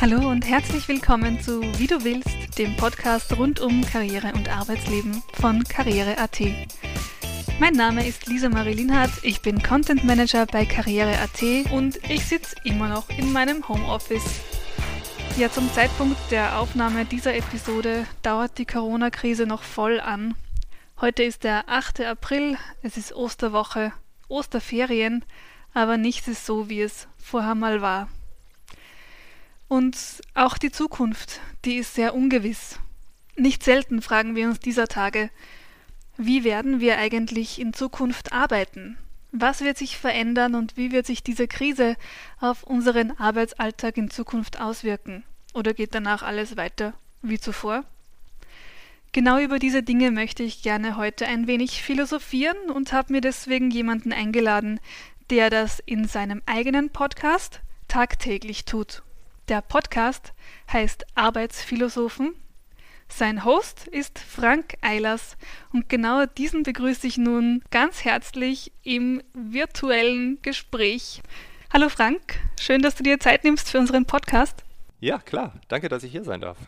Hallo 0.00 0.30
und 0.30 0.46
herzlich 0.46 0.86
willkommen 0.86 1.40
zu 1.40 1.60
Wie 1.76 1.88
du 1.88 2.04
willst, 2.04 2.56
dem 2.56 2.76
Podcast 2.76 3.36
rund 3.36 3.58
um 3.58 3.84
Karriere 3.84 4.32
und 4.32 4.48
Arbeitsleben 4.48 5.24
von 5.32 5.64
Karriere.at. 5.64 6.40
Mein 7.58 7.72
Name 7.72 8.06
ist 8.06 8.28
Lisa 8.28 8.48
Marie 8.48 8.74
Linhardt, 8.74 9.10
ich 9.22 9.42
bin 9.42 9.60
Content 9.60 10.04
Manager 10.04 10.46
bei 10.46 10.64
Karriere.at 10.64 11.72
und 11.72 11.96
ich 12.08 12.24
sitze 12.26 12.54
immer 12.62 12.88
noch 12.88 13.08
in 13.10 13.32
meinem 13.32 13.66
Homeoffice. 13.66 14.38
Ja, 15.36 15.50
zum 15.50 15.68
Zeitpunkt 15.72 16.16
der 16.30 16.60
Aufnahme 16.60 17.04
dieser 17.04 17.34
Episode 17.34 18.06
dauert 18.22 18.56
die 18.58 18.66
Corona-Krise 18.66 19.46
noch 19.46 19.64
voll 19.64 19.98
an. 19.98 20.36
Heute 21.00 21.24
ist 21.24 21.42
der 21.42 21.68
8. 21.68 22.02
April, 22.02 22.56
es 22.82 22.96
ist 22.96 23.12
Osterwoche, 23.16 23.92
Osterferien, 24.28 25.24
aber 25.74 25.96
nichts 25.96 26.28
ist 26.28 26.46
so, 26.46 26.68
wie 26.68 26.82
es 26.82 27.08
vorher 27.16 27.56
mal 27.56 27.82
war. 27.82 28.08
Und 29.68 29.96
auch 30.34 30.56
die 30.56 30.72
Zukunft, 30.72 31.40
die 31.64 31.76
ist 31.76 31.94
sehr 31.94 32.14
ungewiss. 32.14 32.78
Nicht 33.36 33.62
selten 33.62 34.02
fragen 34.02 34.34
wir 34.34 34.48
uns 34.48 34.60
dieser 34.60 34.88
Tage, 34.88 35.30
wie 36.16 36.42
werden 36.42 36.80
wir 36.80 36.98
eigentlich 36.98 37.60
in 37.60 37.72
Zukunft 37.72 38.32
arbeiten? 38.32 38.98
Was 39.30 39.60
wird 39.60 39.76
sich 39.76 39.98
verändern 39.98 40.54
und 40.54 40.76
wie 40.76 40.90
wird 40.90 41.06
sich 41.06 41.22
diese 41.22 41.46
Krise 41.46 41.96
auf 42.40 42.64
unseren 42.64 43.12
Arbeitsalltag 43.12 43.98
in 43.98 44.10
Zukunft 44.10 44.58
auswirken? 44.58 45.22
Oder 45.54 45.74
geht 45.74 45.94
danach 45.94 46.22
alles 46.22 46.56
weiter 46.56 46.94
wie 47.22 47.38
zuvor? 47.38 47.84
Genau 49.12 49.38
über 49.38 49.58
diese 49.58 49.82
Dinge 49.82 50.10
möchte 50.10 50.42
ich 50.42 50.62
gerne 50.62 50.96
heute 50.96 51.26
ein 51.26 51.46
wenig 51.46 51.82
philosophieren 51.82 52.70
und 52.70 52.92
habe 52.92 53.12
mir 53.12 53.20
deswegen 53.20 53.70
jemanden 53.70 54.12
eingeladen, 54.12 54.80
der 55.30 55.50
das 55.50 55.80
in 55.84 56.06
seinem 56.06 56.42
eigenen 56.46 56.90
Podcast 56.90 57.60
tagtäglich 57.86 58.64
tut. 58.64 59.02
Der 59.48 59.62
Podcast 59.62 60.34
heißt 60.70 61.06
Arbeitsphilosophen. 61.14 62.34
Sein 63.08 63.46
Host 63.46 63.88
ist 63.88 64.18
Frank 64.18 64.74
Eilers 64.82 65.38
und 65.72 65.88
genau 65.88 66.26
diesen 66.26 66.64
begrüße 66.64 67.06
ich 67.06 67.16
nun 67.16 67.62
ganz 67.70 68.04
herzlich 68.04 68.72
im 68.82 69.22
virtuellen 69.32 70.42
Gespräch. 70.42 71.22
Hallo 71.72 71.88
Frank, 71.88 72.20
schön, 72.60 72.82
dass 72.82 72.96
du 72.96 73.02
dir 73.02 73.20
Zeit 73.20 73.42
nimmst 73.44 73.70
für 73.70 73.78
unseren 73.78 74.04
Podcast. 74.04 74.64
Ja, 75.00 75.16
klar. 75.16 75.54
Danke, 75.68 75.88
dass 75.88 76.02
ich 76.02 76.12
hier 76.12 76.24
sein 76.24 76.42
darf. 76.42 76.58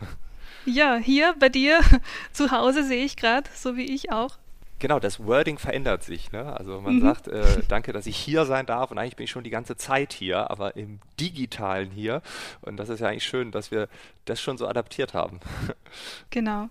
Ja, 0.65 0.97
hier 0.97 1.35
bei 1.39 1.51
dir 1.51 1.81
zu 2.33 2.51
Hause 2.51 2.83
sehe 2.85 3.05
ich 3.05 3.17
gerade, 3.17 3.51
so 3.55 3.77
wie 3.77 3.95
ich 3.95 4.11
auch. 4.11 4.39
Genau, 4.81 4.99
das 4.99 5.25
Wording 5.25 5.59
verändert 5.59 6.03
sich. 6.03 6.33
Ne? 6.33 6.57
Also 6.59 6.81
man 6.81 6.97
mhm. 6.97 7.01
sagt, 7.03 7.29
äh, 7.29 7.63
danke, 7.69 7.93
dass 7.93 8.07
ich 8.07 8.17
hier 8.17 8.47
sein 8.47 8.65
darf 8.65 8.91
und 8.91 8.99
eigentlich 8.99 9.17
bin 9.17 9.25
ich 9.25 9.31
schon 9.31 9.45
die 9.45 9.51
ganze 9.51 9.77
Zeit 9.77 10.15
hier, 10.15 10.51
aber 10.51 10.75
im 10.75 11.01
digitalen 11.21 11.91
hier. 11.91 12.23
Und 12.63 12.79
das 12.79 12.89
ist 12.89 13.01
ja 13.01 13.09
eigentlich 13.09 13.27
schön, 13.27 13.53
dass 13.53 13.71
wir 13.71 13.89
das 14.25 14.41
schon 14.41 14.59
so 14.59 14.67
adaptiert 14.67 15.15
haben. 15.15 15.39
Genau. 16.31 16.69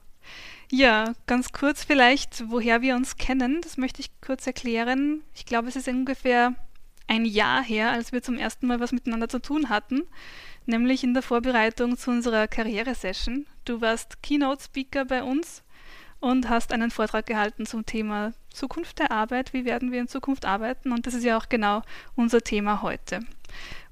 Ja, 0.71 1.13
ganz 1.27 1.51
kurz 1.51 1.83
vielleicht, 1.83 2.49
woher 2.49 2.81
wir 2.81 2.95
uns 2.95 3.17
kennen, 3.17 3.59
das 3.61 3.77
möchte 3.77 4.01
ich 4.01 4.09
kurz 4.21 4.47
erklären. 4.47 5.23
Ich 5.35 5.45
glaube, 5.45 5.67
es 5.67 5.75
ist 5.75 5.87
ungefähr 5.87 6.53
ein 7.07 7.25
Jahr 7.25 7.61
her, 7.63 7.91
als 7.91 8.11
wir 8.11 8.21
zum 8.21 8.37
ersten 8.37 8.67
Mal 8.67 8.79
was 8.79 8.91
miteinander 8.91 9.27
zu 9.27 9.39
tun 9.39 9.69
hatten, 9.69 10.03
nämlich 10.65 11.03
in 11.03 11.13
der 11.13 11.23
Vorbereitung 11.23 11.97
zu 11.97 12.11
unserer 12.11 12.47
Karrieresession. 12.47 13.45
Du 13.65 13.81
warst 13.81 14.23
Keynote-Speaker 14.23 15.05
bei 15.05 15.23
uns 15.23 15.63
und 16.19 16.49
hast 16.49 16.73
einen 16.73 16.91
Vortrag 16.91 17.25
gehalten 17.25 17.65
zum 17.65 17.85
Thema 17.85 18.33
Zukunft 18.51 18.99
der 18.99 19.11
Arbeit, 19.11 19.53
wie 19.53 19.65
werden 19.65 19.91
wir 19.91 20.01
in 20.01 20.07
Zukunft 20.07 20.45
arbeiten 20.45 20.91
und 20.91 21.07
das 21.07 21.13
ist 21.13 21.23
ja 21.23 21.37
auch 21.37 21.49
genau 21.49 21.81
unser 22.15 22.41
Thema 22.41 22.81
heute. 22.81 23.21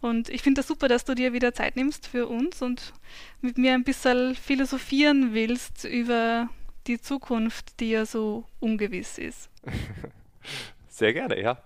Und 0.02 0.30
ich 0.30 0.42
finde 0.42 0.60
das 0.60 0.68
super, 0.68 0.88
dass 0.88 1.06
du 1.06 1.16
dir 1.16 1.34
wieder 1.34 1.54
Zeit 1.54 1.76
nimmst 1.76 2.08
für 2.08 2.28
uns 2.28 2.62
und 2.62 2.94
mit 3.42 3.58
mir 3.58 3.74
ein 3.74 3.84
bisschen 3.84 4.36
philosophieren 4.36 5.34
willst 5.34 5.86
über 5.86 6.50
die 6.86 7.02
Zukunft, 7.02 7.80
die 7.80 7.92
ja 7.92 8.06
so 8.06 8.46
ungewiss 8.60 9.18
ist. 9.18 9.50
Sehr 10.88 11.14
gerne, 11.14 11.42
ja. 11.42 11.62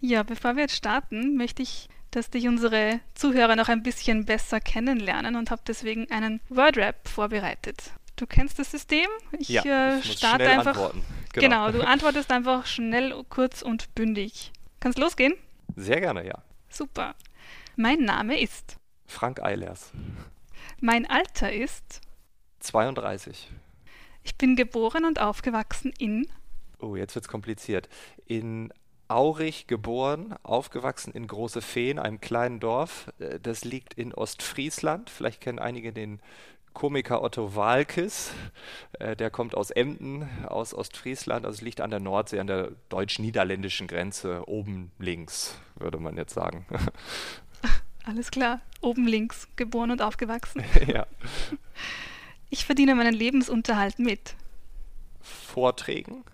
Ja, 0.00 0.22
bevor 0.22 0.56
wir 0.56 0.62
jetzt 0.62 0.76
starten, 0.76 1.36
möchte 1.36 1.62
ich, 1.62 1.88
dass 2.10 2.30
dich 2.30 2.46
unsere 2.46 3.00
Zuhörer 3.14 3.56
noch 3.56 3.68
ein 3.68 3.82
bisschen 3.82 4.24
besser 4.24 4.60
kennenlernen 4.60 5.36
und 5.36 5.50
habe 5.50 5.62
deswegen 5.66 6.10
einen 6.10 6.40
Wordrap 6.48 7.08
vorbereitet. 7.08 7.92
Du 8.16 8.26
kennst 8.26 8.58
das 8.58 8.70
System. 8.70 9.06
Ich 9.38 9.50
ja, 9.50 9.96
äh, 9.96 10.02
starte 10.02 10.48
einfach. 10.48 10.68
Antworten. 10.68 11.04
Genau. 11.32 11.66
genau, 11.66 11.78
du 11.78 11.86
antwortest 11.86 12.30
einfach 12.32 12.66
schnell, 12.66 13.14
kurz 13.28 13.62
und 13.62 13.94
bündig. 13.94 14.52
Kannst 14.80 14.98
losgehen? 14.98 15.34
Sehr 15.76 16.00
gerne, 16.00 16.26
ja. 16.26 16.42
Super. 16.68 17.14
Mein 17.76 18.00
Name 18.00 18.40
ist 18.40 18.76
Frank 19.06 19.42
Eilers. 19.42 19.92
Mein 20.80 21.06
Alter 21.06 21.52
ist 21.52 22.00
32. 22.60 23.50
Ich 24.22 24.36
bin 24.36 24.56
geboren 24.56 25.04
und 25.04 25.20
aufgewachsen 25.20 25.92
in 25.98 26.26
Oh, 26.78 26.96
jetzt 26.96 27.14
wird's 27.14 27.28
kompliziert. 27.28 27.88
In 28.26 28.72
Aurich 29.08 29.66
geboren, 29.66 30.34
aufgewachsen 30.42 31.12
in 31.12 31.26
Große 31.26 31.62
Feen, 31.62 31.98
einem 31.98 32.20
kleinen 32.20 32.60
Dorf. 32.60 33.12
Äh, 33.18 33.38
das 33.40 33.64
liegt 33.64 33.94
in 33.94 34.12
Ostfriesland. 34.12 35.10
Vielleicht 35.10 35.40
kennen 35.40 35.58
einige 35.58 35.92
den 35.92 36.20
Komiker 36.76 37.22
Otto 37.22 37.56
Walkes, 37.56 38.32
äh, 38.98 39.16
der 39.16 39.30
kommt 39.30 39.54
aus 39.54 39.70
Emden, 39.70 40.28
aus 40.46 40.74
Ostfriesland, 40.74 41.46
also 41.46 41.64
liegt 41.64 41.80
an 41.80 41.88
der 41.88 42.00
Nordsee, 42.00 42.38
an 42.38 42.48
der 42.48 42.72
deutsch-niederländischen 42.90 43.86
Grenze, 43.86 44.46
oben 44.46 44.92
links, 44.98 45.58
würde 45.76 45.98
man 45.98 46.18
jetzt 46.18 46.34
sagen. 46.34 46.66
Alles 48.04 48.30
klar, 48.30 48.60
oben 48.82 49.06
links, 49.06 49.48
geboren 49.56 49.90
und 49.90 50.02
aufgewachsen. 50.02 50.62
ja. 50.86 51.06
Ich 52.50 52.66
verdiene 52.66 52.94
meinen 52.94 53.14
Lebensunterhalt 53.14 53.98
mit 53.98 54.34
Vorträgen, 55.22 56.24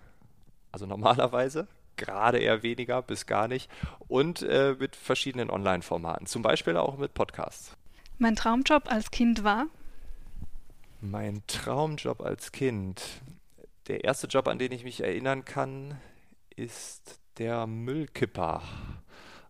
also 0.72 0.86
normalerweise, 0.86 1.68
gerade 1.96 2.38
eher 2.38 2.64
weniger 2.64 3.00
bis 3.00 3.26
gar 3.26 3.46
nicht, 3.46 3.70
und 4.08 4.42
äh, 4.42 4.74
mit 4.76 4.96
verschiedenen 4.96 5.50
Online-Formaten, 5.50 6.26
zum 6.26 6.42
Beispiel 6.42 6.76
auch 6.76 6.98
mit 6.98 7.14
Podcasts. 7.14 7.76
Mein 8.18 8.34
Traumjob 8.34 8.90
als 8.90 9.12
Kind 9.12 9.44
war 9.44 9.66
mein 11.02 11.42
Traumjob 11.46 12.20
als 12.20 12.52
Kind. 12.52 13.02
Der 13.88 14.04
erste 14.04 14.28
Job, 14.28 14.48
an 14.48 14.58
den 14.58 14.72
ich 14.72 14.84
mich 14.84 15.00
erinnern 15.02 15.44
kann, 15.44 16.00
ist 16.54 17.20
der 17.38 17.66
Müllkipper. 17.66 18.62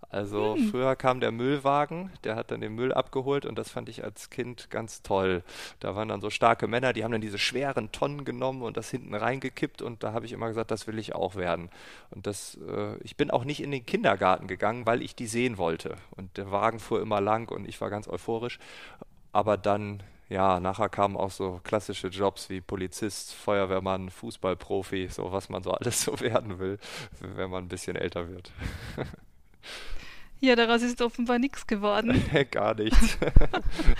Also 0.08 0.56
hm. 0.56 0.68
früher 0.68 0.94
kam 0.94 1.20
der 1.20 1.32
Müllwagen, 1.32 2.10
der 2.24 2.36
hat 2.36 2.50
dann 2.50 2.60
den 2.60 2.74
Müll 2.74 2.92
abgeholt 2.92 3.46
und 3.46 3.56
das 3.56 3.70
fand 3.70 3.88
ich 3.88 4.04
als 4.04 4.28
Kind 4.28 4.68
ganz 4.68 5.02
toll. 5.02 5.42
Da 5.80 5.96
waren 5.96 6.08
dann 6.08 6.20
so 6.20 6.28
starke 6.28 6.68
Männer, 6.68 6.92
die 6.92 7.02
haben 7.02 7.12
dann 7.12 7.22
diese 7.22 7.38
schweren 7.38 7.92
Tonnen 7.92 8.26
genommen 8.26 8.60
und 8.60 8.76
das 8.76 8.90
hinten 8.90 9.14
reingekippt 9.14 9.80
und 9.80 10.02
da 10.02 10.12
habe 10.12 10.26
ich 10.26 10.32
immer 10.32 10.48
gesagt, 10.48 10.70
das 10.70 10.86
will 10.86 10.98
ich 10.98 11.14
auch 11.14 11.34
werden. 11.34 11.70
Und 12.10 12.26
das, 12.26 12.58
äh, 12.68 12.96
ich 13.02 13.16
bin 13.16 13.30
auch 13.30 13.44
nicht 13.44 13.62
in 13.62 13.70
den 13.70 13.86
Kindergarten 13.86 14.48
gegangen, 14.48 14.84
weil 14.84 15.00
ich 15.00 15.14
die 15.14 15.26
sehen 15.26 15.56
wollte. 15.56 15.96
Und 16.10 16.36
der 16.36 16.50
Wagen 16.50 16.78
fuhr 16.78 17.00
immer 17.00 17.22
lang 17.22 17.50
und 17.50 17.66
ich 17.66 17.80
war 17.80 17.88
ganz 17.88 18.06
euphorisch. 18.06 18.58
Aber 19.32 19.56
dann 19.56 20.02
ja, 20.32 20.60
nachher 20.60 20.88
kamen 20.88 21.16
auch 21.16 21.30
so 21.30 21.60
klassische 21.62 22.08
Jobs 22.08 22.48
wie 22.48 22.62
Polizist, 22.62 23.34
Feuerwehrmann, 23.34 24.08
Fußballprofi, 24.08 25.08
so 25.10 25.30
was 25.30 25.50
man 25.50 25.62
so 25.62 25.72
alles 25.72 26.02
so 26.02 26.18
werden 26.20 26.58
will, 26.58 26.78
wenn 27.20 27.50
man 27.50 27.64
ein 27.64 27.68
bisschen 27.68 27.96
älter 27.96 28.28
wird. 28.28 28.50
Ja, 30.40 30.56
daraus 30.56 30.80
ist 30.80 31.02
offenbar 31.02 31.38
nichts 31.38 31.66
geworden. 31.66 32.24
Gar 32.50 32.74
nichts. 32.76 33.18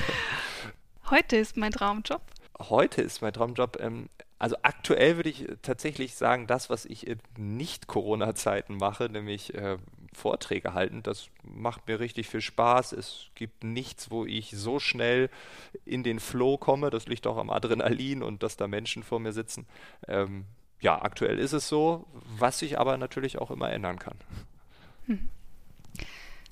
Heute 1.11 1.37
ist 1.37 1.59
mein 1.59 1.71
Traumjob. 1.71 2.23
Heute 2.59 3.03
ist 3.03 3.21
mein 3.21 3.35
Traumjob, 3.35 3.79
ähm, 3.81 4.09
also 4.39 4.57
aktuell 4.63 5.17
würde 5.17 5.29
ich 5.29 5.47
tatsächlich 5.61 6.15
sagen, 6.15 6.47
das, 6.47 6.71
was 6.71 6.87
ich 6.87 7.07
in 7.07 7.19
Nicht-Corona-Zeiten 7.37 8.77
mache, 8.77 9.11
nämlich 9.11 9.55
äh, 9.55 9.77
Vorträge 10.13 10.75
halten. 10.75 11.03
Das 11.03 11.29
macht 11.43 11.89
mir 11.89 12.01
richtig 12.01 12.29
viel 12.29 12.41
Spaß. 12.41 12.93
Es 12.93 13.27
gibt 13.35 13.65
nichts, 13.65 14.11
wo 14.11 14.25
ich 14.25 14.51
so 14.51 14.79
schnell 14.79 15.31
in 15.85 16.03
den 16.03 16.21
Flow 16.21 16.59
komme. 16.59 16.91
Das 16.91 17.07
liegt 17.07 17.27
auch 17.27 17.39
am 17.39 17.51
Adrenalin 17.51 18.23
und 18.23 18.43
dass 18.43 18.57
da 18.57 18.69
Menschen 18.69 19.03
vor 19.03 19.21
mir 19.21 19.33
sitzen. 19.33 19.67
Ähm, 20.07 20.45
ja, 20.81 21.01
aktuell 21.01 21.39
ist 21.39 21.53
es 21.53 21.69
so, 21.69 22.07
was 22.39 22.59
sich 22.59 22.79
aber 22.79 22.97
natürlich 22.99 23.39
auch 23.39 23.51
immer 23.51 23.71
ändern 23.71 23.99
kann. 23.99 24.17
Hm. 25.07 25.29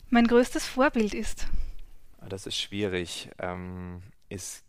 Mein 0.09 0.27
größtes 0.27 0.67
Vorbild 0.67 1.15
ist? 1.15 1.47
Ah, 2.21 2.29
das 2.29 2.47
ist 2.47 2.57
schwierig. 2.57 3.31
Ähm, 3.39 4.03
es 4.29 4.65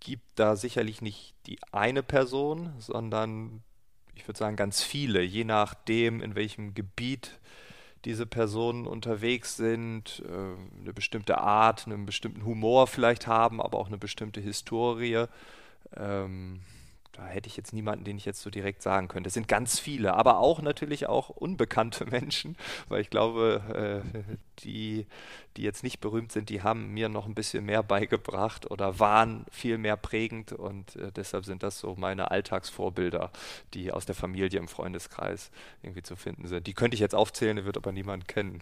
gibt 0.00 0.26
da 0.36 0.56
sicherlich 0.56 1.02
nicht 1.02 1.34
die 1.46 1.58
eine 1.72 2.02
Person, 2.02 2.72
sondern 2.78 3.62
ich 4.14 4.26
würde 4.26 4.38
sagen 4.38 4.56
ganz 4.56 4.82
viele, 4.82 5.22
je 5.22 5.44
nachdem, 5.44 6.20
in 6.20 6.34
welchem 6.34 6.74
Gebiet 6.74 7.38
diese 8.04 8.26
Personen 8.26 8.86
unterwegs 8.86 9.56
sind, 9.56 10.22
äh, 10.26 10.80
eine 10.80 10.92
bestimmte 10.92 11.38
Art, 11.38 11.86
einen 11.86 12.06
bestimmten 12.06 12.44
Humor 12.44 12.86
vielleicht 12.86 13.26
haben, 13.26 13.60
aber 13.60 13.78
auch 13.78 13.88
eine 13.88 13.98
bestimmte 13.98 14.40
Historie. 14.40 15.24
Ähm, 15.96 16.60
da 17.14 17.26
hätte 17.26 17.46
ich 17.46 17.56
jetzt 17.56 17.72
niemanden, 17.72 18.04
den 18.04 18.16
ich 18.16 18.24
jetzt 18.24 18.42
so 18.42 18.50
direkt 18.50 18.82
sagen 18.82 19.06
könnte. 19.06 19.28
Es 19.28 19.34
sind 19.34 19.46
ganz 19.46 19.78
viele, 19.78 20.14
aber 20.14 20.38
auch 20.38 20.60
natürlich 20.60 21.06
auch 21.06 21.28
unbekannte 21.28 22.04
Menschen, 22.10 22.56
weil 22.88 23.00
ich 23.00 23.10
glaube, 23.10 24.02
äh, 24.04 24.36
die, 24.60 25.06
die 25.56 25.62
jetzt 25.62 25.84
nicht 25.84 26.00
berühmt 26.00 26.32
sind, 26.32 26.48
die 26.48 26.62
haben 26.62 26.88
mir 26.88 27.08
noch 27.08 27.26
ein 27.26 27.34
bisschen 27.34 27.64
mehr 27.64 27.84
beigebracht 27.84 28.68
oder 28.70 28.98
waren 28.98 29.46
viel 29.50 29.78
mehr 29.78 29.96
prägend 29.96 30.52
und 30.52 30.96
äh, 30.96 31.12
deshalb 31.12 31.44
sind 31.44 31.62
das 31.62 31.78
so 31.78 31.94
meine 31.94 32.32
Alltagsvorbilder, 32.32 33.30
die 33.74 33.92
aus 33.92 34.06
der 34.06 34.16
Familie 34.16 34.58
im 34.58 34.68
Freundeskreis 34.68 35.52
irgendwie 35.82 36.02
zu 36.02 36.16
finden 36.16 36.48
sind. 36.48 36.66
Die 36.66 36.74
könnte 36.74 36.96
ich 36.96 37.00
jetzt 37.00 37.14
aufzählen, 37.14 37.56
die 37.56 37.64
wird 37.64 37.76
aber 37.76 37.92
niemand 37.92 38.26
kennen. 38.26 38.60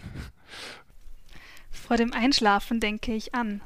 Vor 1.71 1.97
dem 1.97 2.13
Einschlafen 2.13 2.81
denke 2.81 3.15
ich 3.15 3.35
an. 3.35 3.63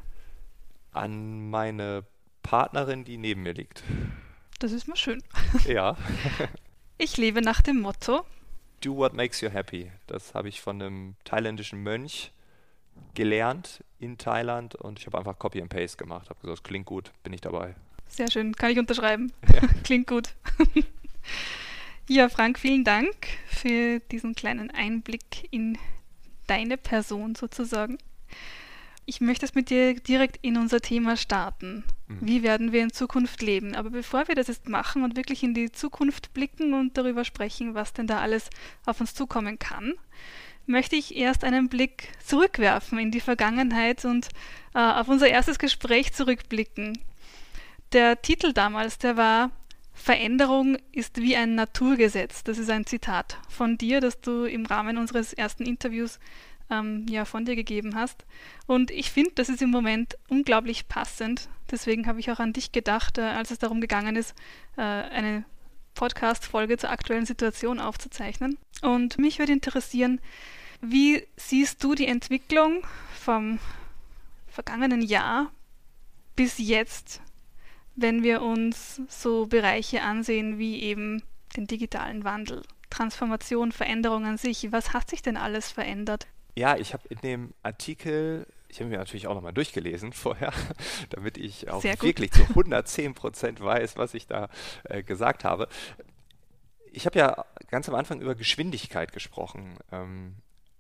An 0.92 1.50
meine 1.50 2.04
Partnerin, 2.44 3.04
die 3.04 3.16
neben 3.16 3.42
mir 3.42 3.52
liegt. 3.52 3.82
Das 4.58 4.73
ist 4.73 4.88
mal 4.88 4.97
schön. 4.97 5.23
Ja. 5.67 5.97
ich 6.99 7.17
lebe 7.17 7.43
nach 7.43 7.61
dem 7.61 7.81
Motto. 7.81 8.25
Do 8.81 8.97
what 8.97 9.12
makes 9.12 9.41
you 9.41 9.50
happy. 9.50 9.91
Das 10.06 10.35
habe 10.35 10.49
ich 10.49 10.61
von 10.61 10.81
einem 10.81 11.17
thailändischen 11.25 11.82
Mönch 11.82 12.32
gelernt 13.14 13.85
in 13.99 14.17
Thailand 14.17 14.75
und 14.75 14.99
ich 14.99 15.06
habe 15.06 15.19
einfach 15.19 15.38
Copy 15.38 15.61
and 15.61 15.70
Paste 15.70 15.97
gemacht. 15.97 16.31
Habe 16.31 16.41
gesagt, 16.41 16.64
klingt 16.64 16.87
gut, 16.87 17.12
bin 17.23 17.32
ich 17.32 17.41
dabei. 17.41 17.75
Sehr 18.08 18.31
schön, 18.31 18.55
kann 18.55 18.70
ich 18.70 18.79
unterschreiben. 18.79 19.32
Ja. 19.53 19.61
klingt 19.85 20.06
gut. 20.06 20.31
ja, 22.08 22.29
Frank, 22.29 22.58
vielen 22.58 22.85
Dank 22.85 23.14
für 23.47 24.00
diesen 24.11 24.35
kleinen 24.35 24.70
Einblick 24.70 25.49
in 25.50 25.79
deine 26.47 26.76
Person 26.76 27.35
sozusagen. 27.35 27.99
Ich 29.05 29.20
möchte 29.20 29.44
es 29.44 29.55
mit 29.55 29.70
dir 29.70 29.94
direkt 29.94 30.38
in 30.43 30.56
unser 30.56 30.81
Thema 30.81 31.17
starten. 31.17 31.85
Mhm. 32.08 32.19
Wie 32.20 32.43
werden 32.43 32.73
wir 32.73 32.82
in 32.82 32.93
Zukunft 32.93 33.43
leben? 33.43 33.75
Aber 33.75 33.91
bevor 33.91 34.29
wir 34.29 34.35
das 34.35 34.49
jetzt 34.49 34.69
machen 34.69 35.03
und 35.03 35.17
wirklich 35.17 35.43
in 35.43 35.55
die 35.55 35.73
Zukunft 35.73 36.32
blicken 36.35 36.75
und 36.75 36.97
darüber 36.97 37.25
sprechen, 37.25 37.75
was 37.75 37.93
denn 37.93 38.06
da 38.06 38.20
alles 38.20 38.50
auf 38.85 39.00
uns 39.00 39.14
zukommen 39.14 39.58
kann, 39.58 39.94
möchte 40.67 40.97
ich 40.97 41.17
erst 41.17 41.44
einen 41.44 41.69
Blick 41.69 42.08
zurückwerfen 42.25 42.99
in 42.99 43.11
die 43.11 43.20
Vergangenheit 43.20 44.05
und 44.05 44.29
äh, 44.75 44.79
auf 44.79 45.08
unser 45.08 45.29
erstes 45.29 45.58
Gespräch 45.58 46.12
zurückblicken. 46.12 46.99
Der 47.93 48.20
Titel 48.20 48.53
damals, 48.53 48.99
der 48.99 49.17
war 49.17 49.50
Veränderung 49.97 50.76
ist 50.93 51.17
wie 51.20 51.37
ein 51.37 51.55
Naturgesetz. 51.55 52.44
Das 52.44 52.58
ist 52.58 52.70
ein 52.70 52.85
Zitat 52.85 53.38
von 53.49 53.79
dir, 53.79 54.00
das 54.00 54.20
du 54.20 54.44
im 54.44 54.67
Rahmen 54.67 54.99
unseres 54.99 55.32
ersten 55.32 55.64
Interviews 55.64 56.20
ähm, 56.70 57.06
ja, 57.08 57.24
von 57.24 57.44
dir 57.44 57.56
gegeben 57.56 57.94
hast. 57.94 58.24
Und 58.66 58.90
ich 58.90 59.10
finde, 59.10 59.32
das 59.34 59.48
ist 59.48 59.62
im 59.62 59.70
Moment 59.70 60.16
unglaublich 60.28 60.88
passend. 60.88 61.48
Deswegen 61.70 62.06
habe 62.06 62.20
ich 62.20 62.30
auch 62.30 62.40
an 62.40 62.52
dich 62.52 62.72
gedacht, 62.72 63.18
äh, 63.18 63.22
als 63.22 63.50
es 63.50 63.58
darum 63.58 63.80
gegangen 63.80 64.16
ist, 64.16 64.34
äh, 64.76 64.82
eine 64.82 65.44
Podcast-Folge 65.94 66.76
zur 66.76 66.90
aktuellen 66.90 67.26
Situation 67.26 67.80
aufzuzeichnen. 67.80 68.58
Und 68.82 69.18
mich 69.18 69.38
würde 69.38 69.52
interessieren, 69.52 70.20
wie 70.80 71.26
siehst 71.36 71.82
du 71.82 71.94
die 71.94 72.06
Entwicklung 72.06 72.82
vom 73.19 73.58
vergangenen 74.46 75.00
Jahr 75.02 75.50
bis 76.36 76.58
jetzt, 76.58 77.20
wenn 77.94 78.22
wir 78.22 78.42
uns 78.42 79.00
so 79.08 79.46
Bereiche 79.46 80.02
ansehen 80.02 80.58
wie 80.58 80.82
eben 80.82 81.22
den 81.56 81.66
digitalen 81.66 82.24
Wandel, 82.24 82.62
Transformation, 82.90 83.72
Veränderung 83.72 84.26
an 84.26 84.36
sich? 84.36 84.70
Was 84.70 84.92
hat 84.92 85.08
sich 85.08 85.22
denn 85.22 85.36
alles 85.36 85.72
verändert? 85.72 86.26
Ja, 86.56 86.76
ich 86.76 86.94
habe 86.94 87.06
in 87.08 87.19
dem 87.19 87.55
Artikel, 87.62 88.47
ich 88.69 88.81
habe 88.81 88.88
mir 88.88 88.97
natürlich 88.97 89.26
auch 89.26 89.35
nochmal 89.35 89.53
durchgelesen 89.53 90.12
vorher, 90.12 90.53
damit 91.11 91.37
ich 91.37 91.70
auch 91.70 91.85
wirklich 91.85 92.32
zu 92.32 92.43
110 92.43 93.14
Prozent 93.14 93.61
weiß, 93.61 93.97
was 93.97 94.14
ich 94.14 94.26
da 94.26 94.49
äh, 94.85 95.03
gesagt 95.03 95.44
habe. 95.44 95.69
Ich 96.93 97.05
habe 97.05 97.19
ja 97.19 97.44
ganz 97.70 97.88
am 97.88 97.94
Anfang 97.94 98.20
über 98.20 98.35
Geschwindigkeit 98.35 99.12
gesprochen 99.12 99.76
ähm, 99.93 100.37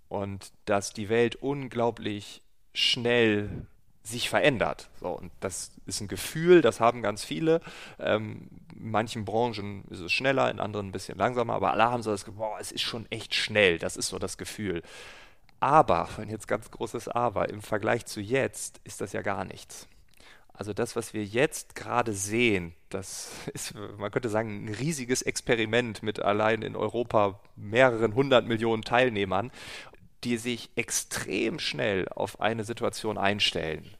und 0.08 0.52
dass 0.64 0.94
die 0.94 1.10
Welt 1.10 1.36
unglaublich 1.36 2.42
schnell 2.72 3.66
sich 4.02 4.30
verändert. 4.30 4.88
So, 5.00 5.08
und 5.08 5.32
das 5.40 5.72
ist 5.84 6.00
ein 6.00 6.08
Gefühl, 6.08 6.62
das 6.62 6.80
haben 6.80 7.02
ganz 7.02 7.24
viele. 7.24 7.60
Ähm, 7.98 8.48
in 8.74 8.90
manchen 8.90 9.24
Branchen 9.24 9.84
ist 9.90 10.00
es 10.00 10.12
schneller, 10.12 10.50
in 10.50 10.60
anderen 10.60 10.88
ein 10.88 10.92
bisschen 10.92 11.18
langsamer, 11.18 11.54
aber 11.54 11.72
alle 11.72 11.84
haben 11.84 12.02
so 12.02 12.12
das 12.12 12.24
Gefühl, 12.24 12.38
boah, 12.38 12.58
es 12.60 12.72
ist 12.72 12.82
schon 12.82 13.10
echt 13.10 13.34
schnell. 13.34 13.78
Das 13.78 13.96
ist 13.96 14.08
so 14.08 14.18
das 14.18 14.38
Gefühl. 14.38 14.82
Aber, 15.60 16.08
und 16.18 16.28
jetzt 16.28 16.48
ganz 16.48 16.70
großes 16.70 17.08
Aber, 17.08 17.48
im 17.48 17.62
Vergleich 17.62 18.06
zu 18.06 18.20
jetzt 18.20 18.80
ist 18.84 19.00
das 19.00 19.12
ja 19.12 19.22
gar 19.22 19.44
nichts. 19.44 19.88
Also 20.52 20.72
das, 20.72 20.96
was 20.96 21.12
wir 21.12 21.22
jetzt 21.24 21.74
gerade 21.74 22.12
sehen, 22.12 22.74
das 22.88 23.30
ist, 23.52 23.74
man 23.98 24.10
könnte 24.10 24.28
sagen, 24.28 24.64
ein 24.64 24.74
riesiges 24.74 25.22
Experiment 25.22 26.02
mit 26.02 26.20
allein 26.20 26.62
in 26.62 26.76
Europa 26.76 27.40
mehreren 27.56 28.14
hundert 28.14 28.46
Millionen 28.46 28.82
Teilnehmern, 28.82 29.50
die 30.24 30.38
sich 30.38 30.70
extrem 30.76 31.58
schnell 31.58 32.08
auf 32.08 32.40
eine 32.40 32.64
Situation 32.64 33.18
einstellen. 33.18 33.95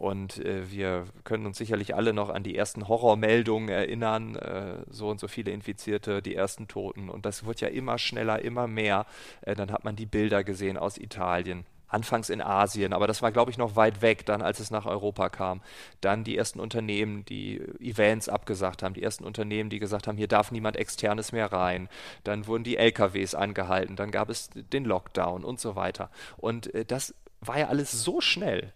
Und 0.00 0.38
äh, 0.38 0.70
wir 0.70 1.04
können 1.24 1.44
uns 1.44 1.58
sicherlich 1.58 1.94
alle 1.94 2.14
noch 2.14 2.30
an 2.30 2.42
die 2.42 2.56
ersten 2.56 2.88
Horrormeldungen 2.88 3.68
erinnern, 3.68 4.34
äh, 4.34 4.76
so 4.88 5.10
und 5.10 5.20
so 5.20 5.28
viele 5.28 5.50
Infizierte, 5.50 6.22
die 6.22 6.34
ersten 6.34 6.68
Toten. 6.68 7.10
Und 7.10 7.26
das 7.26 7.44
wird 7.44 7.60
ja 7.60 7.68
immer 7.68 7.98
schneller, 7.98 8.40
immer 8.40 8.66
mehr. 8.66 9.04
Äh, 9.42 9.54
dann 9.54 9.70
hat 9.70 9.84
man 9.84 9.96
die 9.96 10.06
Bilder 10.06 10.42
gesehen 10.42 10.78
aus 10.78 10.96
Italien. 10.96 11.66
Anfangs 11.86 12.30
in 12.30 12.40
Asien, 12.40 12.94
aber 12.94 13.08
das 13.08 13.20
war, 13.20 13.30
glaube 13.30 13.50
ich, 13.50 13.58
noch 13.58 13.76
weit 13.76 14.00
weg, 14.00 14.24
dann 14.24 14.40
als 14.40 14.58
es 14.58 14.70
nach 14.70 14.86
Europa 14.86 15.28
kam. 15.28 15.60
Dann 16.00 16.24
die 16.24 16.36
ersten 16.38 16.60
Unternehmen, 16.60 17.26
die 17.26 17.60
Events 17.78 18.30
abgesagt 18.30 18.82
haben, 18.82 18.94
die 18.94 19.02
ersten 19.02 19.24
Unternehmen, 19.24 19.68
die 19.68 19.80
gesagt 19.80 20.06
haben, 20.06 20.16
hier 20.16 20.28
darf 20.28 20.50
niemand 20.50 20.76
externes 20.76 21.32
mehr 21.32 21.52
rein. 21.52 21.90
Dann 22.24 22.46
wurden 22.46 22.64
die 22.64 22.78
LKWs 22.78 23.34
angehalten, 23.34 23.96
dann 23.96 24.12
gab 24.12 24.30
es 24.30 24.48
den 24.54 24.86
Lockdown 24.86 25.44
und 25.44 25.60
so 25.60 25.76
weiter. 25.76 26.10
Und 26.38 26.72
äh, 26.74 26.86
das 26.86 27.14
war 27.40 27.58
ja 27.58 27.68
alles 27.68 27.90
so 28.04 28.20
schnell. 28.20 28.72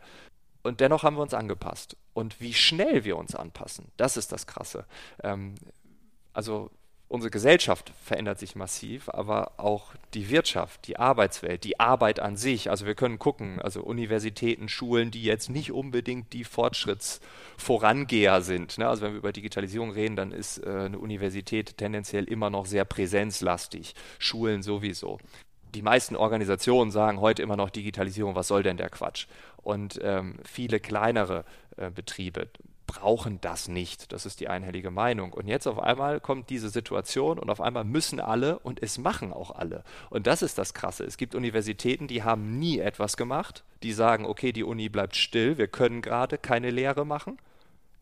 Und 0.65 0.81
dennoch 0.81 1.03
haben 1.03 1.17
wir 1.17 1.23
uns 1.23 1.35
angepasst. 1.35 1.97
Und 2.15 2.41
wie 2.41 2.55
schnell 2.55 3.05
wir 3.05 3.17
uns 3.17 3.35
anpassen, 3.35 3.93
das 3.99 4.17
ist 4.17 4.33
das 4.33 4.47
Krasse. 4.47 4.87
Ähm, 5.23 5.55
also 6.33 6.71
unsere 7.07 7.31
Gesellschaft 7.31 7.93
verändert 8.03 8.39
sich 8.39 8.57
massiv, 8.57 9.11
aber 9.11 9.53
auch 9.59 9.95
die 10.15 10.31
Wirtschaft, 10.31 10.89
die 10.89 10.97
Arbeitswelt, 10.97 11.65
die 11.65 11.79
Arbeit 11.79 12.19
an 12.19 12.37
sich. 12.37 12.71
Also 12.71 12.87
wir 12.87 12.95
können 12.95 13.19
gucken, 13.19 13.61
also 13.61 13.83
Universitäten, 13.83 14.71
Schulen, 14.71 15.11
die 15.11 15.23
jetzt 15.23 15.51
nicht 15.51 15.71
unbedingt 15.71 16.33
die 16.33 16.45
Fortschrittsvorangeher 16.45 18.41
sind. 18.41 18.79
Ne? 18.79 18.89
Also 18.89 19.03
wenn 19.03 19.13
wir 19.13 19.19
über 19.19 19.33
Digitalisierung 19.33 19.91
reden, 19.91 20.17
dann 20.17 20.33
ist 20.33 20.65
äh, 20.65 20.71
eine 20.87 20.99
Universität 20.99 21.77
tendenziell 21.77 22.25
immer 22.25 22.49
noch 22.49 22.65
sehr 22.65 22.87
präsenzlastig, 22.87 23.95
Schulen 24.19 24.63
sowieso 24.63 25.19
die 25.75 25.83
meisten 25.83 26.17
Organisationen 26.17 26.91
sagen 26.91 27.21
heute 27.21 27.43
immer 27.43 27.57
noch 27.57 27.71
Digitalisierung, 27.71 28.35
was 28.35 28.49
soll 28.49 28.63
denn 28.63 28.77
der 28.77 28.91
Quatsch? 28.91 29.27
Und 29.63 29.99
ähm, 30.03 30.37
viele 30.45 30.81
kleinere 30.81 31.45
äh, 31.77 31.91
Betriebe 31.91 32.49
brauchen 32.87 33.41
das 33.41 33.69
nicht. 33.69 34.13
Das 34.13 34.27
ist 34.27 34.41
die 34.41 34.49
einhellige 34.49 34.91
Meinung. 34.91 35.33
Und 35.33 35.49
jetzt 35.49 35.67
auf 35.67 35.79
einmal 35.79 36.21
kommt 36.21 36.51
diese 36.51 36.69
Situation 36.69 37.39
und 37.39 37.51
auf 37.51 37.61
einmal 37.61 37.85
müssen 37.85 38.21
alle 38.21 38.59
und 38.59 38.83
es 38.83 38.99
machen 38.99 39.33
auch 39.33 39.51
alle. 39.51 39.83
Und 40.11 40.27
das 40.27 40.43
ist 40.43 40.59
das 40.59 40.75
Krasse. 40.75 41.05
Es 41.05 41.17
gibt 41.17 41.35
Universitäten, 41.35 42.07
die 42.07 42.23
haben 42.23 42.59
nie 42.59 42.79
etwas 42.79 43.17
gemacht. 43.17 43.65
Die 43.83 43.93
sagen, 43.93 44.27
okay, 44.27 44.53
die 44.53 44.65
Uni 44.65 44.89
bleibt 44.89 45.17
still, 45.17 45.59
wir 45.59 45.69
können 45.69 46.03
gerade 46.03 46.39
keine 46.39 46.71
Lehre 46.71 47.05
machen. 47.05 47.39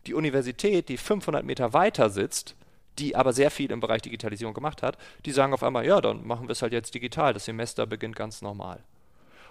Die 0.05 0.13
Universität, 0.13 0.89
die 0.89 0.97
500 0.97 1.45
Meter 1.45 1.73
weiter 1.73 2.09
sitzt, 2.09 2.55
die 2.99 3.15
aber 3.15 3.33
sehr 3.33 3.51
viel 3.51 3.71
im 3.71 3.79
Bereich 3.79 4.01
Digitalisierung 4.01 4.53
gemacht 4.53 4.81
hat, 4.81 4.97
die 5.25 5.31
sagen 5.31 5.53
auf 5.53 5.63
einmal, 5.63 5.85
ja, 5.85 6.01
dann 6.01 6.25
machen 6.25 6.47
wir 6.47 6.53
es 6.53 6.61
halt 6.61 6.73
jetzt 6.73 6.93
digital. 6.93 7.33
Das 7.33 7.45
Semester 7.45 7.85
beginnt 7.85 8.15
ganz 8.15 8.41
normal. 8.41 8.83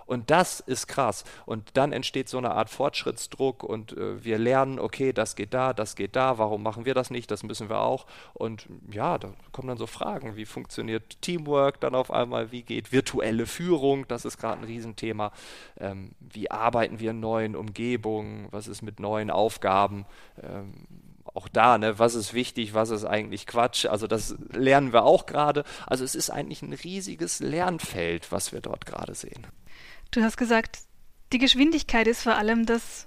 Und 0.07 0.31
das 0.31 0.61
ist 0.61 0.89
krass. 0.89 1.25
Und 1.47 1.71
dann 1.75 1.93
entsteht 1.93 2.29
so 2.29 2.39
eine 2.39 2.53
Art 2.53 2.71
Fortschrittsdruck 2.71 3.63
und 3.63 3.97
äh, 3.97 4.25
wir 4.25 4.39
lernen, 4.39 4.79
okay, 4.79 5.13
das 5.13 5.37
geht 5.37 5.55
da, 5.55 5.73
das 5.73 5.97
geht 5.97 6.17
da, 6.17 6.39
warum 6.39 6.63
machen 6.63 6.85
wir 6.85 6.95
das 6.95 7.11
nicht, 7.11 7.31
das 7.31 7.43
müssen 7.43 7.69
wir 7.69 7.81
auch. 7.81 8.07
Und 8.35 8.67
ja, 8.91 9.19
da 9.19 9.33
kommen 9.53 9.69
dann 9.69 9.79
so 9.79 9.87
Fragen, 9.87 10.37
wie 10.37 10.45
funktioniert 10.45 11.21
Teamwork 11.23 11.81
dann 11.81 11.95
auf 11.95 12.11
einmal, 12.11 12.53
wie 12.53 12.63
geht 12.63 12.93
virtuelle 12.93 13.47
Führung, 13.47 14.07
das 14.09 14.25
ist 14.25 14.39
gerade 14.39 14.61
ein 14.61 14.65
Riesenthema. 14.65 15.33
Ähm, 15.79 16.13
wie 16.21 16.51
arbeiten 16.51 17.01
wir 17.01 17.13
in 17.13 17.21
neuen 17.21 17.57
Umgebungen, 17.57 18.49
was 18.51 18.69
ist 18.69 18.83
mit 18.83 19.01
neuen 19.01 19.31
Aufgaben. 19.31 20.05
Ähm, 20.43 20.87
auch 21.35 21.49
da, 21.49 21.79
ne, 21.79 21.99
was 21.99 22.15
ist 22.15 22.35
wichtig, 22.35 22.75
was 22.75 22.91
ist 22.91 23.05
eigentlich 23.05 23.47
Quatsch. 23.47 23.87
Also 23.87 24.07
das 24.07 24.35
lernen 24.53 24.93
wir 24.93 25.05
auch 25.05 25.27
gerade. 25.27 25.65
Also 25.87 26.05
es 26.05 26.15
ist 26.15 26.31
eigentlich 26.31 26.62
ein 26.62 26.73
riesiges 26.73 27.41
Lernfeld, 27.41 28.31
was 28.31 28.53
wir 28.53 28.61
dort 28.61 28.87
gerade 28.87 29.15
sehen. 29.15 29.47
Du 30.11 30.23
hast 30.23 30.37
gesagt, 30.37 30.81
die 31.33 31.39
Geschwindigkeit 31.39 32.07
ist 32.07 32.23
vor 32.23 32.35
allem 32.35 32.67
das, 32.67 33.07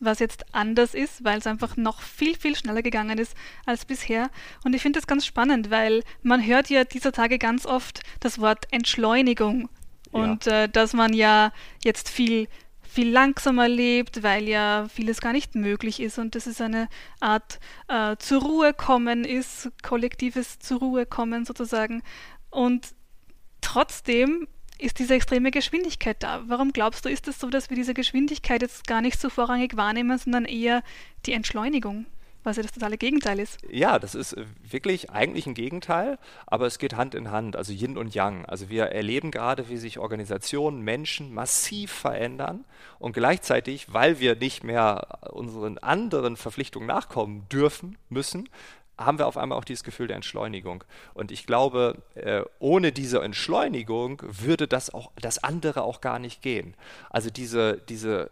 was 0.00 0.18
jetzt 0.18 0.54
anders 0.54 0.94
ist, 0.94 1.24
weil 1.24 1.38
es 1.38 1.46
einfach 1.46 1.76
noch 1.76 2.00
viel, 2.00 2.36
viel 2.36 2.56
schneller 2.56 2.82
gegangen 2.82 3.18
ist 3.18 3.36
als 3.66 3.84
bisher. 3.84 4.30
Und 4.64 4.74
ich 4.74 4.80
finde 4.80 4.98
das 4.98 5.06
ganz 5.06 5.26
spannend, 5.26 5.70
weil 5.70 6.02
man 6.22 6.44
hört 6.44 6.70
ja 6.70 6.84
dieser 6.84 7.12
Tage 7.12 7.38
ganz 7.38 7.66
oft 7.66 8.00
das 8.20 8.40
Wort 8.40 8.66
Entschleunigung. 8.70 9.68
Und 10.10 10.46
ja. 10.46 10.64
äh, 10.64 10.68
dass 10.70 10.94
man 10.94 11.12
ja 11.12 11.52
jetzt 11.84 12.08
viel 12.08 12.48
viel 12.88 13.10
langsamer 13.10 13.68
lebt, 13.68 14.22
weil 14.22 14.48
ja 14.48 14.86
vieles 14.92 15.20
gar 15.20 15.32
nicht 15.32 15.54
möglich 15.54 16.00
ist 16.00 16.18
und 16.18 16.34
dass 16.34 16.46
es 16.46 16.60
eine 16.60 16.88
Art 17.20 17.60
äh, 17.88 18.16
zur 18.18 18.42
Ruhe 18.42 18.72
kommen 18.72 19.24
ist, 19.24 19.70
kollektives 19.82 20.58
zur 20.58 20.80
Ruhe 20.80 21.06
kommen 21.06 21.44
sozusagen. 21.44 22.02
Und 22.50 22.94
trotzdem 23.60 24.48
ist 24.78 24.98
diese 24.98 25.14
extreme 25.14 25.50
Geschwindigkeit 25.50 26.22
da. 26.22 26.42
Warum 26.46 26.72
glaubst 26.72 27.04
du, 27.04 27.08
ist 27.08 27.28
es 27.28 27.38
so, 27.38 27.50
dass 27.50 27.68
wir 27.68 27.76
diese 27.76 27.94
Geschwindigkeit 27.94 28.62
jetzt 28.62 28.86
gar 28.86 29.02
nicht 29.02 29.20
so 29.20 29.28
vorrangig 29.28 29.76
wahrnehmen, 29.76 30.16
sondern 30.18 30.44
eher 30.44 30.82
die 31.26 31.32
Entschleunigung? 31.32 32.06
Was 32.44 32.56
ja 32.56 32.62
das 32.62 32.72
totale 32.72 32.96
Gegenteil 32.96 33.38
ist. 33.38 33.58
Ja, 33.70 33.98
das 33.98 34.14
ist 34.14 34.32
äh, 34.34 34.44
wirklich 34.68 35.10
eigentlich 35.10 35.46
ein 35.46 35.54
Gegenteil, 35.54 36.18
aber 36.46 36.66
es 36.66 36.78
geht 36.78 36.96
Hand 36.96 37.14
in 37.14 37.30
Hand, 37.30 37.56
also 37.56 37.72
Yin 37.72 37.96
und 37.96 38.14
Yang. 38.14 38.44
Also 38.46 38.68
wir 38.68 38.84
erleben 38.84 39.30
gerade, 39.30 39.68
wie 39.68 39.76
sich 39.76 39.98
Organisationen, 39.98 40.82
Menschen 40.82 41.32
massiv 41.32 41.92
verändern 41.92 42.64
und 42.98 43.12
gleichzeitig, 43.12 43.92
weil 43.92 44.20
wir 44.20 44.36
nicht 44.36 44.64
mehr 44.64 45.18
unseren 45.30 45.78
anderen 45.78 46.36
Verpflichtungen 46.36 46.86
nachkommen 46.86 47.46
dürfen, 47.50 47.96
müssen, 48.08 48.48
haben 48.98 49.18
wir 49.18 49.26
auf 49.26 49.36
einmal 49.36 49.56
auch 49.56 49.64
dieses 49.64 49.84
Gefühl 49.84 50.08
der 50.08 50.16
Entschleunigung. 50.16 50.82
Und 51.14 51.30
ich 51.30 51.46
glaube, 51.46 52.02
äh, 52.14 52.42
ohne 52.58 52.92
diese 52.92 53.22
Entschleunigung 53.22 54.20
würde 54.24 54.66
das 54.66 54.92
auch 54.92 55.12
das 55.20 55.42
andere 55.42 55.82
auch 55.82 56.00
gar 56.00 56.18
nicht 56.18 56.42
gehen. 56.42 56.74
Also 57.10 57.30
diese, 57.30 57.78
diese 57.88 58.30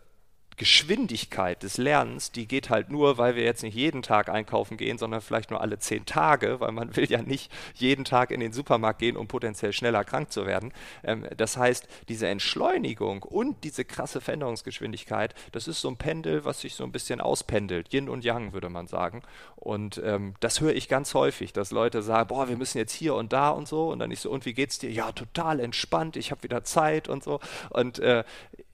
Geschwindigkeit 0.56 1.62
des 1.62 1.76
Lernens, 1.76 2.32
die 2.32 2.46
geht 2.46 2.70
halt 2.70 2.90
nur, 2.90 3.18
weil 3.18 3.36
wir 3.36 3.44
jetzt 3.44 3.62
nicht 3.62 3.74
jeden 3.74 4.02
Tag 4.02 4.28
einkaufen 4.28 4.76
gehen, 4.76 4.98
sondern 4.98 5.20
vielleicht 5.20 5.50
nur 5.50 5.60
alle 5.60 5.78
zehn 5.78 6.06
Tage, 6.06 6.60
weil 6.60 6.72
man 6.72 6.96
will 6.96 7.10
ja 7.10 7.22
nicht 7.22 7.52
jeden 7.74 8.04
Tag 8.04 8.30
in 8.30 8.40
den 8.40 8.52
Supermarkt 8.52 9.00
gehen, 9.00 9.16
um 9.16 9.28
potenziell 9.28 9.72
schneller 9.72 10.04
krank 10.04 10.32
zu 10.32 10.46
werden. 10.46 10.72
Ähm, 11.04 11.26
das 11.36 11.56
heißt, 11.56 11.86
diese 12.08 12.28
Entschleunigung 12.28 13.22
und 13.22 13.64
diese 13.64 13.84
krasse 13.84 14.20
Veränderungsgeschwindigkeit, 14.20 15.34
das 15.52 15.68
ist 15.68 15.80
so 15.80 15.88
ein 15.88 15.96
Pendel, 15.96 16.44
was 16.44 16.60
sich 16.60 16.74
so 16.74 16.84
ein 16.84 16.92
bisschen 16.92 17.20
auspendelt, 17.20 17.92
Yin 17.92 18.08
und 18.08 18.24
Yang, 18.24 18.52
würde 18.52 18.68
man 18.68 18.86
sagen. 18.86 19.22
Und 19.56 20.00
ähm, 20.04 20.34
das 20.40 20.60
höre 20.60 20.74
ich 20.74 20.88
ganz 20.88 21.14
häufig, 21.14 21.52
dass 21.52 21.70
Leute 21.70 22.02
sagen, 22.02 22.28
boah, 22.28 22.48
wir 22.48 22.56
müssen 22.56 22.78
jetzt 22.78 22.92
hier 22.92 23.14
und 23.14 23.32
da 23.32 23.50
und 23.50 23.68
so. 23.68 23.90
Und 23.90 23.98
dann 23.98 24.10
ich 24.10 24.20
so, 24.20 24.30
und 24.30 24.46
wie 24.46 24.54
geht's 24.54 24.78
dir? 24.78 24.90
Ja, 24.90 25.12
total 25.12 25.60
entspannt, 25.60 26.16
ich 26.16 26.30
habe 26.30 26.42
wieder 26.42 26.64
Zeit 26.64 27.08
und 27.08 27.24
so. 27.24 27.40
Und 27.70 27.98
äh, 27.98 28.24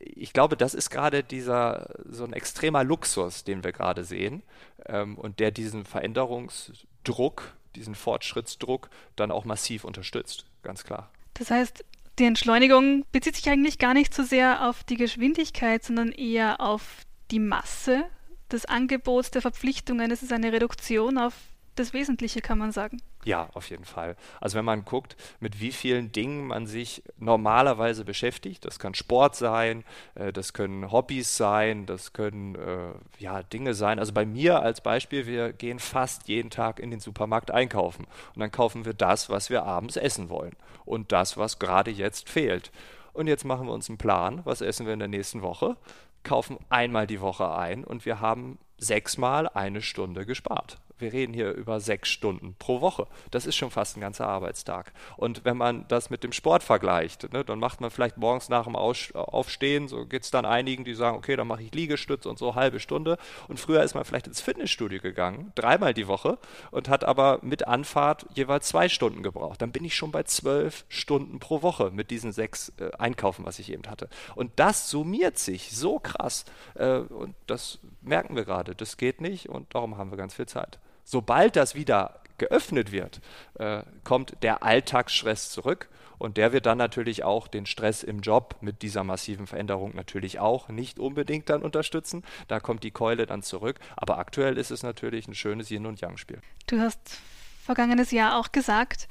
ich 0.03 0.33
glaube, 0.33 0.57
das 0.57 0.75
ist 0.75 0.91
gerade 0.91 1.23
dieser 1.23 1.95
so 2.09 2.25
ein 2.25 2.33
extremer 2.33 2.85
Luxus, 2.85 3.45
den 3.45 3.65
wir 3.65 3.73
gerade 3.73 4.05
sehen 4.05 4.43
ähm, 4.87 5.17
und 5.17 5.41
der 5.41 5.51
diesen 5.51 5.85
Veränderungsdruck, 5.85 7.55
diesen 7.77 7.95
Fortschrittsdruck 7.95 8.91
dann 9.17 9.31
auch 9.31 9.45
massiv 9.45 9.85
unterstützt, 9.85 10.45
ganz 10.63 10.85
klar. 10.85 11.11
Das 11.35 11.51
heißt, 11.51 11.85
die 12.19 12.25
Entschleunigung 12.25 13.05
bezieht 13.13 13.37
sich 13.37 13.49
eigentlich 13.49 13.79
gar 13.79 13.95
nicht 13.95 14.13
so 14.13 14.23
sehr 14.23 14.69
auf 14.69 14.85
die 14.85 14.97
Geschwindigkeit, 14.97 15.83
sondern 15.83 16.13
eher 16.13 16.61
auf 16.61 17.07
die 17.31 17.39
Masse 17.39 18.05
des 18.51 18.67
Angebots, 18.67 19.31
der 19.31 19.41
Verpflichtungen. 19.41 20.11
Es 20.11 20.23
ist 20.23 20.33
eine 20.33 20.53
Reduktion 20.53 21.17
auf 21.17 21.33
das 21.75 21.93
Wesentliche, 21.95 22.41
kann 22.41 22.59
man 22.59 22.73
sagen. 22.73 23.01
Ja, 23.25 23.49
auf 23.55 23.71
jeden 23.71 23.85
Fall. 23.85 24.17
Also 24.41 24.59
wenn 24.59 24.65
man 24.65 24.85
guckt, 24.85 25.17
mit 25.41 25.61
wie 25.61 25.73
vielen 25.73 26.13
Dingen 26.13 26.47
man 26.47 26.67
sich 26.67 27.03
normalerweise 27.19 28.05
beschäftigt, 28.05 28.65
das 28.65 28.79
kann 28.79 28.95
Sport 28.95 29.37
sein, 29.37 29.85
äh, 30.15 30.33
das 30.33 30.53
können 30.53 30.91
Hobbys 30.91 31.37
sein, 31.37 31.87
das 31.87 32.13
können 32.13 32.57
äh, 32.57 32.93
ja 33.19 33.43
Dinge 33.43 33.75
sein. 33.75 33.99
Also 33.99 34.13
bei 34.13 34.27
mir 34.27 34.61
als 34.61 34.81
Beispiel, 34.81 35.27
wir 35.27 35.53
gehen 35.53 35.79
fast 35.79 36.29
jeden 36.29 36.51
Tag 36.51 36.79
in 36.79 36.91
den 36.91 37.01
Supermarkt 37.01 37.51
einkaufen 37.51 38.07
und 38.35 38.41
dann 38.41 38.51
kaufen 38.51 38.85
wir 38.85 38.95
das, 38.95 39.31
was 39.31 39.49
wir 39.49 39.63
abends 39.63 39.97
essen 39.97 40.29
wollen 40.29 40.57
und 40.85 41.13
das, 41.13 41.37
was 41.37 41.59
gerade 41.59 41.91
jetzt 41.91 42.29
fehlt. 42.29 42.71
Und 43.15 43.27
jetzt 43.27 43.45
machen 43.45 43.67
wir 43.67 43.73
uns 43.73 43.89
einen 43.89 43.99
Plan, 43.99 44.41
was 44.45 44.61
essen 44.61 44.87
wir 44.87 44.93
in 44.93 44.99
der 44.99 45.09
nächsten 45.09 45.43
Woche, 45.43 45.77
kaufen 46.23 46.59
einmal 46.71 47.07
die 47.07 47.21
Woche 47.21 47.55
ein 47.55 47.85
und 47.85 48.05
wir 48.07 48.21
haben 48.21 48.59
sechsmal 48.79 49.49
eine 49.49 49.81
Stunde 49.81 50.27
gespart 50.27 50.79
wir 51.03 51.13
reden 51.13 51.35
hier 51.35 51.53
über 51.53 51.81
sechs 51.81 52.09
Stunden 52.09 52.55
pro 52.59 52.81
Woche. 52.81 53.07
Das 53.31 53.47
ist 53.47 53.57
schon 53.57 53.71
fast 53.71 53.97
ein 53.97 54.01
ganzer 54.01 54.27
Arbeitstag. 54.27 54.93
Und 55.17 55.45
wenn 55.45 55.57
man 55.57 55.87
das 55.89 56.09
mit 56.09 56.25
dem 56.25 56.33
Sport 56.33 56.63
vergleicht, 56.63 57.33
ne, 57.33 57.45
dann 57.45 57.59
macht 57.59 57.81
man 57.81 57.91
vielleicht 57.91 58.17
morgens 58.17 58.49
nach 58.49 58.65
dem 58.65 58.77
Aufstehen, 58.77 59.89
so 59.89 60.07
geht 60.07 60.23
es 60.23 60.31
dann 60.31 60.45
einigen, 60.45 60.85
die 60.85 60.95
sagen, 60.95 61.17
okay, 61.17 61.37
dann 61.37 61.49
mache 61.49 61.63
ich 61.63 61.75
Liegestütze 61.75 62.29
und 62.29 62.39
so 62.39 62.55
halbe 62.55 62.81
Stunde. 62.81 63.19
Und 63.49 63.61
früher 63.61 63.83
ist 63.83 63.95
man 63.95 64.05
vielleicht 64.05 64.29
ins 64.29 64.41
Fitnessstudio 64.41 65.01
gegangen, 65.01 65.53
dreimal 65.55 65.93
die 65.93 66.09
Woche, 66.09 66.39
und 66.71 66.89
hat 66.89 67.05
aber 67.05 67.41
mit 67.43 67.67
Anfahrt 67.67 68.27
jeweils 68.35 68.69
zwei 68.69 68.89
Stunden 68.89 69.23
gebraucht. 69.23 69.61
Dann 69.61 69.73
bin 69.73 69.85
ich 69.85 69.97
schon 69.97 70.13
bei 70.13 70.23
zwölf 70.23 70.85
Stunden 70.89 71.41
pro 71.41 71.63
Woche 71.63 71.91
mit 71.91 72.11
diesen 72.11 72.33
sechs 72.33 72.73
äh, 72.79 72.91
Einkaufen, 72.99 73.45
was 73.45 73.59
ich 73.59 73.73
eben 73.73 73.89
hatte. 73.91 74.09
Und 74.35 74.53
das 74.57 74.89
summiert 74.89 75.39
sich 75.39 75.77
so 75.77 75.99
krass. 75.99 76.45
Äh, 76.75 76.99
und 76.99 77.35
das 77.47 77.81
merken 78.01 78.37
wir 78.37 78.45
gerade. 78.45 78.75
Das 78.75 78.97
geht 78.97 79.21
nicht 79.21 79.49
und 79.49 79.75
darum 79.75 79.97
haben 79.97 80.11
wir 80.11 80.17
ganz 80.17 80.35
viel 80.35 80.47
Zeit 80.47 80.79
sobald 81.05 81.57
das 81.57 81.75
wieder 81.75 82.21
geöffnet 82.39 82.93
wird, 82.93 83.21
äh, 83.55 83.83
kommt 84.05 84.37
der 84.43 84.63
Alltagsstress 84.63 85.51
zurück 85.51 85.89
und 86.23 86.37
der 86.37 86.53
wird 86.53 86.67
dann 86.67 86.79
natürlich 86.79 87.25
auch 87.25 87.49
den 87.49 87.67
Stress 87.67 88.05
im 88.05 88.21
Job 88.21 88.55
mit 88.61 88.83
dieser 88.83 89.03
massiven 89.03 89.49
Veränderung 89.49 89.97
natürlich 89.97 90.39
auch 90.39 90.69
nicht 90.69 91.01
unbedingt 91.01 91.51
dann 91.51 91.63
unterstützen. 91.63 92.23
Da 92.47 92.61
kommt 92.61 92.85
die 92.85 92.93
Keule 92.93 93.27
dann 93.27 93.43
zurück. 93.43 93.81
Aber 93.97 94.19
aktuell 94.19 94.57
ist 94.57 94.71
es 94.71 94.85
natürlich 94.85 95.27
ein 95.27 95.35
schönes 95.35 95.69
Yin- 95.73 95.85
und 95.85 96.01
Yang-Spiel. 96.01 96.41
Du 96.69 96.79
hast 96.79 97.19
vergangenes 97.65 98.13
Jahr 98.13 98.39
auch 98.39 98.53
gesagt, 98.53 99.09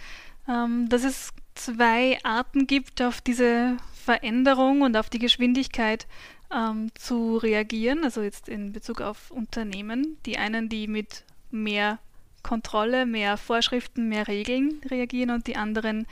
ähm, 0.47 0.87
dass 0.87 1.03
es 1.03 1.33
zwei 1.53 2.17
Arten 2.23 2.65
gibt, 2.65 3.01
auf 3.01 3.19
diese 3.19 3.75
Veränderung 3.93 4.81
und 4.81 4.95
auf 4.95 5.09
die 5.09 5.19
Geschwindigkeit 5.19 6.07
ähm, 6.49 6.91
zu 6.95 7.35
reagieren. 7.35 8.05
Also 8.05 8.21
jetzt 8.21 8.47
in 8.47 8.71
Bezug 8.71 9.01
auf 9.01 9.31
Unternehmen. 9.31 10.15
Die 10.25 10.37
einen, 10.37 10.69
die 10.69 10.87
mit 10.87 11.25
mehr 11.51 11.99
Kontrolle, 12.43 13.05
mehr 13.05 13.37
Vorschriften, 13.37 14.09
mehr 14.09 14.27
Regeln 14.27 14.81
reagieren 14.89 15.29
und 15.29 15.47
die 15.47 15.55
anderen, 15.55 16.07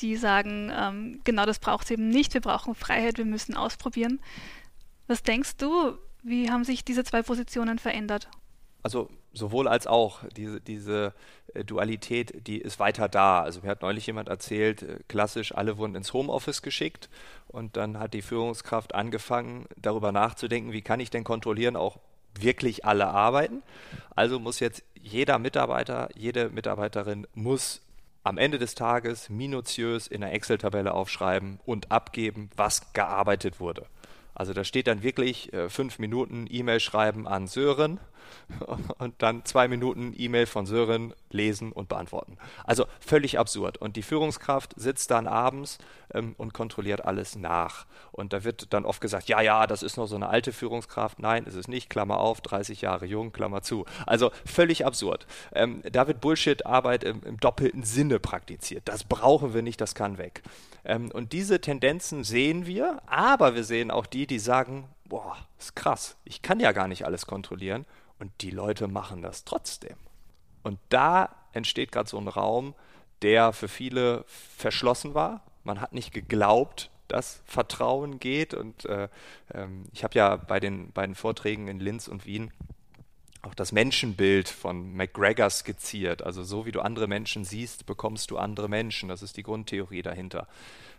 die 0.00 0.16
sagen, 0.16 0.70
ähm, 0.74 1.20
genau 1.24 1.46
das 1.46 1.58
braucht 1.58 1.84
es 1.84 1.90
eben 1.90 2.08
nicht, 2.08 2.34
wir 2.34 2.40
brauchen 2.40 2.74
Freiheit, 2.74 3.18
wir 3.18 3.24
müssen 3.24 3.56
ausprobieren. 3.56 4.20
Was 5.06 5.22
denkst 5.22 5.56
du, 5.56 5.98
wie 6.22 6.50
haben 6.50 6.64
sich 6.64 6.84
diese 6.84 7.04
zwei 7.04 7.22
Positionen 7.22 7.78
verändert? 7.78 8.28
Also 8.82 9.08
sowohl 9.32 9.68
als 9.68 9.86
auch. 9.86 10.20
Diese, 10.36 10.60
diese 10.60 11.14
äh, 11.54 11.64
Dualität, 11.64 12.46
die 12.46 12.58
ist 12.58 12.78
weiter 12.78 13.08
da. 13.08 13.42
Also 13.42 13.60
mir 13.60 13.68
hat 13.68 13.82
neulich 13.82 14.06
jemand 14.06 14.28
erzählt, 14.28 14.82
äh, 14.82 14.98
klassisch, 15.08 15.54
alle 15.54 15.78
wurden 15.78 15.94
ins 15.94 16.12
Homeoffice 16.12 16.62
geschickt 16.62 17.08
und 17.48 17.76
dann 17.76 17.98
hat 17.98 18.14
die 18.14 18.22
Führungskraft 18.22 18.94
angefangen, 18.94 19.66
darüber 19.76 20.12
nachzudenken, 20.12 20.72
wie 20.72 20.82
kann 20.82 21.00
ich 21.00 21.10
denn 21.10 21.24
kontrollieren, 21.24 21.76
auch 21.76 21.98
wirklich 22.38 22.84
alle 22.84 23.06
arbeiten. 23.08 23.62
Also 24.14 24.38
muss 24.38 24.60
jetzt 24.60 24.82
jeder 24.94 25.38
Mitarbeiter, 25.38 26.08
jede 26.14 26.50
Mitarbeiterin 26.50 27.26
muss 27.34 27.80
am 28.22 28.38
Ende 28.38 28.58
des 28.58 28.74
Tages 28.74 29.30
minutiös 29.30 30.06
in 30.06 30.20
der 30.20 30.32
Excel-Tabelle 30.32 30.92
aufschreiben 30.92 31.58
und 31.64 31.90
abgeben, 31.90 32.50
was 32.56 32.92
gearbeitet 32.92 33.60
wurde. 33.60 33.86
Also 34.34 34.52
da 34.52 34.64
steht 34.64 34.86
dann 34.86 35.02
wirklich 35.02 35.52
äh, 35.52 35.68
fünf 35.68 35.98
Minuten 35.98 36.46
E-Mail 36.48 36.80
schreiben 36.80 37.26
an 37.26 37.46
Sören 37.46 37.98
und 38.98 39.14
dann 39.18 39.44
zwei 39.44 39.68
Minuten 39.68 40.14
E-Mail 40.16 40.46
von 40.46 40.66
Sören 40.66 41.14
lesen 41.30 41.72
und 41.72 41.88
beantworten. 41.88 42.36
Also 42.64 42.86
völlig 43.00 43.38
absurd. 43.38 43.78
Und 43.78 43.96
die 43.96 44.02
Führungskraft 44.02 44.74
sitzt 44.76 45.10
dann 45.10 45.26
abends 45.26 45.78
ähm, 46.12 46.34
und 46.38 46.52
kontrolliert 46.52 47.04
alles 47.04 47.36
nach. 47.36 47.86
Und 48.12 48.32
da 48.32 48.44
wird 48.44 48.72
dann 48.72 48.84
oft 48.84 49.00
gesagt, 49.00 49.28
ja, 49.28 49.40
ja, 49.40 49.66
das 49.66 49.82
ist 49.82 49.96
noch 49.96 50.06
so 50.06 50.16
eine 50.16 50.28
alte 50.28 50.52
Führungskraft. 50.52 51.20
Nein, 51.20 51.44
ist 51.44 51.54
es 51.54 51.68
nicht. 51.68 51.90
Klammer 51.90 52.18
auf, 52.18 52.40
30 52.40 52.80
Jahre 52.80 53.06
jung, 53.06 53.32
Klammer 53.32 53.62
zu. 53.62 53.84
Also 54.06 54.30
völlig 54.44 54.84
absurd. 54.84 55.26
Ähm, 55.52 55.82
da 55.90 56.06
wird 56.06 56.20
Bullshit-Arbeit 56.20 57.04
im, 57.04 57.22
im, 57.22 57.38
doppelten 57.38 57.84
Sinne 57.84 58.18
praktiziert. 58.18 58.82
Das 58.86 59.04
brauchen 59.04 59.54
wir 59.54 59.62
nicht, 59.62 59.80
das 59.80 59.94
kann 59.94 60.18
weg. 60.18 60.42
Ähm, 60.84 61.10
und 61.12 61.32
diese 61.32 61.60
Tendenzen 61.60 62.24
sehen 62.24 62.66
wir, 62.66 63.00
aber 63.06 63.54
wir 63.54 63.64
sehen 63.64 63.90
auch 63.90 64.06
die, 64.06 64.26
die 64.26 64.38
sagen, 64.38 64.88
boah, 65.10 65.36
ist 65.58 65.76
krass, 65.76 66.16
ich 66.24 66.40
kann 66.40 66.60
ja 66.60 66.72
gar 66.72 66.88
nicht 66.88 67.04
alles 67.04 67.26
kontrollieren. 67.26 67.84
Und 68.18 68.30
die 68.40 68.50
Leute 68.50 68.86
machen 68.86 69.22
das 69.22 69.44
trotzdem. 69.44 69.96
Und 70.62 70.78
da 70.90 71.34
entsteht 71.52 71.90
gerade 71.90 72.08
so 72.08 72.18
ein 72.18 72.28
Raum, 72.28 72.74
der 73.22 73.52
für 73.52 73.68
viele 73.68 74.24
verschlossen 74.26 75.14
war. 75.14 75.42
Man 75.64 75.80
hat 75.80 75.92
nicht 75.92 76.12
geglaubt, 76.12 76.90
dass 77.08 77.42
Vertrauen 77.46 78.18
geht. 78.18 78.54
Und 78.54 78.84
äh, 78.84 79.08
ähm, 79.52 79.86
ich 79.92 80.04
habe 80.04 80.14
ja 80.14 80.36
bei 80.36 80.60
den 80.60 80.92
beiden 80.92 81.14
Vorträgen 81.14 81.68
in 81.68 81.80
Linz 81.80 82.08
und 82.08 82.26
Wien 82.26 82.52
auch 83.42 83.54
das 83.54 83.72
Menschenbild 83.72 84.48
von 84.48 84.94
McGregor 84.94 85.48
skizziert. 85.48 86.22
Also 86.22 86.44
so 86.44 86.66
wie 86.66 86.72
du 86.72 86.80
andere 86.80 87.08
Menschen 87.08 87.44
siehst, 87.44 87.86
bekommst 87.86 88.30
du 88.30 88.36
andere 88.36 88.68
Menschen. 88.68 89.08
Das 89.08 89.22
ist 89.22 89.36
die 89.36 89.42
Grundtheorie 89.42 90.02
dahinter. 90.02 90.46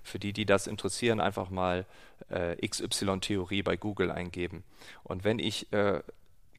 Für 0.03 0.17
die, 0.17 0.33
die 0.33 0.45
das 0.45 0.65
interessieren, 0.65 1.19
einfach 1.19 1.51
mal 1.51 1.85
äh, 2.29 2.55
XY-Theorie 2.67 3.61
bei 3.61 3.77
Google 3.77 4.09
eingeben. 4.09 4.63
Und 5.03 5.23
wenn 5.23 5.37
ich 5.37 5.71
äh, 5.71 6.01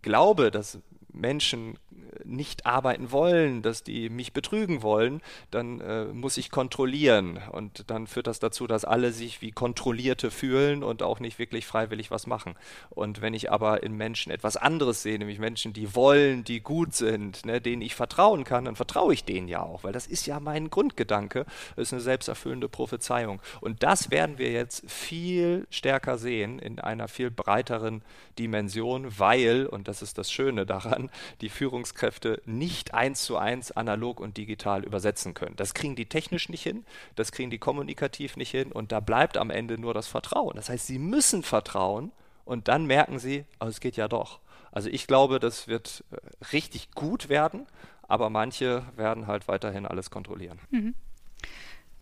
glaube, 0.03 0.53
dass 0.53 0.79
Menschen 1.13 1.79
nicht 2.25 2.67
arbeiten 2.67 3.11
wollen, 3.11 3.63
dass 3.63 3.83
die 3.83 4.09
mich 4.09 4.33
betrügen 4.33 4.83
wollen, 4.83 5.21
dann 5.51 5.81
äh, 5.81 6.05
muss 6.07 6.37
ich 6.37 6.51
kontrollieren. 6.51 7.41
Und 7.51 7.91
dann 7.91 8.07
führt 8.07 8.27
das 8.27 8.39
dazu, 8.39 8.67
dass 8.67 8.85
alle 8.85 9.13
sich 9.13 9.43
wie 9.43 9.53
Kontrollierte 9.53 10.31
fühlen 10.31 10.83
und 10.83 11.03
auch 11.03 11.21
nicht 11.21 11.39
wirklich 11.39 11.67
freiwillig 11.67 12.11
was 12.11 12.27
machen. 12.27 12.55
Und 12.91 13.21
wenn 13.21 13.35
ich 13.35 13.51
aber 13.51 13.83
in 13.83 13.97
Menschen 13.97 14.33
etwas 14.33 14.57
anderes 14.57 15.03
sehe, 15.03 15.19
nämlich 15.19 15.39
Menschen, 15.39 15.73
die 15.73 15.95
wollen, 15.95 16.45
die 16.45 16.61
gut 16.61 16.95
sind, 16.95 17.45
ne, 17.45 17.61
denen 17.61 17.83
ich 17.83 17.95
vertrauen 17.95 18.45
kann, 18.45 18.65
dann 18.65 18.77
vertraue 18.77 19.15
ich 19.15 19.25
denen 19.25 19.49
ja 19.49 19.63
auch, 19.63 19.85
weil 19.85 19.93
das 19.93 20.07
ist 20.07 20.27
ja 20.27 20.41
mein 20.41 20.71
Grundgedanke. 20.71 21.45
Das 21.77 21.89
ist 21.89 21.93
eine 21.93 22.03
selbsterfüllende 22.03 22.69
Prophezeiung. 22.69 23.41
Und 23.61 23.83
das 23.83 24.11
werden 24.11 24.39
wir 24.39 24.53
jetzt 24.53 24.89
viel 24.91 25.67
stärker 25.71 26.19
sehen 26.19 26.59
in 26.59 26.79
einer 26.79 27.09
viel 27.09 27.31
breiteren 27.31 28.03
Dimension, 28.39 29.19
weil, 29.19 29.67
und 29.67 29.89
das 29.89 30.03
ist 30.03 30.19
das 30.19 30.31
Schöne 30.33 30.67
daran, 30.67 31.11
die 31.41 31.49
Führungskräfte 31.83 32.41
nicht 32.45 32.95
eins 32.95 33.25
zu 33.25 33.37
eins 33.37 33.73
analog 33.73 34.21
und 34.21 34.37
digital 34.37 34.85
übersetzen 34.85 35.35
können. 35.35 35.57
Das 35.57 35.75
kriegen 35.75 35.97
die 35.97 36.07
technisch 36.07 36.49
nicht 36.49 36.63
hin, 36.63 36.85
das 37.17 37.33
kriegen 37.33 37.51
die 37.51 37.59
kommunikativ 37.59 38.37
nicht 38.37 38.51
hin 38.51 38.71
und 38.71 38.93
da 38.93 39.01
bleibt 39.01 39.37
am 39.37 39.51
Ende 39.51 39.79
nur 39.79 39.93
das 39.93 40.07
Vertrauen. 40.07 40.55
Das 40.55 40.69
heißt, 40.69 40.87
sie 40.87 40.99
müssen 40.99 41.43
vertrauen 41.43 42.13
und 42.45 42.69
dann 42.69 42.87
merken 42.87 43.19
sie, 43.19 43.45
oh, 43.61 43.67
es 43.67 43.81
geht 43.81 43.97
ja 43.97 44.07
doch. 44.07 44.39
Also 44.71 44.89
ich 44.89 45.07
glaube, 45.07 45.41
das 45.41 45.67
wird 45.67 46.05
äh, 46.13 46.17
richtig 46.53 46.93
gut 46.93 47.29
werden, 47.29 47.67
aber 48.07 48.31
manche 48.31 48.85
werden 48.97 49.27
halt 49.27 49.49
weiterhin 49.49 49.85
alles 49.85 50.11
kontrollieren. 50.11 50.61
Mhm. 50.71 50.95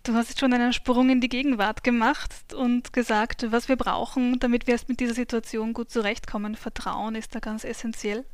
Du 0.02 0.14
hast 0.14 0.28
jetzt 0.28 0.40
schon 0.40 0.52
einen 0.52 0.72
Sprung 0.72 1.10
in 1.10 1.20
die 1.20 1.28
Gegenwart 1.28 1.84
gemacht 1.84 2.54
und 2.54 2.92
gesagt, 2.92 3.46
was 3.50 3.68
wir 3.68 3.76
brauchen, 3.76 4.38
damit 4.38 4.66
wir 4.66 4.72
erst 4.72 4.88
mit 4.88 5.00
dieser 5.00 5.14
Situation 5.14 5.74
gut 5.74 5.90
zurechtkommen. 5.90 6.54
Vertrauen 6.54 7.14
ist 7.14 7.34
da 7.34 7.38
ganz 7.38 7.64
essentiell. 7.64 8.24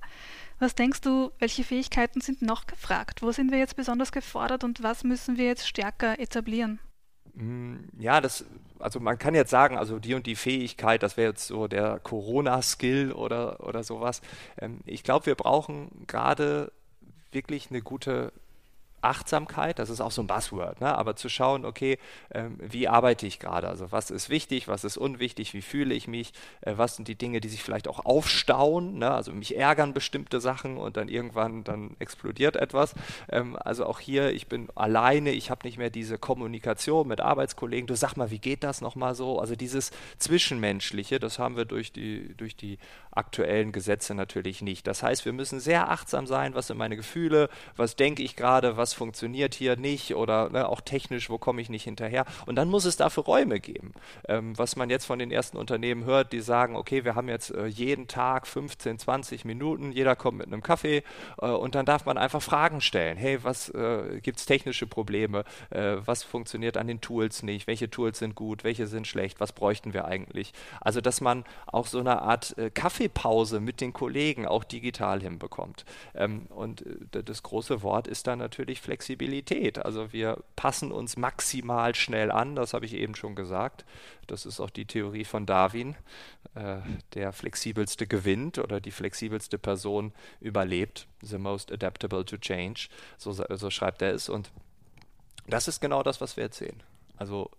Was 0.59 0.75
denkst 0.75 1.03
du, 1.03 1.31
welche 1.39 1.65
Fähigkeiten 1.65 2.21
sind 2.21 2.41
noch 2.43 2.67
gefragt? 2.67 3.23
Wo 3.23 3.31
sind 3.31 3.51
wir 3.51 3.59
jetzt 3.59 3.77
besonders 3.77 4.11
gefordert 4.11 4.65
und 4.65 4.83
was 4.83 5.05
müssen 5.05 5.37
wir 5.37 5.45
jetzt 5.45 5.69
stärker 5.69 6.19
etablieren? 6.19 6.79
Mm, 7.35 7.77
ja, 7.99 8.23
das, 8.23 8.47
also 8.79 8.99
man 8.99 9.19
kann 9.19 9.35
jetzt 9.35 9.51
sagen, 9.51 9.77
also 9.77 9.99
die 9.99 10.15
und 10.15 10.27
die 10.27 10.37
Fähigkeit, 10.37 11.03
das 11.03 11.19
wäre 11.19 11.31
jetzt 11.31 11.47
so 11.47 11.69
der 11.69 12.01
Corona-Skill 12.01 13.13
oder, 13.13 13.67
oder 13.67 13.85
sowas. 13.85 14.23
Ähm, 14.59 14.81
ich 14.87 15.03
glaube, 15.03 15.27
wir 15.27 15.35
brauchen 15.35 16.07
gerade 16.07 16.73
wirklich 17.33 17.71
eine 17.71 17.83
gute 17.83 18.33
Achtsamkeit, 19.03 19.79
das 19.79 19.91
ist 19.91 20.01
auch 20.01 20.11
so 20.11 20.23
ein 20.23 20.27
Buzzword, 20.27 20.81
ne? 20.81 20.97
aber 20.97 21.17
zu 21.17 21.29
schauen, 21.29 21.65
okay, 21.65 21.99
ähm, 22.33 22.59
wie 22.61 22.89
arbeite 22.89 23.27
ich 23.27 23.39
gerade? 23.39 23.69
Also 23.69 23.93
was 23.93 24.11
ist 24.11 24.29
wichtig, 24.31 24.69
was 24.69 24.85
ist 24.85 24.97
unwichtig, 24.97 25.55
wie 25.55 25.63
fühle 25.63 25.95
ich 25.95 26.09
mich, 26.09 26.33
äh, 26.63 26.75
was 26.77 26.97
sind 26.97 27.09
die 27.09 27.15
Dinge, 27.15 27.41
die 27.41 27.49
sich 27.49 27.63
vielleicht 27.63 27.89
auch 27.89 28.05
aufstauen, 28.05 28.99
ne? 28.99 29.11
also 29.11 29.33
mich 29.33 29.57
ärgern 29.57 29.95
bestimmte 29.95 30.41
Sachen 30.41 30.77
und 30.77 30.97
dann 30.97 31.09
irgendwann 31.09 31.65
dann 31.65 31.97
explodiert 31.99 32.57
etwas. 32.57 32.95
Ähm, 33.29 33.57
also 33.57 33.87
auch 33.87 34.01
hier, 34.01 34.33
ich 34.33 34.49
bin 34.49 34.69
alleine, 34.75 35.31
ich 35.31 35.51
habe 35.51 35.67
nicht 35.67 35.79
mehr 35.79 35.91
diese 35.91 36.19
Kommunikation 36.19 37.07
mit 37.07 37.21
Arbeitskollegen. 37.21 37.87
Du 37.87 37.97
sag 37.97 38.17
mal, 38.17 38.31
wie 38.31 38.39
geht 38.39 38.65
das 38.65 38.81
nochmal 38.81 39.15
so? 39.15 39.39
Also 39.39 39.57
dieses 39.57 39.91
Zwischenmenschliche, 40.19 41.19
das 41.21 41.39
haben 41.39 41.57
wir 41.57 41.65
durch 41.65 41.93
die, 41.93 42.35
durch 42.37 42.57
die 42.57 42.79
aktuellen 43.17 43.73
Gesetze 43.73 44.15
natürlich 44.15 44.63
nicht. 44.63 44.87
Das 44.87 45.03
heißt, 45.03 45.25
wir 45.25 45.33
müssen 45.33 45.61
sehr 45.61 45.91
achtsam 45.91 46.27
sein, 46.27 46.55
was 46.55 46.69
sind 46.69 46.79
meine 46.79 46.97
Gefühle, 46.97 47.49
was 47.77 47.97
denke 47.97 48.23
ich 48.23 48.37
gerade, 48.37 48.77
was 48.77 48.93
funktioniert 48.93 49.55
hier 49.55 49.77
nicht 49.77 50.15
oder 50.15 50.51
ne, 50.51 50.69
auch 50.69 50.81
technisch, 50.81 51.31
wo 51.31 51.39
komme 51.39 51.61
ich 51.61 51.71
nicht 51.71 51.85
hinterher. 51.85 52.25
Und 52.47 52.57
dann 52.57 52.69
muss 52.69 52.85
es 52.85 52.97
dafür 52.97 53.25
Räume 53.25 53.61
geben. 53.61 53.93
Ähm, 54.29 54.57
was 54.59 54.77
man 54.77 54.91
jetzt 54.91 55.07
von 55.07 55.19
den 55.19 55.31
ersten 55.31 55.57
Unternehmen 55.57 56.05
hört, 56.05 56.33
die 56.33 56.41
sagen, 56.41 56.77
okay, 56.77 57.05
wir 57.05 57.15
haben 57.15 57.29
jetzt 57.29 57.51
äh, 57.51 57.67
jeden 57.67 58.09
Tag 58.09 58.47
15, 58.47 58.99
20 58.99 59.45
Minuten, 59.45 59.93
jeder 59.93 60.17
kommt 60.17 60.39
mit 60.39 60.47
einem 60.47 60.63
Kaffee 60.63 61.03
äh, 61.41 61.47
und 61.47 61.75
dann 61.75 61.87
darf 61.87 62.05
man 62.05 62.19
einfach 62.19 62.43
Fragen 62.43 62.81
stellen. 62.81 63.17
Hey, 63.17 63.43
was 63.43 63.69
äh, 63.71 64.21
gibt 64.23 64.39
es 64.39 64.47
technische 64.47 64.87
Probleme? 64.87 65.45
Äh, 65.71 65.97
was 66.05 66.23
funktioniert 66.23 66.77
an 66.77 66.87
den 66.87 67.01
Tools 67.01 67.43
nicht? 67.43 67.67
Welche 67.67 67.91
Tools 67.91 68.19
sind 68.19 68.35
gut? 68.35 68.65
Welche 68.65 68.87
sind 68.87 69.07
schlecht? 69.07 69.41
Was 69.41 69.53
bräuchten 69.53 69.95
wir 69.95 70.05
eigentlich? 70.05 70.53
Also, 70.81 71.01
dass 71.01 71.21
man 71.21 71.45
auch 71.67 71.87
so 71.87 71.99
eine 71.99 72.23
Art 72.23 72.57
äh, 72.59 72.71
Kaffee 72.71 73.06
Kaffeepause 73.07 73.61
mit 73.61 73.81
den 73.81 73.93
Kollegen 73.93 74.47
auch 74.47 74.65
digital 74.65 75.21
hinbekommt. 75.21 75.85
Ähm, 76.15 76.47
und 76.47 76.85
äh, 77.15 77.23
das 77.23 77.43
große 77.43 77.83
Wort 77.83 78.07
ist 78.07 78.27
dann 78.27 78.39
natürlich 78.39 78.81
Flexibilität. 78.81 79.79
Also 79.85 80.13
wir 80.13 80.43
passen 80.57 80.93
uns 80.93 81.17
maximal 81.17 81.95
schnell 81.95 82.31
an, 82.31 82.57
das 82.57 82.75
habe 82.75 82.87
ich 82.87 82.95
eben 82.95 83.15
schon 83.15 83.35
gesagt. 83.35 83.85
Das 84.27 84.47
ist 84.47 84.61
auch 84.61 84.71
die 84.71 84.87
Theorie 84.87 85.25
von 85.25 85.47
Darwin. 85.47 85.95
Äh, 86.55 86.79
der 87.15 87.33
flexibelste 87.33 88.07
gewinnt 88.07 88.59
oder 88.59 88.81
die 88.81 88.91
flexibelste 88.91 89.59
Person 89.59 90.13
überlebt. 90.41 91.07
The 91.23 91.39
most 91.39 91.73
adaptable 91.73 92.25
to 92.25 92.37
change. 92.37 92.89
So, 93.19 93.33
so 93.33 93.71
schreibt 93.71 94.03
er 94.03 94.13
es. 94.13 94.29
Und 94.29 94.51
das 95.47 95.69
ist 95.69 95.81
genau 95.81 96.03
das, 96.03 96.21
was 96.21 96.37
wir 96.37 96.45
jetzt 96.45 96.59
sehen. 96.59 96.83
Also 97.17 97.51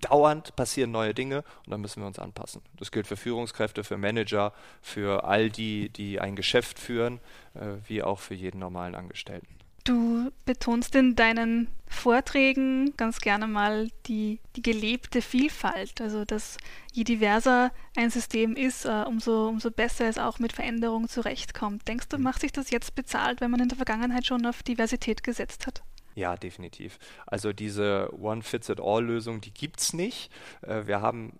dauernd 0.00 0.54
passieren 0.56 0.90
neue 0.90 1.14
Dinge 1.14 1.44
und 1.64 1.70
dann 1.70 1.80
müssen 1.80 2.02
wir 2.02 2.06
uns 2.06 2.18
anpassen. 2.18 2.62
Das 2.78 2.90
gilt 2.90 3.06
für 3.06 3.16
Führungskräfte, 3.16 3.84
für 3.84 3.96
Manager, 3.96 4.52
für 4.82 5.24
all 5.24 5.50
die, 5.50 5.88
die 5.88 6.20
ein 6.20 6.36
Geschäft 6.36 6.78
führen, 6.78 7.20
äh, 7.54 7.76
wie 7.86 8.02
auch 8.02 8.18
für 8.18 8.34
jeden 8.34 8.58
normalen 8.58 8.94
Angestellten. 8.94 9.48
Du 9.86 10.32
betonst 10.44 10.96
in 10.96 11.14
deinen 11.14 11.68
Vorträgen 11.86 12.96
ganz 12.96 13.20
gerne 13.20 13.46
mal 13.46 13.88
die, 14.06 14.40
die 14.56 14.62
gelebte 14.62 15.22
Vielfalt, 15.22 16.00
also 16.00 16.24
dass 16.24 16.58
je 16.92 17.04
diverser 17.04 17.70
ein 17.94 18.10
System 18.10 18.56
ist, 18.56 18.84
uh, 18.84 19.04
umso, 19.06 19.48
umso 19.48 19.70
besser 19.70 20.08
es 20.08 20.18
auch 20.18 20.40
mit 20.40 20.52
Veränderungen 20.52 21.08
zurechtkommt. 21.08 21.86
Denkst 21.86 22.08
du, 22.08 22.18
mhm. 22.18 22.24
macht 22.24 22.40
sich 22.40 22.50
das 22.50 22.70
jetzt 22.70 22.96
bezahlt, 22.96 23.40
wenn 23.40 23.52
man 23.52 23.60
in 23.60 23.68
der 23.68 23.76
Vergangenheit 23.76 24.26
schon 24.26 24.44
auf 24.44 24.64
Diversität 24.64 25.22
gesetzt 25.22 25.68
hat? 25.68 25.84
Ja, 26.16 26.34
definitiv. 26.34 26.98
Also 27.26 27.52
diese 27.52 28.08
One-Fits-it-all-Lösung, 28.18 29.42
die 29.42 29.52
gibt 29.52 29.80
es 29.80 29.92
nicht. 29.92 30.32
Äh, 30.62 30.86
wir 30.86 31.02
haben 31.02 31.38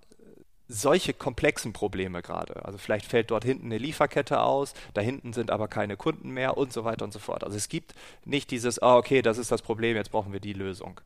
solche 0.68 1.14
komplexen 1.14 1.72
Probleme 1.72 2.20
gerade. 2.20 2.62
Also 2.64 2.76
vielleicht 2.76 3.06
fällt 3.06 3.30
dort 3.30 3.42
hinten 3.42 3.66
eine 3.66 3.78
Lieferkette 3.78 4.40
aus, 4.40 4.74
da 4.92 5.00
hinten 5.00 5.32
sind 5.32 5.50
aber 5.50 5.66
keine 5.68 5.96
Kunden 5.96 6.30
mehr 6.30 6.58
und 6.58 6.74
so 6.74 6.84
weiter 6.84 7.06
und 7.06 7.12
so 7.12 7.18
fort. 7.18 7.42
Also 7.42 7.56
es 7.56 7.70
gibt 7.70 7.94
nicht 8.26 8.50
dieses, 8.50 8.82
oh, 8.82 8.96
okay, 8.96 9.22
das 9.22 9.38
ist 9.38 9.50
das 9.50 9.62
Problem, 9.62 9.96
jetzt 9.96 10.10
brauchen 10.10 10.34
wir 10.34 10.40
die 10.40 10.52
Lösung. 10.52 11.00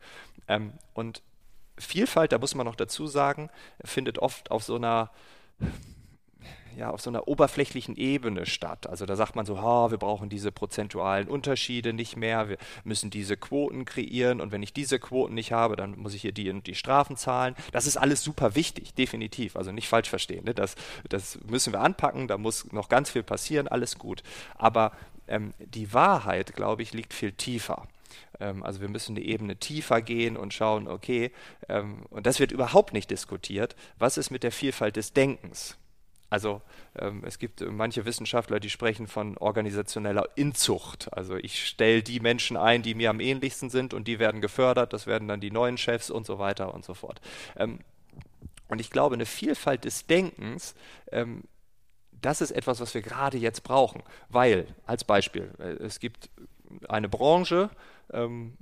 Ähm, 0.48 0.72
und 0.92 1.22
Vielfalt, 1.78 2.32
da 2.32 2.38
muss 2.38 2.56
man 2.56 2.66
noch 2.66 2.74
dazu 2.74 3.06
sagen, 3.06 3.50
findet 3.84 4.18
oft 4.18 4.50
auf 4.50 4.64
so 4.64 4.74
einer 4.74 5.10
ja, 6.80 6.90
auf 6.90 7.02
so 7.02 7.10
einer 7.10 7.28
oberflächlichen 7.28 7.94
Ebene 7.94 8.46
statt. 8.46 8.86
Also 8.88 9.04
da 9.04 9.14
sagt 9.14 9.36
man 9.36 9.44
so, 9.44 9.60
ha, 9.60 9.90
wir 9.90 9.98
brauchen 9.98 10.30
diese 10.30 10.50
prozentualen 10.50 11.28
Unterschiede 11.28 11.92
nicht 11.92 12.16
mehr, 12.16 12.48
wir 12.48 12.56
müssen 12.84 13.10
diese 13.10 13.36
Quoten 13.36 13.84
kreieren 13.84 14.40
und 14.40 14.50
wenn 14.50 14.62
ich 14.62 14.72
diese 14.72 14.98
Quoten 14.98 15.34
nicht 15.34 15.52
habe, 15.52 15.76
dann 15.76 15.98
muss 15.98 16.14
ich 16.14 16.22
hier 16.22 16.32
die 16.32 16.50
die 16.62 16.74
Strafen 16.74 17.16
zahlen. 17.16 17.54
Das 17.72 17.86
ist 17.86 17.98
alles 17.98 18.24
super 18.24 18.54
wichtig, 18.54 18.94
definitiv. 18.94 19.56
Also 19.56 19.72
nicht 19.72 19.88
falsch 19.88 20.08
verstehen. 20.08 20.44
Ne? 20.44 20.54
Das, 20.54 20.74
das 21.08 21.38
müssen 21.46 21.74
wir 21.74 21.80
anpacken, 21.80 22.28
da 22.28 22.38
muss 22.38 22.72
noch 22.72 22.88
ganz 22.88 23.10
viel 23.10 23.22
passieren, 23.22 23.68
alles 23.68 23.98
gut. 23.98 24.22
Aber 24.56 24.92
ähm, 25.28 25.52
die 25.58 25.92
Wahrheit, 25.92 26.56
glaube 26.56 26.82
ich, 26.82 26.94
liegt 26.94 27.12
viel 27.12 27.32
tiefer 27.32 27.86
ähm, 28.40 28.64
also 28.64 28.80
wir 28.80 28.88
müssen 28.88 29.16
eine 29.16 29.24
Ebene 29.24 29.56
tiefer 29.56 30.00
gehen 30.00 30.36
und 30.38 30.54
schauen, 30.54 30.88
okay, 30.88 31.30
ähm, 31.68 32.06
und 32.08 32.26
das 32.26 32.40
wird 32.40 32.52
überhaupt 32.52 32.94
nicht 32.94 33.10
diskutiert, 33.10 33.76
was 33.98 34.16
ist 34.16 34.30
mit 34.30 34.42
der 34.42 34.50
Vielfalt 34.50 34.96
des 34.96 35.12
Denkens? 35.12 35.76
Also 36.30 36.62
ähm, 36.96 37.22
es 37.26 37.38
gibt 37.38 37.60
manche 37.60 38.04
Wissenschaftler, 38.04 38.60
die 38.60 38.70
sprechen 38.70 39.06
von 39.08 39.36
organisationeller 39.36 40.28
Inzucht. 40.36 41.12
Also 41.12 41.36
ich 41.36 41.66
stelle 41.66 42.02
die 42.02 42.20
Menschen 42.20 42.56
ein, 42.56 42.82
die 42.82 42.94
mir 42.94 43.10
am 43.10 43.20
ähnlichsten 43.20 43.68
sind 43.68 43.92
und 43.92 44.06
die 44.06 44.18
werden 44.18 44.40
gefördert, 44.40 44.92
das 44.92 45.06
werden 45.06 45.28
dann 45.28 45.40
die 45.40 45.50
neuen 45.50 45.76
Chefs 45.76 46.10
und 46.10 46.24
so 46.24 46.38
weiter 46.38 46.72
und 46.72 46.84
so 46.84 46.94
fort. 46.94 47.20
Ähm, 47.56 47.80
und 48.68 48.80
ich 48.80 48.90
glaube, 48.90 49.16
eine 49.16 49.26
Vielfalt 49.26 49.84
des 49.84 50.06
Denkens, 50.06 50.76
ähm, 51.10 51.42
das 52.12 52.40
ist 52.40 52.52
etwas, 52.52 52.80
was 52.80 52.94
wir 52.94 53.02
gerade 53.02 53.36
jetzt 53.36 53.64
brauchen. 53.64 54.02
Weil, 54.28 54.66
als 54.86 55.04
Beispiel, 55.04 55.50
äh, 55.58 55.82
es 55.84 55.98
gibt 55.98 56.30
eine 56.88 57.08
Branche, 57.08 57.70
ähm, 58.12 58.56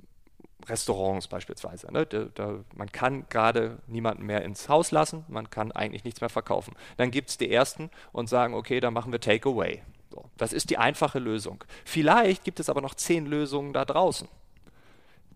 Restaurants 0.67 1.27
beispielsweise. 1.27 1.91
Ne? 1.91 2.05
Da, 2.05 2.25
da, 2.33 2.59
man 2.75 2.91
kann 2.91 3.27
gerade 3.29 3.79
niemanden 3.87 4.25
mehr 4.25 4.43
ins 4.43 4.69
Haus 4.69 4.91
lassen, 4.91 5.25
man 5.27 5.49
kann 5.49 5.71
eigentlich 5.71 6.03
nichts 6.03 6.21
mehr 6.21 6.29
verkaufen. 6.29 6.75
Dann 6.97 7.11
gibt 7.11 7.29
es 7.29 7.37
die 7.37 7.51
Ersten 7.51 7.89
und 8.11 8.29
sagen, 8.29 8.53
okay, 8.53 8.79
dann 8.79 8.93
machen 8.93 9.11
wir 9.11 9.19
Takeaway. 9.19 9.81
So, 10.11 10.25
das 10.37 10.53
ist 10.53 10.69
die 10.69 10.77
einfache 10.77 11.19
Lösung. 11.19 11.63
Vielleicht 11.85 12.43
gibt 12.43 12.59
es 12.59 12.69
aber 12.69 12.81
noch 12.81 12.95
zehn 12.95 13.25
Lösungen 13.25 13.73
da 13.73 13.85
draußen 13.85 14.27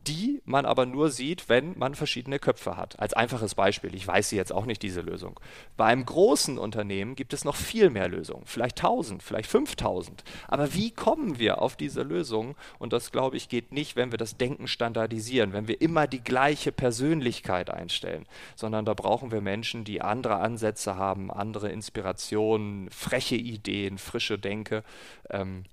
die 0.08 0.42
man 0.46 0.66
aber 0.66 0.86
nur 0.86 1.10
sieht, 1.10 1.50
wenn 1.50 1.78
man 1.78 1.96
verschiedene 1.96 2.40
Köpfe 2.40 2.76
hat. 2.78 3.00
Als 3.00 3.14
einfaches 3.14 3.56
Beispiel, 3.56 3.96
ich 3.96 4.06
weiß 4.06 4.30
sie 4.30 4.36
jetzt 4.36 4.52
auch 4.52 4.66
nicht, 4.66 4.82
diese 4.82 5.02
Lösung. 5.02 5.40
Bei 5.78 5.86
einem 5.86 6.06
großen 6.06 6.58
Unternehmen 6.58 7.16
gibt 7.16 7.34
es 7.34 7.46
noch 7.46 7.56
viel 7.56 7.90
mehr 7.90 8.08
Lösungen, 8.08 8.44
vielleicht 8.46 8.80
1000, 8.80 9.24
vielleicht 9.24 9.50
5000. 9.50 10.24
Aber 10.48 10.74
wie 10.74 10.92
kommen 10.92 11.40
wir 11.40 11.62
auf 11.62 11.76
diese 11.76 12.04
Lösung? 12.04 12.56
Und 12.80 12.94
das, 12.94 13.12
glaube 13.12 13.38
ich, 13.38 13.50
geht 13.50 13.72
nicht, 13.72 13.96
wenn 13.96 14.12
wir 14.12 14.18
das 14.18 14.38
Denken 14.38 14.68
standardisieren, 14.68 15.54
wenn 15.54 15.68
wir 15.68 15.82
immer 15.82 16.08
die 16.08 16.24
gleiche 16.24 16.72
Persönlichkeit 16.72 17.70
einstellen, 17.70 18.26
sondern 18.56 18.86
da 18.86 18.94
brauchen 18.94 19.32
wir 19.32 19.42
Menschen, 19.42 19.84
die 19.84 20.02
andere 20.02 20.38
Ansätze 20.38 20.96
haben, 20.96 21.32
andere 21.32 21.72
Inspirationen, 21.72 22.90
freche 22.90 23.36
Ideen, 23.36 23.98
frische 23.98 24.38
Denke. 24.38 24.84
Ähm, 25.30 25.64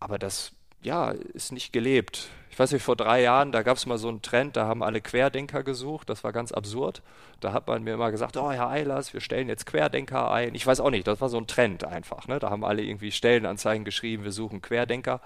aber 0.00 0.18
das 0.18 0.52
ja, 0.84 1.10
ist 1.32 1.52
nicht 1.52 1.72
gelebt. 1.72 2.28
Ich 2.50 2.58
weiß 2.58 2.70
nicht, 2.70 2.84
vor 2.84 2.94
drei 2.94 3.22
Jahren, 3.22 3.50
da 3.50 3.62
gab 3.62 3.76
es 3.76 3.86
mal 3.86 3.98
so 3.98 4.08
einen 4.08 4.22
Trend, 4.22 4.56
da 4.56 4.66
haben 4.66 4.84
alle 4.84 5.00
Querdenker 5.00 5.64
gesucht, 5.64 6.08
das 6.08 6.22
war 6.22 6.32
ganz 6.32 6.52
absurd. 6.52 7.02
Da 7.40 7.52
hat 7.52 7.66
man 7.66 7.82
mir 7.82 7.94
immer 7.94 8.12
gesagt, 8.12 8.36
oh 8.36 8.52
Herr 8.52 8.68
Eilers, 8.68 9.12
wir 9.12 9.20
stellen 9.20 9.48
jetzt 9.48 9.66
Querdenker 9.66 10.30
ein. 10.30 10.54
Ich 10.54 10.64
weiß 10.64 10.78
auch 10.78 10.90
nicht, 10.90 11.06
das 11.06 11.20
war 11.20 11.28
so 11.28 11.36
ein 11.36 11.48
Trend 11.48 11.82
einfach. 11.84 12.28
Ne? 12.28 12.38
Da 12.38 12.50
haben 12.50 12.64
alle 12.64 12.82
irgendwie 12.82 13.10
Stellenanzeigen 13.10 13.84
geschrieben, 13.84 14.22
wir 14.22 14.30
suchen 14.30 14.62
Querdenker. 14.62 15.20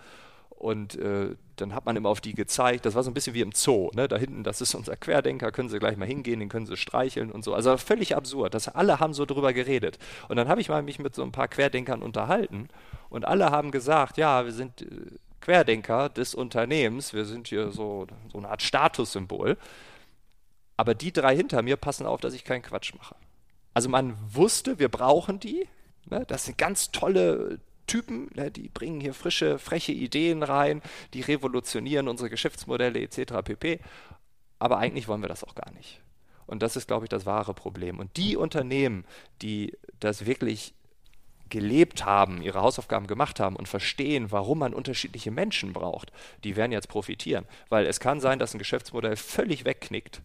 Und 0.50 0.96
äh, 0.96 1.36
dann 1.54 1.74
hat 1.74 1.86
man 1.86 1.94
immer 1.94 2.08
auf 2.08 2.20
die 2.20 2.34
gezeigt. 2.34 2.84
Das 2.84 2.96
war 2.96 3.04
so 3.04 3.10
ein 3.10 3.14
bisschen 3.14 3.34
wie 3.34 3.42
im 3.42 3.52
Zoo. 3.52 3.90
Ne? 3.94 4.08
Da 4.08 4.16
hinten, 4.16 4.42
das 4.42 4.60
ist 4.60 4.74
unser 4.74 4.96
Querdenker, 4.96 5.52
können 5.52 5.68
Sie 5.68 5.78
gleich 5.78 5.96
mal 5.96 6.08
hingehen, 6.08 6.40
den 6.40 6.48
können 6.48 6.66
Sie 6.66 6.76
streicheln 6.76 7.30
und 7.30 7.44
so. 7.44 7.54
Also 7.54 7.76
völlig 7.76 8.16
absurd. 8.16 8.54
Das, 8.54 8.68
alle 8.68 8.98
haben 8.98 9.12
so 9.12 9.24
drüber 9.24 9.52
geredet. 9.52 9.98
Und 10.28 10.36
dann 10.36 10.48
habe 10.48 10.60
ich 10.60 10.68
mal 10.68 10.82
mich 10.82 10.98
mit 10.98 11.14
so 11.14 11.22
ein 11.22 11.30
paar 11.30 11.46
Querdenkern 11.46 12.02
unterhalten 12.02 12.68
und 13.10 13.24
alle 13.24 13.50
haben 13.50 13.70
gesagt, 13.70 14.16
ja, 14.16 14.46
wir 14.46 14.52
sind 14.52 14.82
äh, 14.82 14.86
Querdenker 15.40 16.08
des 16.08 16.34
Unternehmens, 16.34 17.14
wir 17.14 17.24
sind 17.24 17.48
hier 17.48 17.70
so, 17.70 18.06
so 18.32 18.38
eine 18.38 18.48
Art 18.48 18.62
Statussymbol. 18.62 19.56
Aber 20.76 20.94
die 20.94 21.12
drei 21.12 21.34
hinter 21.36 21.62
mir 21.62 21.76
passen 21.76 22.06
auf, 22.06 22.20
dass 22.20 22.34
ich 22.34 22.44
keinen 22.44 22.62
Quatsch 22.62 22.94
mache. 22.94 23.16
Also 23.74 23.88
man 23.88 24.16
wusste, 24.32 24.78
wir 24.78 24.88
brauchen 24.88 25.40
die. 25.40 25.66
Ne? 26.06 26.24
Das 26.26 26.44
sind 26.44 26.58
ganz 26.58 26.90
tolle 26.90 27.60
Typen, 27.86 28.30
ne? 28.34 28.50
die 28.50 28.68
bringen 28.68 29.00
hier 29.00 29.14
frische, 29.14 29.58
freche 29.58 29.92
Ideen 29.92 30.42
rein, 30.42 30.82
die 31.14 31.20
revolutionieren 31.20 32.06
unsere 32.06 32.30
Geschäftsmodelle 32.30 33.00
etc. 33.00 33.34
pp. 33.44 33.80
Aber 34.58 34.78
eigentlich 34.78 35.08
wollen 35.08 35.22
wir 35.22 35.28
das 35.28 35.44
auch 35.44 35.54
gar 35.54 35.72
nicht. 35.72 36.00
Und 36.46 36.62
das 36.62 36.76
ist, 36.76 36.86
glaube 36.86 37.04
ich, 37.04 37.08
das 37.10 37.26
wahre 37.26 37.54
Problem. 37.54 37.98
Und 37.98 38.16
die 38.16 38.36
Unternehmen, 38.36 39.04
die 39.42 39.76
das 40.00 40.26
wirklich 40.26 40.74
gelebt 41.50 42.04
haben, 42.04 42.42
ihre 42.42 42.60
Hausaufgaben 42.60 43.06
gemacht 43.06 43.40
haben 43.40 43.56
und 43.56 43.68
verstehen, 43.68 44.30
warum 44.30 44.58
man 44.58 44.74
unterschiedliche 44.74 45.30
Menschen 45.30 45.72
braucht, 45.72 46.12
die 46.44 46.56
werden 46.56 46.72
jetzt 46.72 46.88
profitieren. 46.88 47.46
Weil 47.68 47.86
es 47.86 48.00
kann 48.00 48.20
sein, 48.20 48.38
dass 48.38 48.54
ein 48.54 48.58
Geschäftsmodell 48.58 49.16
völlig 49.16 49.64
wegknickt, 49.64 50.22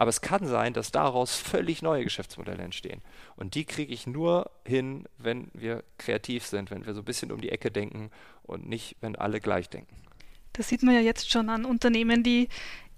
aber 0.00 0.08
es 0.08 0.22
kann 0.22 0.46
sein, 0.46 0.72
dass 0.72 0.92
daraus 0.92 1.36
völlig 1.36 1.82
neue 1.82 2.04
Geschäftsmodelle 2.04 2.62
entstehen. 2.62 3.02
Und 3.36 3.54
die 3.54 3.66
kriege 3.66 3.92
ich 3.92 4.06
nur 4.06 4.50
hin, 4.66 5.04
wenn 5.18 5.50
wir 5.52 5.84
kreativ 5.98 6.46
sind, 6.46 6.70
wenn 6.70 6.86
wir 6.86 6.94
so 6.94 7.02
ein 7.02 7.04
bisschen 7.04 7.30
um 7.30 7.40
die 7.42 7.50
Ecke 7.50 7.70
denken 7.70 8.10
und 8.42 8.66
nicht, 8.66 8.96
wenn 9.02 9.14
alle 9.14 9.40
gleich 9.40 9.68
denken. 9.68 9.94
Das 10.54 10.68
sieht 10.68 10.82
man 10.82 10.94
ja 10.94 11.02
jetzt 11.02 11.30
schon 11.30 11.50
an 11.50 11.66
Unternehmen, 11.66 12.22
die 12.22 12.48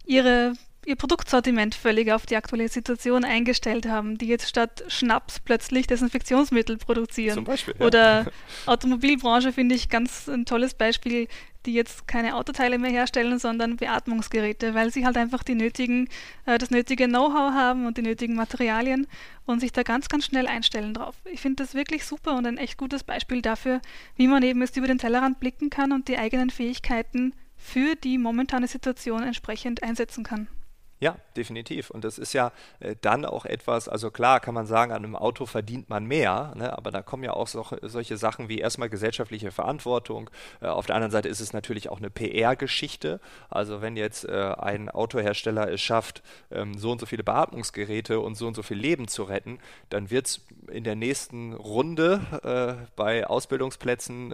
ihre 0.04 0.54
ihr 0.86 0.96
Produktsortiment 0.96 1.74
völlig 1.74 2.12
auf 2.12 2.26
die 2.26 2.36
aktuelle 2.36 2.68
Situation 2.68 3.24
eingestellt 3.24 3.86
haben, 3.86 4.18
die 4.18 4.26
jetzt 4.26 4.48
statt 4.48 4.84
Schnaps 4.88 5.40
plötzlich 5.40 5.86
Desinfektionsmittel 5.86 6.76
produzieren. 6.78 7.34
Zum 7.34 7.44
Beispiel. 7.44 7.74
Ja. 7.78 7.86
Oder 7.86 8.26
Automobilbranche 8.66 9.52
finde 9.52 9.74
ich 9.74 9.88
ganz 9.88 10.28
ein 10.28 10.44
tolles 10.44 10.74
Beispiel, 10.74 11.28
die 11.66 11.74
jetzt 11.74 12.08
keine 12.08 12.34
Autoteile 12.34 12.78
mehr 12.78 12.90
herstellen, 12.90 13.38
sondern 13.38 13.76
Beatmungsgeräte, 13.76 14.74
weil 14.74 14.92
sie 14.92 15.06
halt 15.06 15.16
einfach 15.16 15.42
die 15.42 15.54
nötigen, 15.54 16.08
äh, 16.46 16.58
das 16.58 16.70
nötige 16.70 17.06
Know-how 17.06 17.52
haben 17.52 17.86
und 17.86 17.96
die 17.96 18.02
nötigen 18.02 18.34
Materialien 18.34 19.06
und 19.46 19.60
sich 19.60 19.72
da 19.72 19.82
ganz, 19.82 20.08
ganz 20.08 20.26
schnell 20.26 20.46
einstellen 20.46 20.94
drauf. 20.94 21.14
Ich 21.24 21.40
finde 21.40 21.62
das 21.62 21.74
wirklich 21.74 22.04
super 22.04 22.36
und 22.36 22.46
ein 22.46 22.58
echt 22.58 22.78
gutes 22.78 23.04
Beispiel 23.04 23.42
dafür, 23.42 23.80
wie 24.16 24.26
man 24.26 24.42
eben 24.42 24.60
jetzt 24.60 24.76
über 24.76 24.88
den 24.88 24.98
Tellerrand 24.98 25.38
blicken 25.40 25.70
kann 25.70 25.92
und 25.92 26.08
die 26.08 26.18
eigenen 26.18 26.50
Fähigkeiten 26.50 27.34
für 27.56 27.94
die 27.94 28.18
momentane 28.18 28.66
Situation 28.66 29.22
entsprechend 29.22 29.82
einsetzen 29.84 30.24
kann. 30.24 30.48
Ja, 31.02 31.16
definitiv. 31.36 31.90
Und 31.90 32.04
das 32.04 32.16
ist 32.16 32.32
ja 32.32 32.52
äh, 32.78 32.94
dann 33.00 33.24
auch 33.24 33.44
etwas, 33.44 33.88
also 33.88 34.12
klar 34.12 34.38
kann 34.38 34.54
man 34.54 34.66
sagen, 34.66 34.92
an 34.92 35.04
einem 35.04 35.16
Auto 35.16 35.46
verdient 35.46 35.90
man 35.90 36.06
mehr, 36.06 36.52
ne, 36.54 36.78
aber 36.78 36.92
da 36.92 37.02
kommen 37.02 37.24
ja 37.24 37.32
auch 37.32 37.48
so, 37.48 37.66
solche 37.82 38.16
Sachen 38.16 38.48
wie 38.48 38.60
erstmal 38.60 38.88
gesellschaftliche 38.88 39.50
Verantwortung. 39.50 40.30
Äh, 40.60 40.66
auf 40.66 40.86
der 40.86 40.94
anderen 40.94 41.10
Seite 41.10 41.28
ist 41.28 41.40
es 41.40 41.52
natürlich 41.52 41.88
auch 41.88 41.98
eine 41.98 42.08
PR-Geschichte. 42.08 43.18
Also 43.50 43.82
wenn 43.82 43.96
jetzt 43.96 44.28
äh, 44.28 44.54
ein 44.56 44.90
Autohersteller 44.90 45.72
es 45.72 45.80
schafft, 45.80 46.22
ähm, 46.52 46.78
so 46.78 46.92
und 46.92 47.00
so 47.00 47.06
viele 47.06 47.24
Beatmungsgeräte 47.24 48.20
und 48.20 48.36
so 48.36 48.46
und 48.46 48.54
so 48.54 48.62
viel 48.62 48.78
Leben 48.78 49.08
zu 49.08 49.24
retten, 49.24 49.58
dann 49.88 50.08
wird 50.08 50.26
es 50.26 50.46
in 50.70 50.84
der 50.84 50.94
nächsten 50.94 51.52
Runde 51.52 52.20
bei 52.94 53.26
Ausbildungsplätzen 53.26 54.28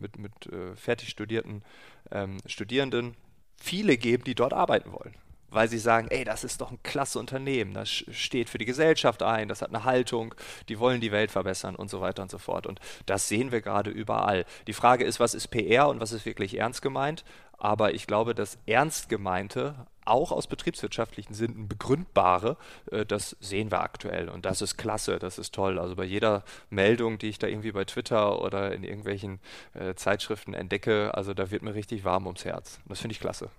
mit, 0.00 0.18
mit 0.18 0.32
fertig 0.74 1.10
studierten 1.10 1.62
ähm, 2.10 2.38
Studierenden 2.46 3.14
viele 3.56 3.98
geben, 3.98 4.24
die 4.24 4.34
dort 4.34 4.54
arbeiten 4.54 4.92
wollen 4.92 5.14
weil 5.50 5.68
sie 5.68 5.78
sagen, 5.78 6.08
ey, 6.10 6.24
das 6.24 6.44
ist 6.44 6.60
doch 6.60 6.70
ein 6.70 6.82
klasse 6.82 7.18
Unternehmen, 7.18 7.74
das 7.74 7.88
steht 7.88 8.48
für 8.48 8.58
die 8.58 8.64
Gesellschaft 8.64 9.22
ein, 9.22 9.48
das 9.48 9.62
hat 9.62 9.70
eine 9.70 9.84
Haltung, 9.84 10.34
die 10.68 10.78
wollen 10.78 11.00
die 11.00 11.12
Welt 11.12 11.30
verbessern 11.30 11.76
und 11.76 11.90
so 11.90 12.00
weiter 12.00 12.22
und 12.22 12.30
so 12.30 12.38
fort. 12.38 12.66
Und 12.66 12.80
das 13.06 13.28
sehen 13.28 13.52
wir 13.52 13.60
gerade 13.60 13.90
überall. 13.90 14.44
Die 14.66 14.72
Frage 14.72 15.04
ist, 15.04 15.20
was 15.20 15.34
ist 15.34 15.48
PR 15.48 15.88
und 15.88 16.00
was 16.00 16.12
ist 16.12 16.26
wirklich 16.26 16.58
ernst 16.58 16.82
gemeint? 16.82 17.24
Aber 17.58 17.94
ich 17.94 18.06
glaube, 18.06 18.34
das 18.34 18.58
ernst 18.66 19.08
gemeinte, 19.08 19.86
auch 20.04 20.30
aus 20.30 20.46
betriebswirtschaftlichen 20.46 21.34
Sinnen 21.34 21.68
begründbare, 21.68 22.56
äh, 22.90 23.04
das 23.04 23.36
sehen 23.40 23.70
wir 23.70 23.80
aktuell. 23.80 24.28
Und 24.28 24.44
das 24.44 24.62
ist 24.62 24.76
klasse, 24.76 25.18
das 25.18 25.38
ist 25.38 25.54
toll. 25.54 25.78
Also 25.78 25.96
bei 25.96 26.04
jeder 26.04 26.44
Meldung, 26.70 27.18
die 27.18 27.28
ich 27.28 27.38
da 27.38 27.46
irgendwie 27.46 27.72
bei 27.72 27.84
Twitter 27.84 28.42
oder 28.42 28.72
in 28.72 28.84
irgendwelchen 28.84 29.40
äh, 29.74 29.94
Zeitschriften 29.94 30.54
entdecke, 30.54 31.14
also 31.14 31.34
da 31.34 31.50
wird 31.50 31.62
mir 31.62 31.74
richtig 31.74 32.04
warm 32.04 32.26
ums 32.26 32.44
Herz. 32.44 32.78
Das 32.86 33.00
finde 33.00 33.12
ich 33.12 33.20
klasse. 33.20 33.50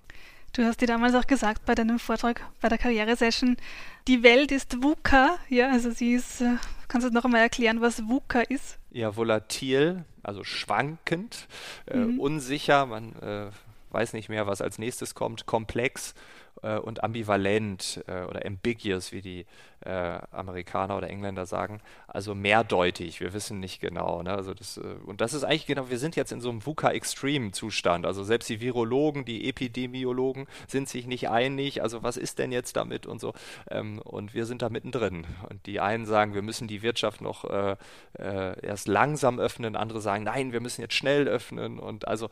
Du 0.58 0.66
hast 0.66 0.82
dir 0.82 0.88
damals 0.88 1.14
auch 1.14 1.28
gesagt 1.28 1.68
bei 1.68 1.76
deinem 1.76 2.00
Vortrag 2.00 2.42
bei 2.62 2.68
der 2.68 2.80
Karrieresession, 2.80 3.58
die 4.08 4.24
Welt 4.24 4.52
ist 4.52 4.82
VUCA, 4.82 5.38
ja, 5.50 5.70
also 5.70 5.92
sie 5.92 6.14
ist, 6.14 6.42
äh, 6.42 6.56
kannst 6.88 7.06
du 7.06 7.14
noch 7.14 7.26
einmal 7.26 7.42
erklären, 7.42 7.80
was 7.80 8.08
VUCA 8.08 8.42
ist? 8.42 8.80
Ja, 8.90 9.16
volatil, 9.16 10.04
also 10.24 10.44
schwankend, 10.44 11.48
äh, 11.86 11.98
mhm. 11.98 12.20
unsicher, 12.20 12.88
man 12.88 13.14
äh, 13.22 13.52
weiß 13.92 14.14
nicht 14.14 14.30
mehr, 14.30 14.48
was 14.48 14.62
als 14.62 14.80
nächstes 14.80 15.14
kommt, 15.14 15.46
komplex 15.46 16.16
äh, 16.62 16.78
und 16.78 17.04
ambivalent 17.04 18.04
äh, 18.08 18.24
oder 18.24 18.46
ambiguous, 18.46 19.12
wie 19.12 19.22
die 19.22 19.46
äh, 19.82 20.20
Amerikaner 20.32 20.98
oder 20.98 21.10
Engländer 21.10 21.46
sagen, 21.46 21.82
also 22.08 22.34
mehrdeutig. 22.34 23.20
Wir 23.20 23.34
wissen 23.34 23.60
nicht 23.60 23.80
genau. 23.80 24.24
Ne? 24.24 24.32
Also 24.32 24.54
das, 24.54 24.78
und 24.78 25.22
das 25.22 25.34
ist 25.34 25.44
eigentlich 25.44 25.68
genau, 25.68 25.90
wir 25.90 26.00
sind 26.00 26.16
jetzt 26.16 26.32
in 26.32 26.42
so 26.42 26.50
einem 26.50 26.66
VUCA-Extreme-Zustand. 26.66 28.06
Also 28.06 28.24
selbst 28.24 28.50
die 28.50 28.60
Virologen, 28.60 29.26
die 29.26 29.48
Epidemiologen 29.48 30.48
sind 30.68 30.90
sich 30.90 31.06
nicht 31.06 31.30
einig. 31.30 31.84
Also 31.84 32.04
was 32.04 32.18
ist 32.18 32.40
denn 32.40 32.52
jetzt 32.52 32.76
damit 32.76 33.06
und 33.06 33.20
so. 33.20 33.34
Ähm, 33.70 34.00
und 34.00 34.34
wir 34.34 34.46
sind 34.46 34.62
da 34.62 34.70
mittendrin. 34.70 35.26
Und 35.50 35.66
die 35.66 35.80
einen 35.80 36.06
sagen, 36.06 36.34
wir 36.34 36.42
müssen 36.42 36.68
die 36.68 36.82
Wirtschaft 36.82 37.22
noch 37.22 37.46
erst 38.18 38.88
langsam 38.88 39.40
öffnen, 39.40 39.76
andere 39.76 40.02
sagen, 40.02 40.24
nein, 40.24 40.52
wir 40.52 40.60
müssen 40.60 40.82
jetzt 40.82 40.96
schnell 40.96 41.28
öffnen. 41.28 41.80
Und 41.80 42.08
also 42.08 42.30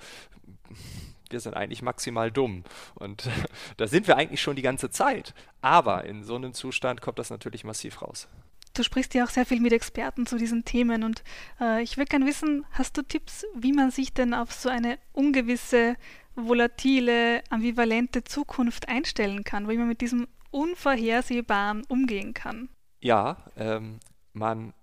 wir 1.36 1.42
sind 1.42 1.54
eigentlich 1.54 1.82
maximal 1.82 2.32
dumm. 2.32 2.64
Und 2.96 3.30
da 3.78 3.88
sind 3.88 4.08
wir 4.08 4.16
eigentlich 4.16 4.42
schon 4.42 4.56
die 4.56 4.62
ganze 4.62 4.90
Zeit. 4.90 5.34
Aber 5.62 6.06
in 6.06 6.24
so 6.24 6.36
einem 6.36 6.54
Zustand 6.54 7.02
kommt 7.02 7.20
das 7.20 7.30
natürlich 7.30 7.66
massiv 7.66 8.02
raus. 8.02 8.30
Du 8.74 8.84
sprichst 8.84 9.14
ja 9.14 9.26
auch 9.26 9.30
sehr 9.30 9.46
viel 9.46 9.60
mit 9.60 9.74
Experten 9.74 10.26
zu 10.26 10.38
diesen 10.38 10.64
Themen 10.64 11.04
und 11.04 11.24
äh, 11.62 11.82
ich 11.82 11.98
würde 11.98 12.10
gerne 12.10 12.26
wissen, 12.26 12.66
hast 12.72 12.98
du 12.98 13.04
Tipps, 13.04 13.46
wie 13.54 13.72
man 13.72 13.92
sich 13.92 14.14
denn 14.14 14.34
auf 14.34 14.52
so 14.52 14.68
eine 14.68 14.98
ungewisse, 15.14 15.96
volatile, 16.36 17.42
ambivalente 17.50 18.24
Zukunft 18.26 18.90
einstellen 18.90 19.46
kann, 19.46 19.70
wie 19.70 19.78
man 19.78 19.88
mit 19.88 20.02
diesem 20.02 20.28
Unvorhersehbaren 20.52 21.84
umgehen 21.88 22.34
kann? 22.34 22.70
Ja, 23.00 23.38
ähm, 23.58 24.00
man 24.34 24.74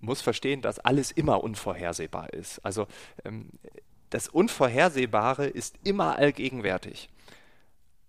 muss 0.00 0.20
verstehen, 0.20 0.62
dass 0.62 0.80
alles 0.80 1.12
immer 1.12 1.44
unvorhersehbar 1.44 2.32
ist. 2.32 2.58
Also 2.64 2.88
ähm, 3.24 3.50
das 4.12 4.28
Unvorhersehbare 4.28 5.46
ist 5.46 5.76
immer 5.84 6.16
allgegenwärtig. 6.18 7.08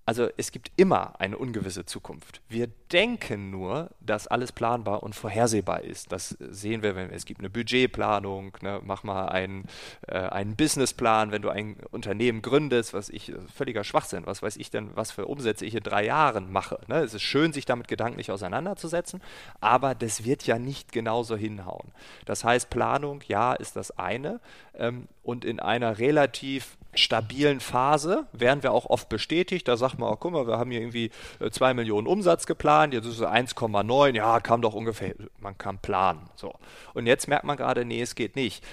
Also 0.06 0.28
es 0.36 0.52
gibt 0.52 0.72
immer 0.76 1.20
eine 1.22 1.38
ungewisse 1.38 1.86
Zukunft. 1.86 2.42
Wir 2.50 2.68
denken 2.92 3.52
nur, 3.52 3.90
dass 4.02 4.28
alles 4.28 4.52
planbar 4.52 5.02
und 5.02 5.16
vorhersehbar 5.16 5.82
ist. 5.82 6.12
Das 6.12 6.38
sehen 6.40 6.84
wir, 6.84 6.96
wenn 6.96 7.10
es 7.10 7.24
gibt 7.24 7.40
eine 7.40 7.50
Budgetplanung, 7.50 8.58
ne, 8.62 8.82
mach 8.84 9.04
mal 9.04 9.30
einen, 9.30 9.66
äh, 10.08 10.18
einen 10.18 10.58
Businessplan, 10.58 11.32
wenn 11.32 11.42
du 11.42 11.50
ein 11.50 11.78
Unternehmen 11.92 12.42
gründest, 12.42 12.94
was 12.94 13.10
ich 13.10 13.32
völliger 13.56 13.86
Schwachsinn, 13.86 14.26
was 14.26 14.42
weiß 14.42 14.58
ich 14.58 14.70
denn, 14.70 14.90
was 14.94 15.12
für 15.12 15.26
Umsätze 15.26 15.66
ich 15.66 15.76
in 15.76 15.84
drei 15.84 16.06
Jahren 16.06 16.52
mache. 16.52 16.80
Ne? 16.88 16.98
Es 16.98 17.14
ist 17.14 17.22
schön, 17.22 17.54
sich 17.54 17.66
damit 17.66 17.88
gedanklich 17.88 18.30
auseinanderzusetzen, 18.30 19.22
aber 19.62 19.96
das 19.96 20.26
wird 20.26 20.46
ja 20.46 20.60
nicht 20.60 20.92
genauso 20.92 21.38
hinhauen. 21.38 21.94
Das 22.26 22.44
heißt, 22.44 22.70
Planung, 22.70 23.22
ja, 23.28 23.54
ist 23.54 23.78
das 23.78 23.98
eine 23.98 24.42
ähm, 24.76 25.08
und 25.24 25.46
in 25.46 25.62
einer 25.62 25.98
relativ 25.98 26.78
stabilen 26.96 27.60
Phase 27.60 28.28
werden 28.32 28.64
wir 28.64 28.72
auch 28.72 28.86
oft 28.86 29.10
bestätigt. 29.10 29.68
Da 29.68 29.78
sagt 29.78 30.00
man, 30.00 30.12
oh, 30.12 30.16
guck 30.16 30.32
mal, 30.32 30.48
wir 30.48 30.58
haben 30.58 30.72
hier 30.72 30.82
irgendwie 30.82 31.12
2 31.50 31.72
äh, 31.72 31.74
Millionen 31.74 32.08
Umsatz 32.08 32.46
geplant, 32.46 32.94
jetzt 32.94 33.06
ist 33.06 33.20
es 33.20 33.26
1,9, 33.26 34.16
ja, 34.16 34.40
kam 34.40 34.62
doch 34.62 34.74
ungefähr, 34.74 35.14
man 35.40 35.58
kann 35.58 35.78
planen. 35.80 36.30
So. 36.36 36.54
Und 36.94 37.06
jetzt 37.06 37.28
merkt 37.28 37.46
man 37.46 37.58
gerade, 37.58 37.86
nee, 37.86 38.02
es 38.02 38.16
geht 38.16 38.36
nicht. 38.36 38.64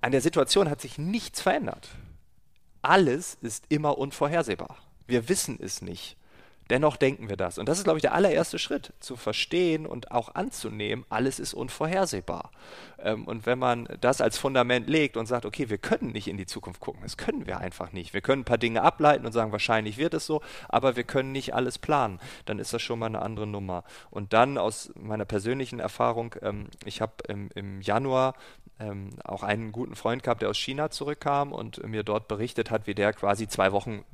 An 0.00 0.12
der 0.12 0.20
Situation 0.20 0.68
hat 0.68 0.80
sich 0.80 0.98
nichts 0.98 1.40
verändert. 1.40 1.88
Alles 2.82 3.38
ist 3.40 3.64
immer 3.68 3.98
unvorhersehbar. 3.98 4.76
Wir 5.06 5.28
wissen 5.28 5.58
es 5.60 5.82
nicht. 5.82 6.17
Dennoch 6.70 6.96
denken 6.96 7.30
wir 7.30 7.36
das. 7.36 7.58
Und 7.58 7.68
das 7.68 7.78
ist, 7.78 7.84
glaube 7.84 7.98
ich, 7.98 8.02
der 8.02 8.14
allererste 8.14 8.58
Schritt, 8.58 8.92
zu 9.00 9.16
verstehen 9.16 9.86
und 9.86 10.10
auch 10.10 10.34
anzunehmen, 10.34 11.04
alles 11.08 11.38
ist 11.38 11.54
unvorhersehbar. 11.54 12.50
Ähm, 12.98 13.24
und 13.24 13.46
wenn 13.46 13.58
man 13.58 13.88
das 14.00 14.20
als 14.20 14.36
Fundament 14.36 14.88
legt 14.88 15.16
und 15.16 15.26
sagt, 15.26 15.46
okay, 15.46 15.70
wir 15.70 15.78
können 15.78 16.12
nicht 16.12 16.28
in 16.28 16.36
die 16.36 16.46
Zukunft 16.46 16.80
gucken, 16.80 17.02
das 17.02 17.16
können 17.16 17.46
wir 17.46 17.58
einfach 17.58 17.92
nicht. 17.92 18.12
Wir 18.12 18.20
können 18.20 18.42
ein 18.42 18.44
paar 18.44 18.58
Dinge 18.58 18.82
ableiten 18.82 19.24
und 19.24 19.32
sagen, 19.32 19.52
wahrscheinlich 19.52 19.96
wird 19.96 20.12
es 20.14 20.26
so, 20.26 20.42
aber 20.68 20.96
wir 20.96 21.04
können 21.04 21.32
nicht 21.32 21.54
alles 21.54 21.78
planen. 21.78 22.20
Dann 22.44 22.58
ist 22.58 22.72
das 22.74 22.82
schon 22.82 22.98
mal 22.98 23.06
eine 23.06 23.22
andere 23.22 23.46
Nummer. 23.46 23.84
Und 24.10 24.32
dann 24.34 24.58
aus 24.58 24.92
meiner 24.94 25.24
persönlichen 25.24 25.80
Erfahrung, 25.80 26.34
ähm, 26.42 26.66
ich 26.84 27.00
habe 27.00 27.14
im, 27.28 27.50
im 27.54 27.80
Januar 27.80 28.34
ähm, 28.78 29.10
auch 29.24 29.42
einen 29.42 29.72
guten 29.72 29.96
Freund 29.96 30.22
gehabt, 30.22 30.42
der 30.42 30.50
aus 30.50 30.58
China 30.58 30.90
zurückkam 30.90 31.52
und 31.52 31.84
mir 31.86 32.02
dort 32.02 32.28
berichtet 32.28 32.70
hat, 32.70 32.86
wie 32.86 32.94
der 32.94 33.12
quasi 33.14 33.48
zwei 33.48 33.72
Wochen 33.72 34.04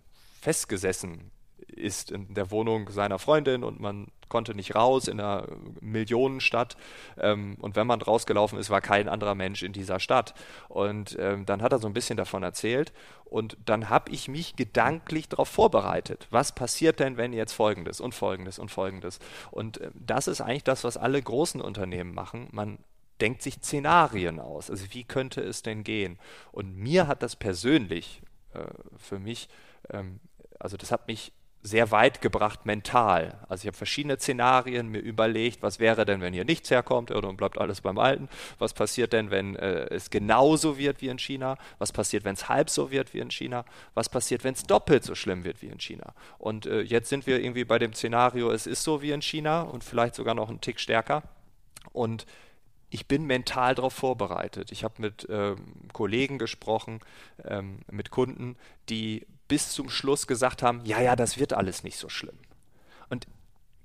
festgesessen 0.40 1.30
ist 1.68 2.10
in 2.10 2.34
der 2.34 2.50
Wohnung 2.50 2.90
seiner 2.90 3.18
Freundin 3.18 3.64
und 3.64 3.80
man 3.80 4.08
konnte 4.28 4.54
nicht 4.54 4.74
raus 4.74 5.08
in 5.08 5.20
einer 5.20 5.46
Millionenstadt. 5.80 6.76
Ähm, 7.18 7.56
und 7.60 7.76
wenn 7.76 7.86
man 7.86 8.00
rausgelaufen 8.00 8.58
ist, 8.58 8.70
war 8.70 8.80
kein 8.80 9.08
anderer 9.08 9.34
Mensch 9.34 9.62
in 9.62 9.72
dieser 9.72 10.00
Stadt. 10.00 10.34
Und 10.68 11.16
ähm, 11.20 11.46
dann 11.46 11.62
hat 11.62 11.72
er 11.72 11.78
so 11.78 11.86
ein 11.86 11.92
bisschen 11.92 12.16
davon 12.16 12.42
erzählt. 12.42 12.92
Und 13.24 13.56
dann 13.64 13.90
habe 13.90 14.10
ich 14.10 14.28
mich 14.28 14.56
gedanklich 14.56 15.28
darauf 15.28 15.48
vorbereitet. 15.48 16.26
Was 16.30 16.52
passiert 16.52 17.00
denn, 17.00 17.16
wenn 17.16 17.32
jetzt 17.32 17.52
Folgendes 17.52 18.00
und 18.00 18.14
Folgendes 18.14 18.58
und 18.58 18.70
Folgendes? 18.70 19.18
Und 19.50 19.80
äh, 19.80 19.90
das 19.94 20.26
ist 20.28 20.40
eigentlich 20.40 20.64
das, 20.64 20.84
was 20.84 20.96
alle 20.96 21.20
großen 21.20 21.60
Unternehmen 21.60 22.14
machen. 22.14 22.48
Man 22.52 22.78
denkt 23.20 23.42
sich 23.42 23.54
Szenarien 23.54 24.40
aus. 24.40 24.70
Also 24.70 24.86
wie 24.90 25.04
könnte 25.04 25.40
es 25.40 25.62
denn 25.62 25.84
gehen? 25.84 26.18
Und 26.52 26.76
mir 26.76 27.06
hat 27.06 27.22
das 27.22 27.36
persönlich 27.36 28.22
äh, 28.52 28.64
für 28.96 29.18
mich, 29.18 29.48
ähm, 29.90 30.20
also 30.58 30.76
das 30.76 30.90
hat 30.90 31.06
mich 31.06 31.32
sehr 31.66 31.90
weit 31.90 32.20
gebracht 32.20 32.66
mental. 32.66 33.38
Also 33.48 33.62
ich 33.62 33.68
habe 33.68 33.76
verschiedene 33.76 34.18
Szenarien 34.18 34.88
mir 34.88 34.98
überlegt, 34.98 35.62
was 35.62 35.80
wäre 35.80 36.04
denn, 36.04 36.20
wenn 36.20 36.34
hier 36.34 36.44
nichts 36.44 36.70
herkommt 36.70 37.10
oder 37.10 37.32
bleibt 37.32 37.56
alles 37.56 37.80
beim 37.80 37.98
Alten? 37.98 38.28
Was 38.58 38.74
passiert 38.74 39.14
denn, 39.14 39.30
wenn 39.30 39.56
äh, 39.56 39.86
es 39.86 40.10
genauso 40.10 40.76
wird 40.76 41.00
wie 41.00 41.08
in 41.08 41.18
China? 41.18 41.56
Was 41.78 41.90
passiert, 41.90 42.24
wenn 42.24 42.34
es 42.34 42.50
halb 42.50 42.68
so 42.68 42.90
wird 42.90 43.14
wie 43.14 43.20
in 43.20 43.30
China? 43.30 43.64
Was 43.94 44.10
passiert, 44.10 44.44
wenn 44.44 44.52
es 44.52 44.64
doppelt 44.64 45.04
so 45.04 45.14
schlimm 45.14 45.44
wird 45.44 45.62
wie 45.62 45.68
in 45.68 45.80
China? 45.80 46.12
Und 46.36 46.66
äh, 46.66 46.82
jetzt 46.82 47.08
sind 47.08 47.26
wir 47.26 47.40
irgendwie 47.40 47.64
bei 47.64 47.78
dem 47.78 47.94
Szenario, 47.94 48.50
es 48.50 48.66
ist 48.66 48.82
so 48.82 49.00
wie 49.00 49.12
in 49.12 49.22
China 49.22 49.62
und 49.62 49.84
vielleicht 49.84 50.16
sogar 50.16 50.34
noch 50.34 50.50
einen 50.50 50.60
Tick 50.60 50.78
stärker. 50.78 51.22
Und 51.94 52.26
ich 52.90 53.08
bin 53.08 53.24
mental 53.24 53.74
darauf 53.74 53.94
vorbereitet. 53.94 54.70
Ich 54.70 54.84
habe 54.84 54.94
mit 54.98 55.26
ähm, 55.30 55.56
Kollegen 55.94 56.38
gesprochen, 56.38 57.00
ähm, 57.42 57.78
mit 57.90 58.10
Kunden, 58.10 58.56
die 58.90 59.26
bis 59.48 59.70
zum 59.70 59.90
Schluss 59.90 60.26
gesagt 60.26 60.62
haben, 60.62 60.80
ja, 60.84 61.00
ja, 61.00 61.16
das 61.16 61.38
wird 61.38 61.52
alles 61.52 61.82
nicht 61.84 61.98
so 61.98 62.08
schlimm. 62.08 62.38
Und 63.08 63.26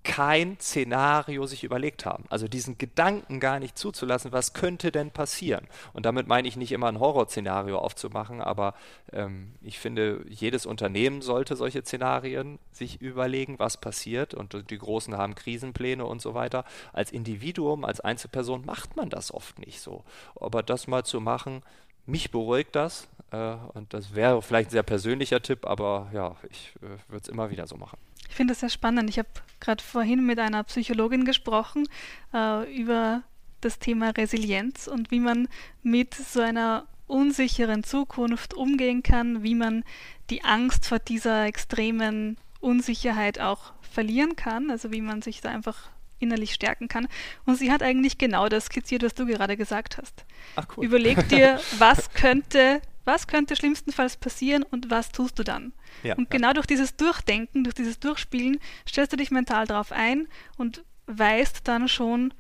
kein 0.04 0.58
Szenario 0.60 1.46
sich 1.46 1.64
überlegt 1.64 2.06
haben. 2.06 2.24
Also 2.30 2.48
diesen 2.48 2.78
Gedanken 2.78 3.40
gar 3.40 3.60
nicht 3.60 3.78
zuzulassen, 3.78 4.32
was 4.32 4.54
könnte 4.54 4.92
denn 4.92 5.12
passieren? 5.12 5.68
Und 5.94 6.06
damit 6.06 6.28
meine 6.28 6.48
ich 6.48 6.56
nicht 6.56 6.72
immer 6.72 6.88
ein 6.88 7.00
Horrorszenario 7.00 7.78
aufzumachen, 7.78 8.42
aber 8.42 8.76
ähm, 9.12 9.54
ich 9.62 9.78
finde, 9.78 10.26
jedes 10.30 10.66
Unternehmen 10.66 11.22
sollte 11.22 11.56
solche 11.56 11.82
Szenarien 11.82 12.60
sich 12.72 13.02
überlegen, 13.02 13.60
was 13.60 13.78
passiert. 13.78 14.34
Und 14.34 14.72
die 14.72 14.78
Großen 14.78 15.18
haben 15.18 15.36
Krisenpläne 15.36 16.06
und 16.06 16.22
so 16.22 16.34
weiter. 16.34 16.64
Als 16.94 17.12
Individuum, 17.12 17.84
als 17.84 18.00
Einzelperson 18.00 18.66
macht 18.66 18.96
man 18.96 19.10
das 19.10 19.34
oft 19.34 19.60
nicht 19.60 19.82
so. 19.82 20.06
Aber 20.40 20.64
das 20.64 20.88
mal 20.88 21.04
zu 21.04 21.20
machen, 21.20 21.62
mich 22.10 22.32
beruhigt 22.32 22.76
das 22.76 23.08
äh, 23.32 23.56
und 23.74 23.94
das 23.94 24.16
wäre 24.16 24.42
vielleicht 24.42 24.70
ein 24.70 24.74
sehr 24.74 24.84
persönlicher 24.84 25.42
Tipp, 25.42 25.66
aber 25.66 26.10
ja, 26.14 26.36
ich 26.50 26.74
äh, 26.78 26.98
würde 27.10 27.24
es 27.24 27.28
immer 27.28 27.50
wieder 27.50 27.68
so 27.68 27.78
machen. 27.78 27.98
Ich 28.28 28.36
finde 28.36 28.54
das 28.54 28.60
sehr 28.60 28.70
spannend. 28.70 29.10
Ich 29.10 29.18
habe 29.18 29.30
gerade 29.60 29.84
vorhin 29.84 30.26
mit 30.26 30.40
einer 30.40 30.64
Psychologin 30.64 31.26
gesprochen 31.26 31.88
äh, 32.34 32.74
über 32.76 33.24
das 33.62 33.80
Thema 33.80 34.12
Resilienz 34.12 34.88
und 34.88 35.12
wie 35.12 35.20
man 35.20 35.48
mit 35.84 36.14
so 36.14 36.42
einer 36.42 36.86
unsicheren 37.08 37.84
Zukunft 37.84 38.54
umgehen 38.54 39.04
kann, 39.04 39.44
wie 39.44 39.56
man 39.56 39.84
die 40.30 40.44
Angst 40.44 40.86
vor 40.86 41.00
dieser 41.00 41.46
extremen 41.46 42.38
Unsicherheit 42.62 43.40
auch 43.40 43.74
verlieren 43.82 44.36
kann, 44.36 44.70
also 44.70 44.92
wie 44.92 45.02
man 45.02 45.22
sich 45.22 45.42
da 45.42 45.50
einfach 45.50 45.90
innerlich 46.20 46.54
stärken 46.54 46.88
kann. 46.88 47.08
Und 47.46 47.56
sie 47.56 47.72
hat 47.72 47.84
eigentlich 47.84 48.18
genau 48.18 48.50
das 48.50 48.66
skizziert, 48.66 49.04
was 49.04 49.14
du 49.14 49.26
gerade 49.26 49.58
gesagt 49.58 49.98
hast. 49.98 50.26
Ach, 50.56 50.66
cool. 50.76 50.86
Überleg 50.86 51.28
dir, 51.30 51.60
was 51.78 52.12
könnte, 52.12 52.82
was 53.06 53.28
könnte 53.28 53.56
schlimmstenfalls 53.56 54.18
passieren 54.18 54.64
und 54.64 54.90
was 54.90 55.12
tust 55.12 55.40
du 55.40 55.44
dann? 55.44 55.74
Ja, 56.04 56.16
und 56.16 56.30
genau 56.30 56.50
ja. 56.50 56.54
durch 56.54 56.68
dieses 56.68 56.96
Durchdenken, 56.96 57.64
durch 57.64 57.76
dieses 57.76 58.00
Durchspielen, 58.00 58.60
stellst 58.88 59.14
du 59.14 59.18
dich 59.18 59.32
mental 59.32 59.66
darauf 59.66 59.92
ein 59.92 60.28
und 60.58 60.84
weißt 61.08 61.68
dann 61.68 61.88
schon, 61.88 62.34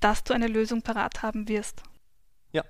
dass 0.00 0.24
du 0.24 0.34
eine 0.34 0.48
Lösung 0.48 0.82
parat 0.82 1.22
haben 1.22 1.48
wirst. 1.48 1.82
Ja, 2.52 2.64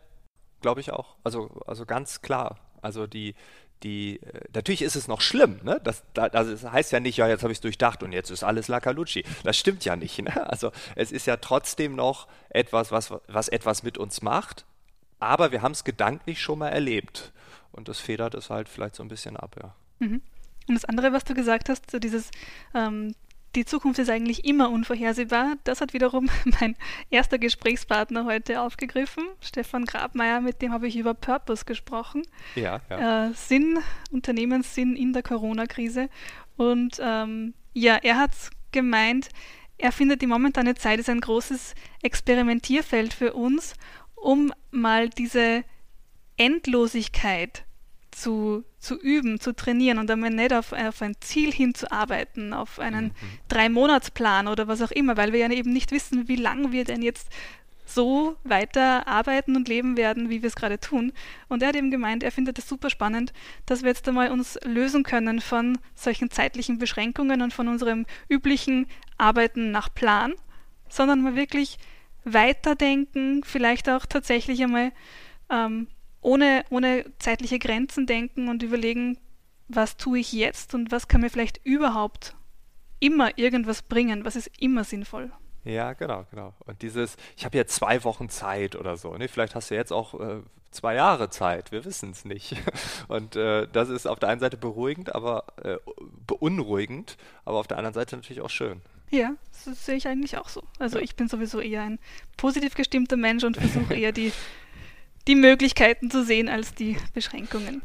glaube 0.61 0.81
ich 0.81 0.93
auch. 0.93 1.17
Also, 1.25 1.49
also 1.67 1.87
ganz 1.87 2.21
klar. 2.21 2.59
Also 2.83 3.07
die, 3.07 3.35
die, 3.83 4.21
äh, 4.23 4.41
natürlich 4.55 4.83
ist 4.83 4.97
es 4.97 5.09
noch 5.09 5.21
schlimm, 5.21 5.61
ne? 5.63 5.81
Das, 5.83 6.03
das 6.13 6.65
heißt 6.65 6.93
ja 6.93 7.01
nicht, 7.01 7.17
ja, 7.17 7.29
jetzt 7.29 7.43
habe 7.43 7.53
ich 7.53 7.59
es 7.59 7.63
durchdacht 7.63 8.03
und 8.03 8.13
jetzt 8.13 8.31
ist 8.31 8.45
alles 8.45 8.69
Lakalucci. 8.69 9.25
Das 9.45 9.57
stimmt 9.57 9.85
ja 9.85 9.97
nicht. 9.97 10.11
Ne? 10.21 10.51
Also 10.51 10.71
es 10.97 11.13
ist 11.13 11.27
ja 11.27 11.39
trotzdem 11.39 11.95
noch 11.95 12.29
etwas, 12.51 12.93
was, 12.93 13.11
was 13.27 13.49
etwas 13.49 13.83
mit 13.83 13.97
uns 13.97 14.21
macht, 14.21 14.67
aber 15.19 15.51
wir 15.51 15.63
haben 15.63 15.73
es 15.73 15.85
gedanklich 15.85 16.43
schon 16.43 16.59
mal 16.59 16.69
erlebt. 16.69 17.33
Und 17.73 17.89
das 17.89 18.01
federt 18.01 18.35
es 18.35 18.51
halt 18.51 18.69
vielleicht 18.69 18.97
so 18.97 19.03
ein 19.03 19.09
bisschen 19.09 19.37
ab, 19.37 19.57
ja. 19.63 19.75
Mhm. 20.01 20.21
Und 20.69 20.75
das 20.75 20.85
andere, 20.85 21.13
was 21.13 21.25
du 21.25 21.33
gesagt 21.35 21.69
hast, 21.71 21.91
so 21.91 21.99
dieses 21.99 22.31
ähm, 22.75 23.15
die 23.55 23.65
Zukunft 23.65 23.99
ist 23.99 24.11
eigentlich 24.11 24.45
immer 24.45 24.71
unvorhersehbar. 24.71 25.55
Das 25.65 25.81
hat 25.81 25.93
wiederum 25.93 26.29
mein 26.61 26.77
erster 27.11 27.39
Gesprächspartner 27.39 28.25
heute 28.25 28.61
aufgegriffen, 28.61 29.25
Stefan 29.41 29.85
Grabmeier, 29.85 30.41
mit 30.41 30.63
dem 30.63 30.73
habe 30.73 30.87
ich 30.87 30.97
über 30.97 31.15
Purpose 31.15 31.65
gesprochen. 31.65 32.23
Ja, 32.55 32.81
ja. 32.89 33.27
Äh, 33.27 33.35
Sinn, 33.35 33.79
Unternehmenssinn 34.11 34.97
in 34.97 35.13
der 35.13 35.23
Corona-Krise. 35.23 36.09
Und 36.57 36.99
ähm, 37.01 37.55
ja, 37.73 37.97
er 37.97 38.19
hat 38.19 38.33
gemeint, 38.73 39.29
er 39.79 39.93
findet 39.93 40.23
die 40.23 40.27
momentane 40.27 40.75
Zeit 40.75 41.01
ist 41.01 41.09
ein 41.09 41.21
großes 41.21 41.75
Experimentierfeld 42.03 43.15
für 43.15 43.33
uns, 43.33 43.75
um 44.15 44.53
mal 44.71 45.09
diese 45.09 45.65
Endlosigkeit 46.37 47.65
zu, 48.13 48.65
zu 48.79 48.99
üben, 48.99 49.41
zu 49.41 49.55
trainieren 49.55 49.99
und 49.99 50.11
einmal 50.11 50.31
nicht 50.31 50.53
auf, 50.53 50.73
auf 50.73 51.03
ein 51.03 51.15
Ziel 51.21 51.53
hinzuarbeiten, 51.53 52.53
auf 52.53 52.79
einen 52.79 53.07
mhm. 53.07 53.13
Drei-Monats-Plan 53.49 54.49
oder 54.49 54.69
was 54.69 54.83
auch 54.83 54.91
immer, 54.91 55.17
weil 55.17 55.33
wir 55.33 55.41
ja 55.41 55.51
eben 55.51 55.73
nicht 55.73 55.93
wissen, 55.93 56.29
wie 56.29 56.37
lange 56.37 56.73
wir 56.73 56.85
denn 56.85 57.03
jetzt 57.03 57.29
so 57.95 58.37
weiter 58.45 59.07
arbeiten 59.07 59.57
und 59.57 59.69
leben 59.69 59.97
werden, 59.97 60.31
wie 60.31 60.43
wir 60.43 60.47
es 60.47 60.55
gerade 60.55 60.79
tun. 60.79 61.13
Und 61.49 61.63
er 61.63 61.69
hat 61.69 61.77
eben 61.77 61.91
gemeint, 61.91 62.23
er 62.23 62.33
findet 62.33 62.59
es 62.59 62.69
super 62.69 62.89
spannend, 62.89 63.33
dass 63.67 63.83
wir 63.83 63.89
jetzt 63.89 64.07
einmal 64.09 64.31
uns 64.31 64.59
lösen 64.65 65.03
können 65.03 65.41
von 65.41 65.79
solchen 65.95 66.31
zeitlichen 66.31 66.79
Beschränkungen 66.79 67.43
und 67.43 67.53
von 67.53 67.69
unserem 67.69 68.07
üblichen 68.29 68.87
Arbeiten 69.19 69.71
nach 69.71 69.93
Plan, 69.93 70.35
sondern 70.89 71.23
mal 71.23 71.35
wirklich 71.35 71.79
weiterdenken, 72.25 73.43
vielleicht 73.45 73.89
auch 73.89 74.07
tatsächlich 74.07 74.63
einmal 74.63 74.93
ähm, 75.51 75.89
ohne, 76.21 76.65
ohne 76.71 77.05
zeitliche 77.19 77.59
Grenzen 77.59 78.07
denken 78.07 78.49
und 78.49 78.63
überlegen, 78.63 79.19
was 79.69 79.97
tue 79.97 80.19
ich 80.19 80.33
jetzt 80.33 80.75
und 80.75 80.91
was 80.91 81.09
kann 81.09 81.21
mir 81.21 81.31
vielleicht 81.31 81.65
überhaupt 81.65 82.35
immer 82.99 83.39
irgendwas 83.39 83.83
bringen, 83.83 84.25
was 84.25 84.37
ist 84.37 84.51
immer 84.59 84.85
sinnvoll. 84.85 85.31
Ja, 85.65 85.93
genau, 85.93 86.27
genau. 86.31 86.55
Und 86.67 86.83
dieses, 86.83 87.17
ich 87.37 87.45
habe 87.45 87.57
jetzt 87.57 87.75
zwei 87.75 88.03
Wochen 88.05 88.29
Zeit 88.29 88.77
oder 88.77 88.97
so, 88.97 89.15
ne? 89.17 89.29
vielleicht 89.29 89.55
hast 89.55 89.71
du 89.71 89.75
jetzt 89.75 89.93
auch 89.93 90.19
äh, 90.19 90.41
zwei 90.71 90.95
Jahre 90.95 91.31
Zeit, 91.31 91.73
wir 91.73 91.85
wissen 91.85 92.11
es 92.11 92.25
nicht. 92.25 92.57
Und 93.09 93.37
äh, 93.37 93.67
das 93.71 93.89
ist 93.89 94.07
auf 94.07 94.19
der 94.19 94.31
einen 94.31 94.41
Seite 94.41 94.57
beruhigend, 94.57 95.15
aber 95.15 95.45
äh, 95.63 95.77
beunruhigend, 96.27 97.17
aber 97.45 97.59
auf 97.59 97.67
der 97.67 97.77
anderen 97.77 97.95
Seite 97.95 98.17
natürlich 98.17 98.41
auch 98.41 98.51
schön. 98.51 98.81
Ja, 99.11 99.35
das 99.65 99.85
sehe 99.85 99.97
ich 99.97 100.07
eigentlich 100.07 100.39
auch 100.39 100.49
so. 100.49 100.63
Also 100.79 100.99
ja. 100.99 101.05
ich 101.05 101.17
bin 101.17 101.29
sowieso 101.29 101.61
eher 101.61 101.83
ein 101.83 101.99
positiv 102.37 102.75
gestimmter 102.75 103.17
Mensch 103.17 103.45
und 103.45 103.57
versuche 103.57 103.95
eher 103.99 104.13
die 104.13 104.33
die 105.31 105.37
Möglichkeiten 105.37 106.11
zu 106.11 106.25
sehen 106.25 106.49
als 106.49 106.75
die 106.75 106.97
Beschränkungen. 107.15 107.83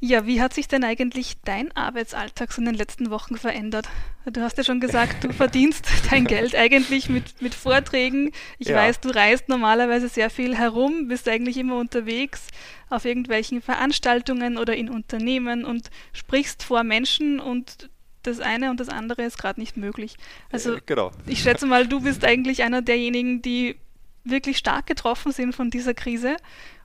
Ja, 0.00 0.26
wie 0.26 0.42
hat 0.42 0.52
sich 0.52 0.68
denn 0.68 0.84
eigentlich 0.84 1.36
dein 1.44 1.74
Arbeitsalltag 1.74 2.52
so 2.52 2.60
in 2.60 2.66
den 2.66 2.74
letzten 2.74 3.08
Wochen 3.08 3.38
verändert? 3.38 3.88
Du 4.30 4.42
hast 4.42 4.58
ja 4.58 4.64
schon 4.64 4.78
gesagt, 4.78 5.24
du 5.24 5.32
verdienst 5.32 5.86
dein 6.10 6.26
Geld 6.26 6.54
eigentlich 6.54 7.08
mit, 7.08 7.40
mit 7.40 7.54
Vorträgen. 7.54 8.32
Ich 8.58 8.68
ja. 8.68 8.76
weiß, 8.76 9.00
du 9.00 9.08
reist 9.08 9.48
normalerweise 9.48 10.08
sehr 10.08 10.28
viel 10.28 10.54
herum, 10.54 11.08
bist 11.08 11.26
eigentlich 11.26 11.56
immer 11.56 11.78
unterwegs 11.78 12.48
auf 12.90 13.06
irgendwelchen 13.06 13.62
Veranstaltungen 13.62 14.58
oder 14.58 14.76
in 14.76 14.90
Unternehmen 14.90 15.64
und 15.64 15.88
sprichst 16.12 16.64
vor 16.64 16.82
Menschen 16.82 17.40
und 17.40 17.88
das 18.24 18.40
eine 18.40 18.70
und 18.70 18.78
das 18.78 18.90
andere 18.90 19.22
ist 19.22 19.38
gerade 19.38 19.58
nicht 19.58 19.78
möglich. 19.78 20.16
Also 20.50 20.76
genau. 20.84 21.12
ich 21.26 21.42
schätze 21.42 21.64
mal, 21.64 21.86
du 21.86 22.00
bist 22.00 22.24
eigentlich 22.26 22.62
einer 22.62 22.82
derjenigen, 22.82 23.40
die 23.40 23.76
wirklich 24.24 24.58
stark 24.58 24.86
getroffen 24.86 25.32
sind 25.32 25.54
von 25.54 25.70
dieser 25.70 25.94
Krise. 25.94 26.36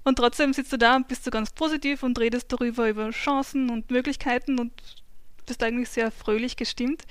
Und 0.04 0.17
trotzdem 0.17 0.54
sitzt 0.54 0.71
du 0.71 0.78
da 0.78 0.95
und 0.95 1.08
bist 1.08 1.26
du 1.28 1.32
ganz 1.32 1.52
positiv 1.52 2.04
und 2.04 2.19
redest 2.19 2.52
darüber, 2.52 2.89
über 2.89 3.10
Chancen 3.12 3.69
und 3.69 3.91
Möglichkeiten 3.91 4.60
und 4.60 4.71
bist 5.45 5.62
eigentlich 5.63 5.89
sehr 5.89 6.12
fröhlich 6.12 6.56
gestimmt. 6.56 7.04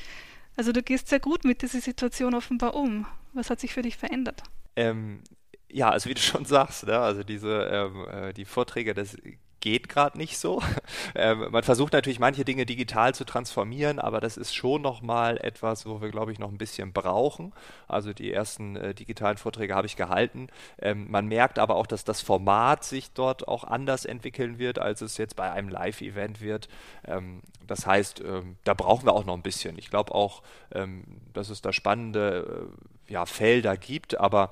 Also 0.56 0.72
du 0.72 0.82
gehst 0.82 1.08
sehr 1.08 1.20
gut 1.20 1.44
mit 1.44 1.62
dieser 1.62 1.80
Situation 1.80 2.34
offenbar 2.34 2.74
um. 2.74 3.06
Was 3.34 3.50
hat 3.50 3.60
sich 3.60 3.74
für 3.74 3.82
dich 3.82 3.96
verändert? 3.96 4.42
Ähm, 4.76 5.22
ja, 5.70 5.90
also 5.90 6.08
wie 6.08 6.14
du 6.14 6.20
schon 6.20 6.44
sagst, 6.46 6.86
ne, 6.86 6.98
also 6.98 7.22
diese 7.22 7.68
ähm, 7.70 8.06
äh, 8.08 8.32
die 8.32 8.44
Vorträge, 8.44 8.94
das 8.94 9.16
geht 9.60 9.88
gerade 9.88 10.18
nicht 10.18 10.38
so. 10.38 10.62
Ähm, 11.14 11.46
man 11.50 11.62
versucht 11.62 11.92
natürlich 11.94 12.18
manche 12.18 12.44
Dinge 12.44 12.66
digital 12.66 13.14
zu 13.14 13.24
transformieren, 13.24 13.98
aber 13.98 14.20
das 14.20 14.36
ist 14.36 14.54
schon 14.54 14.82
nochmal 14.82 15.38
etwas, 15.38 15.86
wo 15.86 16.02
wir, 16.02 16.10
glaube 16.10 16.30
ich, 16.32 16.38
noch 16.38 16.50
ein 16.50 16.58
bisschen 16.58 16.92
brauchen. 16.92 17.54
Also 17.88 18.12
die 18.12 18.32
ersten 18.32 18.76
äh, 18.76 18.92
digitalen 18.92 19.38
Vorträge 19.38 19.74
habe 19.74 19.86
ich 19.86 19.96
gehalten. 19.96 20.48
Ähm, 20.78 21.10
man 21.10 21.26
merkt 21.26 21.58
aber 21.58 21.76
auch, 21.76 21.86
dass 21.86 22.04
das 22.04 22.20
Format 22.20 22.84
sich 22.84 23.12
dort 23.12 23.48
auch 23.48 23.64
anders 23.64 24.04
entwickeln 24.04 24.58
wird, 24.58 24.78
als 24.78 25.00
es 25.00 25.16
jetzt 25.16 25.36
bei 25.36 25.50
einem 25.50 25.68
Live-Event 25.68 26.40
wird. 26.40 26.68
Ähm, 27.06 27.40
das 27.66 27.86
heißt, 27.86 28.20
ähm, 28.20 28.56
da 28.64 28.74
brauchen 28.74 29.06
wir 29.06 29.14
auch 29.14 29.24
noch 29.24 29.34
ein 29.34 29.42
bisschen. 29.42 29.78
Ich 29.78 29.90
glaube 29.90 30.14
auch, 30.14 30.42
ähm, 30.72 31.04
dass 31.32 31.48
es 31.48 31.62
da 31.62 31.72
spannende 31.72 32.68
äh, 33.08 33.12
ja, 33.12 33.24
Felder 33.24 33.76
gibt, 33.76 34.18
aber 34.18 34.50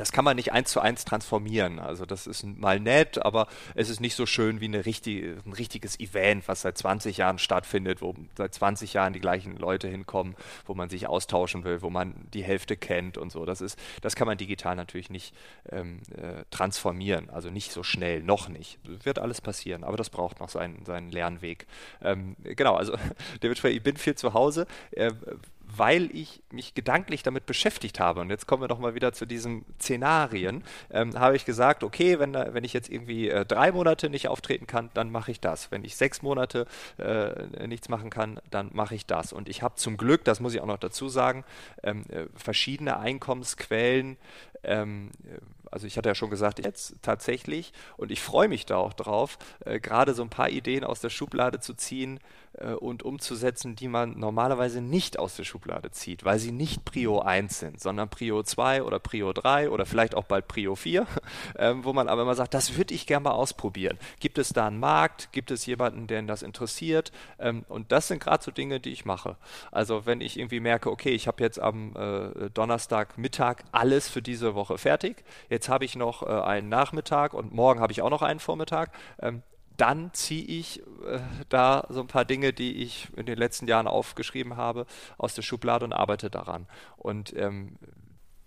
das 0.00 0.12
kann 0.12 0.24
man 0.24 0.34
nicht 0.34 0.52
eins 0.52 0.70
zu 0.70 0.80
eins 0.80 1.04
transformieren. 1.04 1.78
Also 1.78 2.06
das 2.06 2.26
ist 2.26 2.42
mal 2.42 2.80
nett, 2.80 3.22
aber 3.22 3.48
es 3.74 3.90
ist 3.90 4.00
nicht 4.00 4.14
so 4.14 4.24
schön 4.24 4.62
wie 4.62 4.64
eine 4.64 4.86
richtige, 4.86 5.36
ein 5.44 5.52
richtiges 5.52 6.00
Event, 6.00 6.48
was 6.48 6.62
seit 6.62 6.78
20 6.78 7.18
Jahren 7.18 7.38
stattfindet, 7.38 8.00
wo 8.00 8.14
seit 8.34 8.54
20 8.54 8.94
Jahren 8.94 9.12
die 9.12 9.20
gleichen 9.20 9.58
Leute 9.58 9.88
hinkommen, 9.88 10.36
wo 10.64 10.72
man 10.72 10.88
sich 10.88 11.06
austauschen 11.06 11.64
will, 11.64 11.82
wo 11.82 11.90
man 11.90 12.14
die 12.32 12.42
Hälfte 12.42 12.78
kennt 12.78 13.18
und 13.18 13.30
so. 13.30 13.44
Das 13.44 13.60
ist, 13.60 13.78
das 14.00 14.16
kann 14.16 14.26
man 14.26 14.38
digital 14.38 14.74
natürlich 14.74 15.10
nicht 15.10 15.34
ähm, 15.70 16.00
äh, 16.16 16.44
transformieren, 16.50 17.28
also 17.28 17.50
nicht 17.50 17.70
so 17.70 17.82
schnell, 17.82 18.22
noch 18.22 18.48
nicht. 18.48 18.78
Wird 19.04 19.18
alles 19.18 19.42
passieren, 19.42 19.84
aber 19.84 19.98
das 19.98 20.08
braucht 20.08 20.40
noch 20.40 20.48
seinen, 20.48 20.86
seinen 20.86 21.10
Lernweg. 21.10 21.66
Ähm, 22.00 22.36
genau, 22.42 22.74
also 22.74 22.96
dementsprechend, 23.42 23.76
ich 23.76 23.82
bin 23.82 23.98
viel 23.98 24.14
zu 24.14 24.32
Hause. 24.32 24.66
Äh, 24.92 25.12
weil 25.76 26.14
ich 26.14 26.42
mich 26.50 26.74
gedanklich 26.74 27.22
damit 27.22 27.46
beschäftigt 27.46 28.00
habe. 28.00 28.20
Und 28.20 28.30
jetzt 28.30 28.46
kommen 28.46 28.62
wir 28.62 28.68
doch 28.68 28.78
mal 28.78 28.94
wieder 28.94 29.12
zu 29.12 29.26
diesen 29.26 29.64
Szenarien. 29.80 30.64
Ähm, 30.90 31.18
habe 31.18 31.36
ich 31.36 31.44
gesagt, 31.44 31.84
okay, 31.84 32.18
wenn, 32.18 32.34
wenn 32.34 32.64
ich 32.64 32.72
jetzt 32.72 32.88
irgendwie 32.88 33.28
äh, 33.28 33.44
drei 33.44 33.72
Monate 33.72 34.10
nicht 34.10 34.28
auftreten 34.28 34.66
kann, 34.66 34.90
dann 34.94 35.10
mache 35.10 35.30
ich 35.30 35.40
das. 35.40 35.70
Wenn 35.70 35.84
ich 35.84 35.96
sechs 35.96 36.22
Monate 36.22 36.66
äh, 36.98 37.66
nichts 37.66 37.88
machen 37.88 38.10
kann, 38.10 38.40
dann 38.50 38.70
mache 38.72 38.94
ich 38.94 39.06
das. 39.06 39.32
Und 39.32 39.48
ich 39.48 39.62
habe 39.62 39.74
zum 39.76 39.96
Glück, 39.96 40.24
das 40.24 40.40
muss 40.40 40.54
ich 40.54 40.60
auch 40.60 40.66
noch 40.66 40.78
dazu 40.78 41.08
sagen, 41.08 41.44
ähm, 41.82 42.04
äh, 42.08 42.26
verschiedene 42.34 42.98
Einkommensquellen. 42.98 44.16
Ähm, 44.62 45.10
also 45.70 45.86
ich 45.86 45.96
hatte 45.96 46.08
ja 46.08 46.14
schon 46.14 46.30
gesagt, 46.30 46.64
jetzt 46.64 46.96
tatsächlich, 47.02 47.72
und 47.96 48.10
ich 48.10 48.20
freue 48.20 48.48
mich 48.48 48.66
da 48.66 48.76
auch 48.76 48.92
drauf, 48.92 49.38
äh, 49.64 49.78
gerade 49.78 50.14
so 50.14 50.22
ein 50.22 50.30
paar 50.30 50.50
Ideen 50.50 50.84
aus 50.84 51.00
der 51.00 51.10
Schublade 51.10 51.60
zu 51.60 51.74
ziehen, 51.74 52.20
äh, 52.54 52.72
und 52.72 53.02
umzusetzen, 53.02 53.76
die 53.76 53.88
man 53.88 54.18
normalerweise 54.18 54.80
nicht 54.80 55.18
aus 55.18 55.36
der 55.36 55.44
Schublade 55.44 55.90
zieht, 55.90 56.24
weil 56.24 56.38
sie 56.38 56.52
nicht 56.52 56.84
Prio 56.84 57.20
1 57.20 57.58
sind, 57.58 57.80
sondern 57.80 58.08
Prio 58.08 58.42
2 58.42 58.82
oder 58.82 58.98
Prio 58.98 59.32
3 59.32 59.70
oder 59.70 59.86
vielleicht 59.86 60.14
auch 60.14 60.24
bald 60.24 60.48
Prio 60.48 60.74
4, 60.74 61.06
äh, 61.54 61.74
wo 61.78 61.92
man 61.92 62.08
aber 62.08 62.22
immer 62.22 62.34
sagt, 62.34 62.54
das 62.54 62.76
würde 62.76 62.94
ich 62.94 63.06
gerne 63.06 63.24
mal 63.24 63.32
ausprobieren. 63.32 63.98
Gibt 64.18 64.38
es 64.38 64.50
da 64.52 64.66
einen 64.66 64.80
Markt? 64.80 65.32
Gibt 65.32 65.50
es 65.50 65.66
jemanden, 65.66 66.06
den 66.06 66.26
das 66.26 66.42
interessiert? 66.42 67.12
Ähm, 67.38 67.64
und 67.68 67.92
das 67.92 68.08
sind 68.08 68.22
gerade 68.22 68.42
so 68.42 68.50
Dinge, 68.50 68.80
die 68.80 68.92
ich 68.92 69.04
mache. 69.04 69.36
Also 69.70 70.06
wenn 70.06 70.20
ich 70.20 70.38
irgendwie 70.38 70.60
merke, 70.60 70.90
okay, 70.90 71.10
ich 71.10 71.26
habe 71.26 71.42
jetzt 71.42 71.60
am 71.60 71.94
äh, 71.96 72.50
Donnerstagmittag 72.50 73.64
alles 73.72 74.08
für 74.08 74.22
diese 74.22 74.54
Woche 74.54 74.78
fertig, 74.78 75.24
jetzt 75.48 75.68
habe 75.68 75.84
ich 75.84 75.96
noch 75.96 76.22
äh, 76.22 76.26
einen 76.26 76.68
Nachmittag 76.68 77.34
und 77.34 77.52
morgen 77.52 77.80
habe 77.80 77.92
ich 77.92 78.02
auch 78.02 78.10
noch 78.10 78.22
einen 78.22 78.40
Vormittag, 78.40 78.92
ähm, 79.20 79.42
dann 79.80 80.12
ziehe 80.12 80.44
ich 80.44 80.80
äh, 81.06 81.20
da 81.48 81.86
so 81.88 82.00
ein 82.00 82.06
paar 82.06 82.26
Dinge, 82.26 82.52
die 82.52 82.82
ich 82.82 83.08
in 83.16 83.24
den 83.24 83.38
letzten 83.38 83.66
Jahren 83.66 83.86
aufgeschrieben 83.86 84.56
habe, 84.56 84.86
aus 85.16 85.34
der 85.34 85.42
Schublade 85.42 85.84
und 85.84 85.92
arbeite 85.92 86.28
daran. 86.30 86.66
Und 86.96 87.34
ähm, 87.34 87.76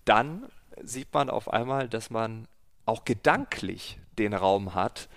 dann 0.06 0.48
sieht 0.82 1.13
man 1.13 1.30
auf 1.30 1.52
einmal, 1.52 1.89
dass 1.89 2.10
man 2.10 2.48
auch 2.86 3.04
gedanklich 3.04 4.00
den 4.19 4.34
Raum 4.34 4.76
hat, 4.76 5.10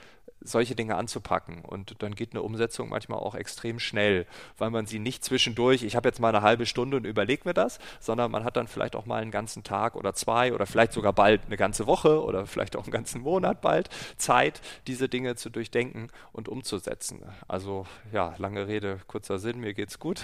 solche 0.48 0.74
Dinge 0.74 0.96
anzupacken. 0.96 1.64
Und 1.64 2.02
dann 2.02 2.14
geht 2.14 2.32
eine 2.32 2.42
Umsetzung 2.42 2.88
manchmal 2.88 3.18
auch 3.18 3.34
extrem 3.34 3.78
schnell, 3.78 4.26
weil 4.58 4.70
man 4.70 4.86
sie 4.86 4.98
nicht 4.98 5.24
zwischendurch, 5.24 5.82
ich 5.82 5.96
habe 5.96 6.08
jetzt 6.08 6.20
mal 6.20 6.28
eine 6.28 6.42
halbe 6.42 6.66
Stunde 6.66 6.96
und 6.96 7.06
überlege 7.06 7.42
mir 7.44 7.54
das, 7.54 7.78
sondern 8.00 8.30
man 8.30 8.44
hat 8.44 8.56
dann 8.56 8.66
vielleicht 8.66 8.96
auch 8.96 9.06
mal 9.06 9.22
einen 9.22 9.30
ganzen 9.30 9.62
Tag 9.62 9.96
oder 9.96 10.14
zwei 10.14 10.52
oder 10.52 10.66
vielleicht 10.66 10.92
sogar 10.92 11.12
bald 11.12 11.46
eine 11.46 11.56
ganze 11.56 11.86
Woche 11.86 12.22
oder 12.22 12.46
vielleicht 12.46 12.76
auch 12.76 12.84
einen 12.84 12.92
ganzen 12.92 13.22
Monat 13.22 13.60
bald 13.60 13.88
Zeit, 14.16 14.60
diese 14.86 15.08
Dinge 15.08 15.36
zu 15.36 15.50
durchdenken 15.50 16.08
und 16.32 16.48
umzusetzen. 16.48 17.22
Also 17.48 17.86
ja, 18.12 18.34
lange 18.38 18.66
Rede, 18.66 19.00
kurzer 19.06 19.38
Sinn, 19.38 19.60
mir 19.60 19.74
geht's 19.74 19.98
gut. 19.98 20.22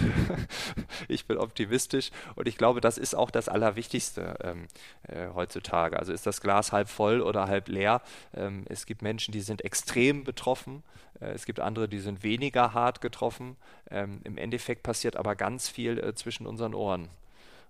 ich 1.08 1.26
bin 1.26 1.38
optimistisch 1.38 2.11
und 2.35 2.48
ich 2.48 2.58
glaube, 2.58 2.80
das 2.80 2.98
ist 2.98 3.14
auch 3.14 3.30
das 3.30 3.48
Allerwichtigste 3.48 4.37
ähm, 4.42 4.66
äh, 5.08 5.28
heutzutage. 5.35 5.98
Also 5.98 6.12
ist 6.12 6.26
das 6.26 6.40
Glas 6.40 6.72
halb 6.72 6.88
voll 6.88 7.20
oder 7.20 7.46
halb 7.46 7.68
leer? 7.68 8.02
Ähm, 8.35 8.64
es 8.68 8.87
gibt 8.87 9.02
Menschen, 9.02 9.32
die 9.32 9.40
sind 9.40 9.64
extrem 9.64 10.12
extrem 10.12 10.25
betroffen. 10.25 10.83
Äh, 11.20 11.33
es 11.33 11.46
gibt 11.46 11.61
andere, 11.61 11.88
die 11.88 11.98
sind 11.98 12.22
weniger 12.22 12.75
hart 12.75 13.01
getroffen. 13.01 13.57
Ähm, 13.90 14.20
Im 14.25 14.38
Endeffekt 14.38 14.83
passiert 14.83 15.16
aber 15.16 15.35
ganz 15.35 15.68
viel 15.68 15.98
äh, 15.98 16.14
zwischen 16.14 16.46
unseren 16.46 16.75
Ohren. 16.75 17.09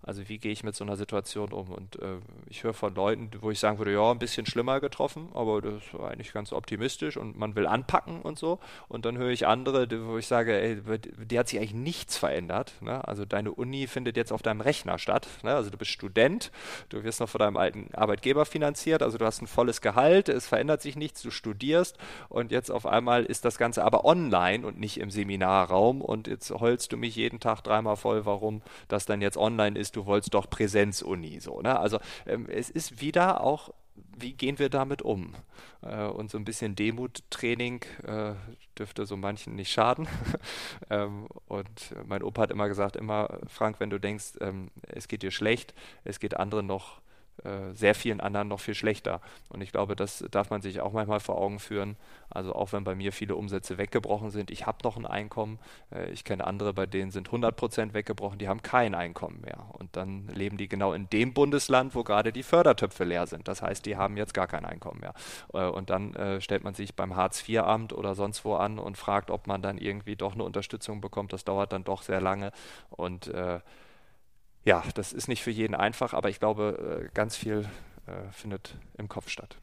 Also 0.03 0.29
wie 0.29 0.39
gehe 0.39 0.51
ich 0.51 0.65
mit 0.65 0.75
so 0.75 0.85
einer 0.85 0.97
Situation 0.97 1.53
um? 1.53 1.71
Und 1.71 1.97
äh, 2.01 2.17
ich 2.47 2.65
höre 2.65 2.75
von 2.75 2.95
Leuten, 2.95 3.31
wo 3.41 3.51
ich 3.51 3.61
sagen 3.61 3.79
würde, 3.79 3.93
ja, 3.93 4.11
ein 4.11 4.19
bisschen 4.19 4.47
schlimmer 4.47 4.81
getroffen, 4.81 5.29
aber 5.33 5.63
das 5.63 5.83
war 5.93 6.11
eigentlich 6.11 6.33
ganz 6.33 6.53
optimistisch 6.53 7.17
und 7.17 7.39
man 7.39 7.55
will 7.55 7.67
anpacken 7.67 8.21
und 8.23 8.39
so. 8.39 8.59
Und 8.89 9.05
dann 9.05 9.17
höre 9.17 9.31
ich 9.31 9.47
andere, 9.47 9.89
wo 10.07 10.19
ich 10.19 10.27
sage, 10.27 10.61
ey, 10.61 10.81
die 11.25 11.39
hat 11.39 11.49
sich 11.49 11.59
eigentlich 11.59 11.75
nichts 11.75 12.17
verändert. 12.17 12.75
Ne? 12.81 13.07
Also 13.07 13.25
deine 13.25 13.53
Uni 13.53 13.87
findet 13.87 14.17
jetzt 14.17 14.33
auf 14.33 14.43
deinem 14.43 14.61
Rechner 14.61 14.99
statt. 14.99 15.29
Ne? 15.43 15.55
Also 15.55 15.71
du 15.71 15.79
bist 15.79 15.93
Student, 15.93 16.51
du 16.89 17.05
wirst 17.05 17.21
noch 17.21 17.29
von 17.29 17.39
deinem 17.39 17.57
alten 17.57 17.95
Arbeitgeber 17.95 18.45
finanziert, 18.45 19.03
also 19.03 19.19
du 19.19 19.25
hast 19.25 19.41
ein 19.41 19.47
volles 19.47 19.81
Gehalt, 19.81 20.29
es 20.29 20.49
verändert 20.49 20.83
sich 20.83 20.97
nichts, 20.97 21.23
du 21.23 21.31
studierst 21.31 21.97
und 22.29 22.51
jetzt 22.51 22.71
auf 22.71 22.87
einmal 22.87 23.25
ist 23.25 23.45
das 23.45 23.57
Ganze 23.57 23.85
aber 23.85 24.05
online 24.05 24.67
und 24.67 24.81
nicht 24.81 24.99
im 24.99 25.11
Seminarraum 25.11 26.01
und 26.01 26.27
jetzt 26.27 26.51
heulst 26.51 26.93
du 26.93 26.97
mich 26.97 27.15
jeden 27.15 27.39
Tag 27.39 27.63
dreimal 27.63 27.97
voll, 27.97 28.27
warum 28.27 28.63
das 28.89 29.07
dann 29.07 29.21
jetzt 29.21 29.37
online 29.37 29.79
ist 29.79 29.92
du 29.93 30.07
wolltest 30.07 30.35
doch 30.35 30.49
Präsenzuni. 30.49 31.41
So, 31.41 31.61
ne? 31.61 31.79
Also 31.79 31.99
ähm, 32.27 32.47
es 32.49 32.71
ist 32.71 33.01
wieder 33.01 33.41
auch 33.41 33.71
wie 34.17 34.33
gehen 34.33 34.59
wir 34.59 34.69
damit 34.69 35.03
um? 35.03 35.35
Äh, 35.83 36.05
und 36.05 36.31
so 36.31 36.39
ein 36.39 36.45
bisschen 36.45 36.75
Demuttraining 36.75 37.83
äh, 38.05 38.35
dürfte 38.79 39.07
so 39.07 39.17
manchen 39.17 39.55
nicht 39.55 39.71
schaden. 39.71 40.09
ähm, 40.91 41.27
und 41.47 41.95
mein 42.07 42.23
Opa 42.23 42.43
hat 42.43 42.51
immer 42.51 42.69
gesagt, 42.69 42.97
immer, 42.97 43.39
Frank, 43.49 43.81
wenn 43.81 43.91
du 43.91 43.99
denkst, 43.99 44.35
ähm, 44.41 44.71
es 44.83 45.09
geht 45.09 45.23
dir 45.23 45.31
schlecht, 45.31 45.75
es 46.05 46.21
geht 46.21 46.37
anderen 46.37 46.67
noch 46.67 46.99
äh, 46.99 47.01
sehr 47.73 47.95
vielen 47.95 48.21
anderen 48.21 48.49
noch 48.49 48.61
viel 48.61 48.75
schlechter. 48.75 49.21
Und 49.49 49.63
ich 49.63 49.73
glaube, 49.73 49.97
das 49.97 50.25
darf 50.31 50.51
man 50.51 50.63
sich 50.63 50.81
auch 50.81 50.93
manchmal 50.93 51.19
vor 51.19 51.39
Augen 51.39 51.59
führen. 51.59 51.97
Also 52.31 52.55
auch 52.55 52.73
wenn 52.73 52.85
bei 52.85 52.95
mir 52.95 53.13
viele 53.13 53.37
Umsätze 53.37 53.79
weggebrochen 53.79 54.31
sind, 54.31 54.51
ich 54.51 54.67
habe 54.67 54.79
noch 54.85 54.97
ein 54.97 55.07
Einkommen. 55.07 55.59
Äh, 55.91 56.11
ich 56.11 56.25
kenne 56.25 56.47
andere, 56.47 56.73
bei 56.73 56.87
denen 56.87 57.11
sind 57.11 57.29
100 57.29 57.57
Prozent 57.57 57.95
weggebrochen, 57.95 58.39
die 58.39 58.49
haben 58.49 58.63
kein 58.63 58.95
Einkommen 58.95 59.41
mehr. 59.41 59.67
Und 59.73 59.97
dann 59.97 60.29
leben 60.29 60.57
die 60.57 60.69
genau 60.69 60.93
in 60.93 61.09
dem 61.11 61.35
Bundesland, 61.35 61.95
wo 61.95 62.05
gerade 62.05 62.33
die 62.33 62.43
Fördertöpfe 62.43 63.05
leer 63.05 63.27
sind. 63.27 63.49
Das 63.49 63.61
heißt, 63.61 63.85
die 63.87 63.97
haben 63.97 64.17
jetzt 64.17 64.35
gar 64.35 64.47
kein 64.47 64.65
Einkommen 64.65 65.01
mehr. 65.01 65.15
Äh, 65.53 65.69
und 65.69 65.91
dann 65.91 66.41
stellt 66.41 66.65
man 66.65 66.75
sich 66.75 66.95
beim 66.95 67.17
Hartz-IV-Amt 67.17 67.93
oder 67.93 68.15
sonst 68.15 68.45
wo 68.45 68.55
an 68.55 68.79
und 68.79 68.97
fragt, 68.97 69.31
ob 69.31 69.47
man 69.47 69.63
dann 69.63 69.79
irgendwie 69.79 70.17
doch 70.17 70.35
eine 70.35 70.45
Unterstützung 70.45 71.01
bekommt. 71.01 71.33
Das 71.33 71.45
dauert 71.45 71.73
dann 71.73 71.85
doch 71.85 72.03
sehr 72.03 72.21
lange. 72.21 72.53
Und 72.91 73.29
äh, 73.29 73.61
ja, 74.65 74.83
das 74.95 75.13
ist 75.13 75.29
nicht 75.29 75.43
für 75.43 75.51
jeden 75.51 75.75
einfach, 75.75 76.15
aber 76.15 76.29
ich 76.29 76.39
glaube, 76.39 77.05
äh, 77.05 77.15
ganz 77.15 77.37
viel 77.37 77.69
äh, 78.07 78.33
findet 78.33 78.77
im 78.97 79.09
Kopf 79.09 79.29
statt. 79.29 79.57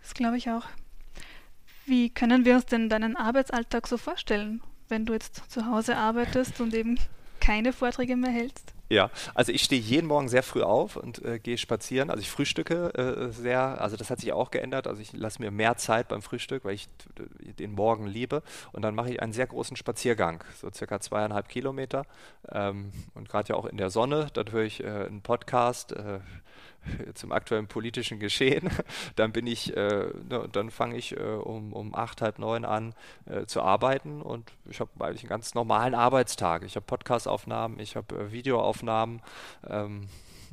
Das 0.00 0.14
glaube 0.14 0.36
ich 0.36 0.50
auch. 0.50 0.64
Wie 1.86 2.10
können 2.10 2.44
wir 2.44 2.54
uns 2.56 2.66
denn 2.66 2.88
deinen 2.88 3.16
Arbeitsalltag 3.16 3.86
so 3.86 3.96
vorstellen, 3.96 4.62
wenn 4.88 5.06
du 5.06 5.12
jetzt 5.12 5.50
zu 5.50 5.66
Hause 5.66 5.96
arbeitest 5.96 6.60
und 6.60 6.74
eben 6.74 6.98
keine 7.40 7.72
Vorträge 7.72 8.16
mehr 8.16 8.30
hältst? 8.30 8.74
Ja, 8.90 9.10
also 9.34 9.52
ich 9.52 9.62
stehe 9.62 9.80
jeden 9.80 10.06
Morgen 10.06 10.28
sehr 10.28 10.42
früh 10.42 10.62
auf 10.62 10.96
und 10.96 11.22
äh, 11.22 11.38
gehe 11.38 11.58
spazieren. 11.58 12.08
Also 12.08 12.22
ich 12.22 12.30
frühstücke 12.30 12.94
äh, 12.94 13.32
sehr, 13.32 13.82
also 13.82 13.96
das 13.96 14.08
hat 14.08 14.20
sich 14.20 14.32
auch 14.32 14.50
geändert. 14.50 14.86
Also 14.86 15.02
ich 15.02 15.12
lasse 15.12 15.42
mir 15.42 15.50
mehr 15.50 15.76
Zeit 15.76 16.08
beim 16.08 16.22
Frühstück, 16.22 16.64
weil 16.64 16.74
ich 16.74 16.88
den 17.58 17.72
Morgen 17.74 18.06
liebe. 18.06 18.42
Und 18.72 18.82
dann 18.82 18.94
mache 18.94 19.10
ich 19.10 19.20
einen 19.20 19.34
sehr 19.34 19.46
großen 19.46 19.76
Spaziergang, 19.76 20.42
so 20.58 20.70
circa 20.72 21.00
zweieinhalb 21.00 21.48
Kilometer. 21.48 22.06
Ähm, 22.50 22.92
und 23.14 23.28
gerade 23.28 23.50
ja 23.50 23.56
auch 23.56 23.66
in 23.66 23.76
der 23.76 23.90
Sonne, 23.90 24.28
dann 24.32 24.52
höre 24.52 24.64
ich 24.64 24.82
äh, 24.82 24.86
einen 24.86 25.20
Podcast 25.20 25.92
äh, 25.92 26.20
zum 27.14 27.32
aktuellen 27.32 27.66
politischen 27.66 28.18
Geschehen. 28.18 28.70
Dann 29.16 29.32
bin 29.32 29.46
ich, 29.46 29.76
äh, 29.76 30.10
ne, 30.28 30.48
dann 30.52 30.70
fange 30.70 30.96
ich 30.96 31.16
äh, 31.16 31.20
um, 31.20 31.72
um 31.72 31.94
acht, 31.94 32.22
halb 32.22 32.38
neun 32.38 32.64
an 32.64 32.94
äh, 33.26 33.46
zu 33.46 33.62
arbeiten 33.62 34.22
und 34.22 34.50
ich 34.68 34.80
habe 34.80 34.90
eigentlich 35.00 35.22
einen 35.22 35.30
ganz 35.30 35.54
normalen 35.54 35.94
Arbeitstag. 35.94 36.62
Ich 36.64 36.76
habe 36.76 36.86
Podcastaufnahmen, 36.86 37.78
ich 37.80 37.96
habe 37.96 38.14
äh, 38.16 38.32
Videoaufnahmen. 38.32 39.22
Ähm, 39.66 40.08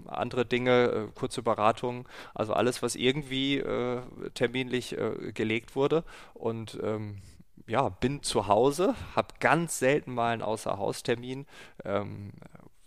andere 0.07 0.45
Dinge, 0.45 0.83
äh, 0.87 1.07
kurze 1.15 1.41
Beratungen, 1.41 2.05
also 2.33 2.53
alles, 2.53 2.83
was 2.83 2.95
irgendwie 2.97 3.59
äh, 3.59 4.01
terminlich 4.33 4.95
gelegt 5.33 5.77
wurde. 5.77 6.03
Und 6.33 6.77
ähm, 6.83 7.21
ja, 7.67 7.89
bin 7.89 8.21
zu 8.21 8.47
Hause, 8.47 8.95
habe 9.15 9.29
ganz 9.39 9.79
selten 9.79 10.13
mal 10.13 10.33
einen 10.33 10.41
Außerhaustermin, 10.41 11.45
ähm, 11.83 12.31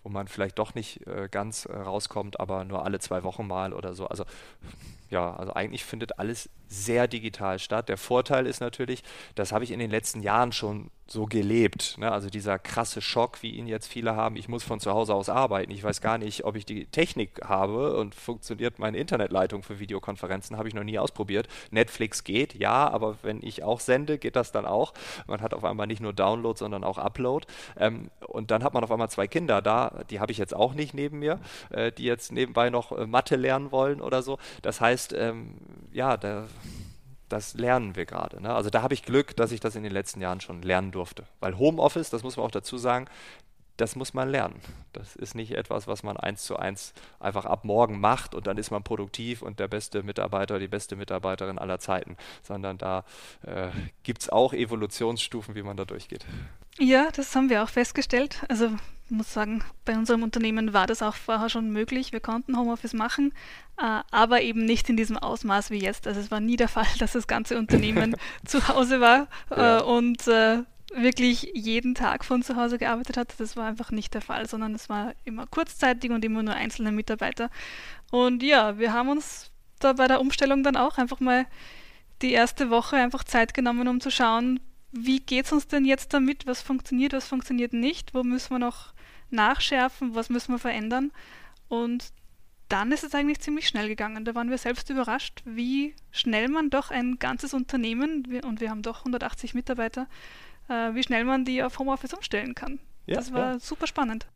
wo 0.08 0.12
man 0.12 0.26
vielleicht 0.26 0.58
doch 0.58 0.74
nicht 0.74 1.06
äh, 1.06 1.28
ganz 1.30 1.66
äh, 1.66 1.76
rauskommt, 1.76 2.40
aber 2.40 2.64
nur 2.64 2.84
alle 2.86 2.98
zwei 2.98 3.24
Wochen 3.24 3.46
mal 3.46 3.74
oder 3.74 3.94
so. 3.94 4.06
Also 4.06 4.24
ja, 5.10 5.34
also 5.34 5.54
eigentlich 5.54 5.84
findet 5.84 6.18
alles 6.18 6.50
sehr 6.68 7.08
digital 7.08 7.58
statt. 7.58 7.88
Der 7.88 7.96
Vorteil 7.96 8.46
ist 8.46 8.60
natürlich, 8.60 9.02
das 9.34 9.52
habe 9.52 9.64
ich 9.64 9.70
in 9.70 9.78
den 9.78 9.90
letzten 9.90 10.20
Jahren 10.20 10.52
schon 10.52 10.90
so 11.10 11.24
gelebt. 11.24 11.96
Ne? 11.98 12.12
Also 12.12 12.28
dieser 12.28 12.58
krasse 12.58 13.00
Schock, 13.00 13.42
wie 13.42 13.52
ihn 13.52 13.66
jetzt 13.66 13.86
viele 13.86 14.14
haben, 14.14 14.36
ich 14.36 14.48
muss 14.48 14.62
von 14.62 14.78
zu 14.78 14.92
Hause 14.92 15.14
aus 15.14 15.30
arbeiten. 15.30 15.72
Ich 15.72 15.82
weiß 15.82 16.02
gar 16.02 16.18
nicht, 16.18 16.44
ob 16.44 16.54
ich 16.54 16.66
die 16.66 16.84
Technik 16.84 17.40
habe 17.42 17.96
und 17.96 18.14
funktioniert 18.14 18.78
meine 18.78 18.98
Internetleitung 18.98 19.62
für 19.62 19.78
Videokonferenzen, 19.78 20.58
habe 20.58 20.68
ich 20.68 20.74
noch 20.74 20.84
nie 20.84 20.98
ausprobiert. 20.98 21.48
Netflix 21.70 22.24
geht, 22.24 22.54
ja, 22.54 22.88
aber 22.88 23.16
wenn 23.22 23.42
ich 23.42 23.62
auch 23.62 23.80
sende, 23.80 24.18
geht 24.18 24.36
das 24.36 24.52
dann 24.52 24.66
auch. 24.66 24.92
Man 25.26 25.40
hat 25.40 25.54
auf 25.54 25.64
einmal 25.64 25.86
nicht 25.86 26.00
nur 26.00 26.12
Download, 26.12 26.58
sondern 26.58 26.84
auch 26.84 26.98
Upload. 26.98 27.46
Ähm, 27.78 28.10
und 28.26 28.50
dann 28.50 28.62
hat 28.62 28.74
man 28.74 28.84
auf 28.84 28.92
einmal 28.92 29.08
zwei 29.08 29.26
Kinder 29.26 29.62
da, 29.62 30.04
die 30.10 30.20
habe 30.20 30.30
ich 30.30 30.36
jetzt 30.36 30.54
auch 30.54 30.74
nicht 30.74 30.92
neben 30.92 31.20
mir, 31.20 31.40
äh, 31.70 31.90
die 31.90 32.04
jetzt 32.04 32.32
nebenbei 32.32 32.68
noch 32.68 32.92
äh, 32.92 33.06
Mathe 33.06 33.36
lernen 33.36 33.72
wollen 33.72 34.02
oder 34.02 34.20
so. 34.20 34.38
Das 34.60 34.82
heißt, 34.82 34.97
ähm, 35.12 35.54
ja, 35.92 36.16
da 36.16 36.46
das 37.28 37.54
lernen 37.54 37.94
wir 37.94 38.06
gerade. 38.06 38.42
Ne? 38.42 38.54
Also 38.54 38.70
da 38.70 38.82
habe 38.82 38.94
ich 38.94 39.02
Glück, 39.02 39.36
dass 39.36 39.52
ich 39.52 39.60
das 39.60 39.76
in 39.76 39.82
den 39.82 39.92
letzten 39.92 40.20
Jahren 40.20 40.40
schon 40.40 40.62
lernen 40.62 40.90
durfte. 40.90 41.24
Weil 41.40 41.58
Homeoffice, 41.58 42.10
das 42.10 42.22
muss 42.22 42.36
man 42.36 42.46
auch 42.46 42.50
dazu 42.50 42.78
sagen, 42.78 43.06
das 43.78 43.96
muss 43.96 44.12
man 44.12 44.28
lernen. 44.28 44.60
Das 44.92 45.16
ist 45.16 45.34
nicht 45.34 45.52
etwas, 45.52 45.86
was 45.86 46.02
man 46.02 46.16
eins 46.16 46.44
zu 46.44 46.56
eins 46.56 46.92
einfach 47.20 47.46
ab 47.46 47.64
morgen 47.64 48.00
macht 48.00 48.34
und 48.34 48.46
dann 48.46 48.58
ist 48.58 48.70
man 48.70 48.82
produktiv 48.82 49.40
und 49.40 49.60
der 49.60 49.68
beste 49.68 50.02
Mitarbeiter, 50.02 50.58
die 50.58 50.68
beste 50.68 50.96
Mitarbeiterin 50.96 51.58
aller 51.58 51.78
Zeiten, 51.78 52.16
sondern 52.42 52.76
da 52.76 53.04
äh, 53.42 53.68
gibt 54.02 54.22
es 54.22 54.28
auch 54.28 54.52
Evolutionsstufen, 54.52 55.54
wie 55.54 55.62
man 55.62 55.76
da 55.76 55.84
durchgeht. 55.84 56.26
Ja, 56.78 57.08
das 57.14 57.34
haben 57.34 57.50
wir 57.50 57.62
auch 57.62 57.68
festgestellt. 57.68 58.44
Also 58.48 58.70
ich 59.06 59.10
muss 59.10 59.32
sagen, 59.32 59.64
bei 59.84 59.96
unserem 59.96 60.22
Unternehmen 60.22 60.74
war 60.74 60.86
das 60.86 61.02
auch 61.02 61.14
vorher 61.14 61.48
schon 61.48 61.70
möglich. 61.70 62.12
Wir 62.12 62.20
konnten 62.20 62.58
Homeoffice 62.58 62.92
machen, 62.92 63.32
äh, 63.78 64.00
aber 64.10 64.42
eben 64.42 64.64
nicht 64.64 64.88
in 64.90 64.96
diesem 64.96 65.16
Ausmaß 65.16 65.70
wie 65.70 65.78
jetzt. 65.78 66.06
Also 66.06 66.20
es 66.20 66.30
war 66.30 66.40
nie 66.40 66.56
der 66.56 66.68
Fall, 66.68 66.86
dass 66.98 67.12
das 67.12 67.26
ganze 67.26 67.58
Unternehmen 67.58 68.16
zu 68.44 68.68
Hause 68.68 69.00
war 69.00 69.28
äh, 69.50 69.60
ja. 69.60 69.78
und 69.80 70.26
äh, 70.28 70.58
wirklich 70.94 71.50
jeden 71.54 71.94
Tag 71.94 72.24
von 72.24 72.42
zu 72.42 72.56
Hause 72.56 72.78
gearbeitet 72.78 73.16
hat. 73.16 73.34
Das 73.38 73.56
war 73.56 73.66
einfach 73.66 73.90
nicht 73.90 74.14
der 74.14 74.22
Fall, 74.22 74.48
sondern 74.48 74.74
es 74.74 74.88
war 74.88 75.14
immer 75.24 75.46
kurzzeitig 75.46 76.10
und 76.10 76.24
immer 76.24 76.42
nur 76.42 76.54
einzelne 76.54 76.92
Mitarbeiter. 76.92 77.50
Und 78.10 78.42
ja, 78.42 78.78
wir 78.78 78.92
haben 78.92 79.08
uns 79.08 79.50
da 79.78 79.92
bei 79.92 80.08
der 80.08 80.20
Umstellung 80.20 80.62
dann 80.62 80.76
auch 80.76 80.98
einfach 80.98 81.20
mal 81.20 81.46
die 82.22 82.32
erste 82.32 82.70
Woche 82.70 82.96
einfach 82.96 83.24
Zeit 83.24 83.54
genommen, 83.54 83.86
um 83.86 84.00
zu 84.00 84.10
schauen, 84.10 84.60
wie 84.90 85.20
geht 85.20 85.46
es 85.46 85.52
uns 85.52 85.68
denn 85.68 85.84
jetzt 85.84 86.14
damit? 86.14 86.46
Was 86.46 86.62
funktioniert, 86.62 87.12
was 87.12 87.28
funktioniert 87.28 87.72
nicht? 87.72 88.14
Wo 88.14 88.24
müssen 88.24 88.50
wir 88.50 88.58
noch 88.58 88.94
nachschärfen? 89.30 90.14
Was 90.14 90.30
müssen 90.30 90.52
wir 90.52 90.58
verändern? 90.58 91.12
Und 91.68 92.12
dann 92.68 92.92
ist 92.92 93.04
es 93.04 93.14
eigentlich 93.14 93.40
ziemlich 93.40 93.68
schnell 93.68 93.88
gegangen. 93.88 94.24
Da 94.24 94.34
waren 94.34 94.50
wir 94.50 94.58
selbst 94.58 94.90
überrascht, 94.90 95.42
wie 95.44 95.94
schnell 96.10 96.48
man 96.48 96.70
doch 96.70 96.90
ein 96.90 97.18
ganzes 97.18 97.54
Unternehmen, 97.54 98.26
und 98.44 98.60
wir 98.60 98.70
haben 98.70 98.82
doch 98.82 99.00
180 99.00 99.54
Mitarbeiter, 99.54 100.06
wie 100.68 101.02
schnell 101.02 101.24
man 101.24 101.44
die 101.44 101.62
auf 101.62 101.78
Homeoffice 101.78 102.14
umstellen 102.14 102.54
kann. 102.54 102.78
Ja, 103.06 103.16
das 103.16 103.32
war 103.32 103.52
ja. 103.52 103.58
super 103.58 103.86
spannend. 103.86 104.26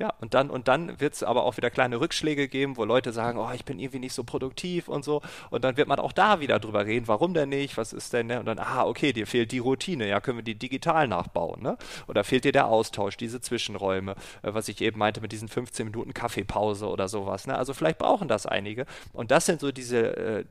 Ja, 0.00 0.14
und 0.18 0.32
dann, 0.32 0.48
und 0.48 0.66
dann 0.66 0.98
wird 0.98 1.12
es 1.12 1.22
aber 1.22 1.44
auch 1.44 1.58
wieder 1.58 1.68
kleine 1.68 2.00
Rückschläge 2.00 2.48
geben, 2.48 2.78
wo 2.78 2.86
Leute 2.86 3.12
sagen, 3.12 3.38
oh, 3.38 3.50
ich 3.54 3.66
bin 3.66 3.78
irgendwie 3.78 3.98
nicht 3.98 4.14
so 4.14 4.24
produktiv 4.24 4.88
und 4.88 5.04
so. 5.04 5.20
Und 5.50 5.62
dann 5.62 5.76
wird 5.76 5.88
man 5.88 5.98
auch 5.98 6.12
da 6.12 6.40
wieder 6.40 6.58
drüber 6.58 6.86
reden, 6.86 7.06
warum 7.06 7.34
denn 7.34 7.50
nicht, 7.50 7.76
was 7.76 7.92
ist 7.92 8.14
denn, 8.14 8.28
ne? 8.28 8.40
Und 8.40 8.46
dann, 8.46 8.58
ah, 8.58 8.86
okay, 8.86 9.12
dir 9.12 9.26
fehlt 9.26 9.52
die 9.52 9.58
Routine, 9.58 10.08
ja, 10.08 10.22
können 10.22 10.38
wir 10.38 10.42
die 10.42 10.54
digital 10.54 11.06
nachbauen, 11.06 11.62
ne? 11.62 11.76
Oder 12.08 12.24
fehlt 12.24 12.44
dir 12.44 12.52
der 12.52 12.68
Austausch, 12.68 13.18
diese 13.18 13.42
Zwischenräume, 13.42 14.12
äh, 14.40 14.54
was 14.54 14.68
ich 14.68 14.80
eben 14.80 14.98
meinte 14.98 15.20
mit 15.20 15.32
diesen 15.32 15.48
15 15.48 15.84
Minuten 15.84 16.14
Kaffeepause 16.14 16.88
oder 16.88 17.06
sowas, 17.06 17.46
ne? 17.46 17.58
Also 17.58 17.74
vielleicht 17.74 17.98
brauchen 17.98 18.26
das 18.26 18.46
einige. 18.46 18.86
Und 19.12 19.30
das 19.30 19.44
sind 19.44 19.60
so 19.60 19.70
diese 19.70 20.16
äh, 20.16 20.44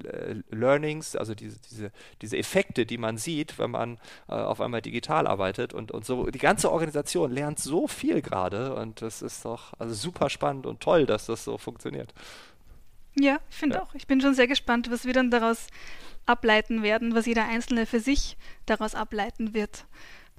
Learnings, 0.51 1.15
also 1.15 1.33
diese, 1.33 1.57
diese, 1.71 1.91
diese 2.21 2.37
Effekte, 2.37 2.85
die 2.85 2.99
man 2.99 3.17
sieht, 3.17 3.57
wenn 3.57 3.71
man 3.71 3.97
äh, 4.27 4.33
auf 4.33 4.61
einmal 4.61 4.83
digital 4.83 5.25
arbeitet 5.25 5.73
und, 5.73 5.91
und 5.91 6.05
so. 6.05 6.27
Die 6.27 6.37
ganze 6.37 6.71
Organisation 6.71 7.31
lernt 7.31 7.57
so 7.57 7.87
viel 7.87 8.21
gerade 8.21 8.75
und 8.75 9.01
das 9.01 9.23
ist 9.23 9.38
ist 9.39 9.45
doch 9.45 9.73
also 9.79 9.93
super 9.93 10.29
spannend 10.29 10.65
und 10.65 10.81
toll, 10.81 11.05
dass 11.05 11.25
das 11.25 11.43
so 11.43 11.57
funktioniert. 11.57 12.13
Ja, 13.17 13.39
ich 13.49 13.55
finde 13.55 13.77
ja. 13.77 13.81
auch. 13.81 13.93
Ich 13.95 14.07
bin 14.07 14.21
schon 14.21 14.33
sehr 14.35 14.47
gespannt, 14.47 14.91
was 14.91 15.05
wir 15.05 15.13
dann 15.13 15.31
daraus 15.31 15.67
ableiten 16.25 16.83
werden, 16.83 17.15
was 17.15 17.25
jeder 17.25 17.47
Einzelne 17.47 17.85
für 17.85 17.99
sich 17.99 18.37
daraus 18.65 18.95
ableiten 18.95 19.53
wird. 19.53 19.85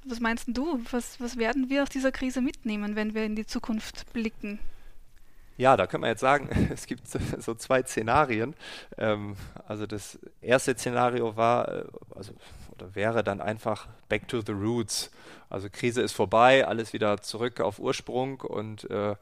Was 0.05 0.21
meinst 0.21 0.45
du? 0.49 0.81
Was, 0.91 1.21
was 1.21 1.37
werden 1.37 1.69
wir 1.69 1.83
aus 1.83 1.89
dieser 1.89 2.13
Krise 2.13 2.41
mitnehmen, 2.41 2.97
wenn 2.97 3.15
wir 3.15 3.25
in 3.25 3.37
die 3.37 3.47
Zukunft 3.47 4.13
blicken? 4.13 4.59
Ja, 5.57 5.77
da 5.77 5.87
kann 5.87 6.01
man 6.01 6.11
jetzt 6.11 6.21
sagen, 6.21 6.49
es 6.73 6.87
gibt 6.87 7.07
so 7.09 7.55
zwei 7.55 7.83
Szenarien. 7.83 8.55
Ähm, 8.99 9.37
also 9.67 9.87
das 9.87 10.19
erste 10.41 10.75
Szenario 10.75 11.37
war, 11.37 11.69
äh, 11.69 11.85
also 12.15 12.33
oder 12.81 12.95
wäre 12.95 13.23
dann 13.23 13.41
einfach 13.41 13.87
back 14.09 14.29
to 14.29 14.41
the 14.41 14.53
roots. 14.53 15.11
Also 15.49 15.69
Krise 15.71 16.03
ist 16.03 16.13
vorbei, 16.13 16.67
alles 16.67 16.93
wieder 16.93 17.21
zurück 17.21 17.61
auf 17.61 17.79
Ursprung 17.79 18.41
und 18.41 18.89
äh, 18.91 19.15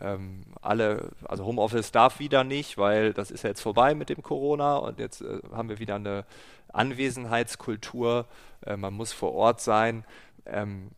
ähm, 0.00 0.44
alle, 0.60 1.10
also 1.24 1.44
Homeoffice 1.44 1.92
darf 1.92 2.18
wieder 2.18 2.44
nicht, 2.44 2.78
weil 2.78 3.12
das 3.12 3.30
ist 3.30 3.44
ja 3.44 3.50
jetzt 3.50 3.60
vorbei 3.60 3.94
mit 3.94 4.08
dem 4.08 4.22
Corona 4.22 4.76
und 4.76 4.98
jetzt 4.98 5.20
äh, 5.20 5.40
haben 5.52 5.68
wir 5.68 5.78
wieder 5.78 5.96
eine 5.96 6.24
Anwesenheitskultur. 6.72 8.26
Äh, 8.64 8.76
man 8.76 8.94
muss 8.94 9.12
vor 9.12 9.32
Ort 9.34 9.60
sein. 9.60 10.04
Ähm, 10.46 10.90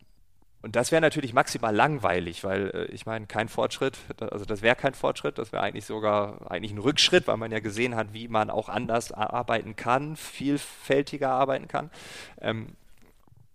und 0.65 0.75
das 0.75 0.91
wäre 0.91 0.99
natürlich 0.99 1.31
maximal 1.31 1.75
langweilig, 1.75 2.43
weil 2.43 2.71
äh, 2.73 2.85
ich 2.85 3.05
meine, 3.05 3.27
kein 3.27 3.49
Fortschritt, 3.49 3.99
also 4.19 4.45
das 4.45 4.63
wäre 4.63 4.75
kein 4.75 4.95
Fortschritt, 4.95 5.37
das 5.37 5.51
wäre 5.51 5.61
eigentlich 5.61 5.85
sogar 5.85 6.49
eigentlich 6.49 6.71
ein 6.71 6.79
Rückschritt, 6.79 7.27
weil 7.27 7.37
man 7.37 7.51
ja 7.51 7.59
gesehen 7.59 7.95
hat, 7.95 8.13
wie 8.13 8.27
man 8.27 8.49
auch 8.49 8.67
anders 8.67 9.11
arbeiten 9.11 9.75
kann, 9.75 10.15
vielfältiger 10.15 11.29
arbeiten 11.29 11.67
kann. 11.67 11.91
Ähm, 12.41 12.69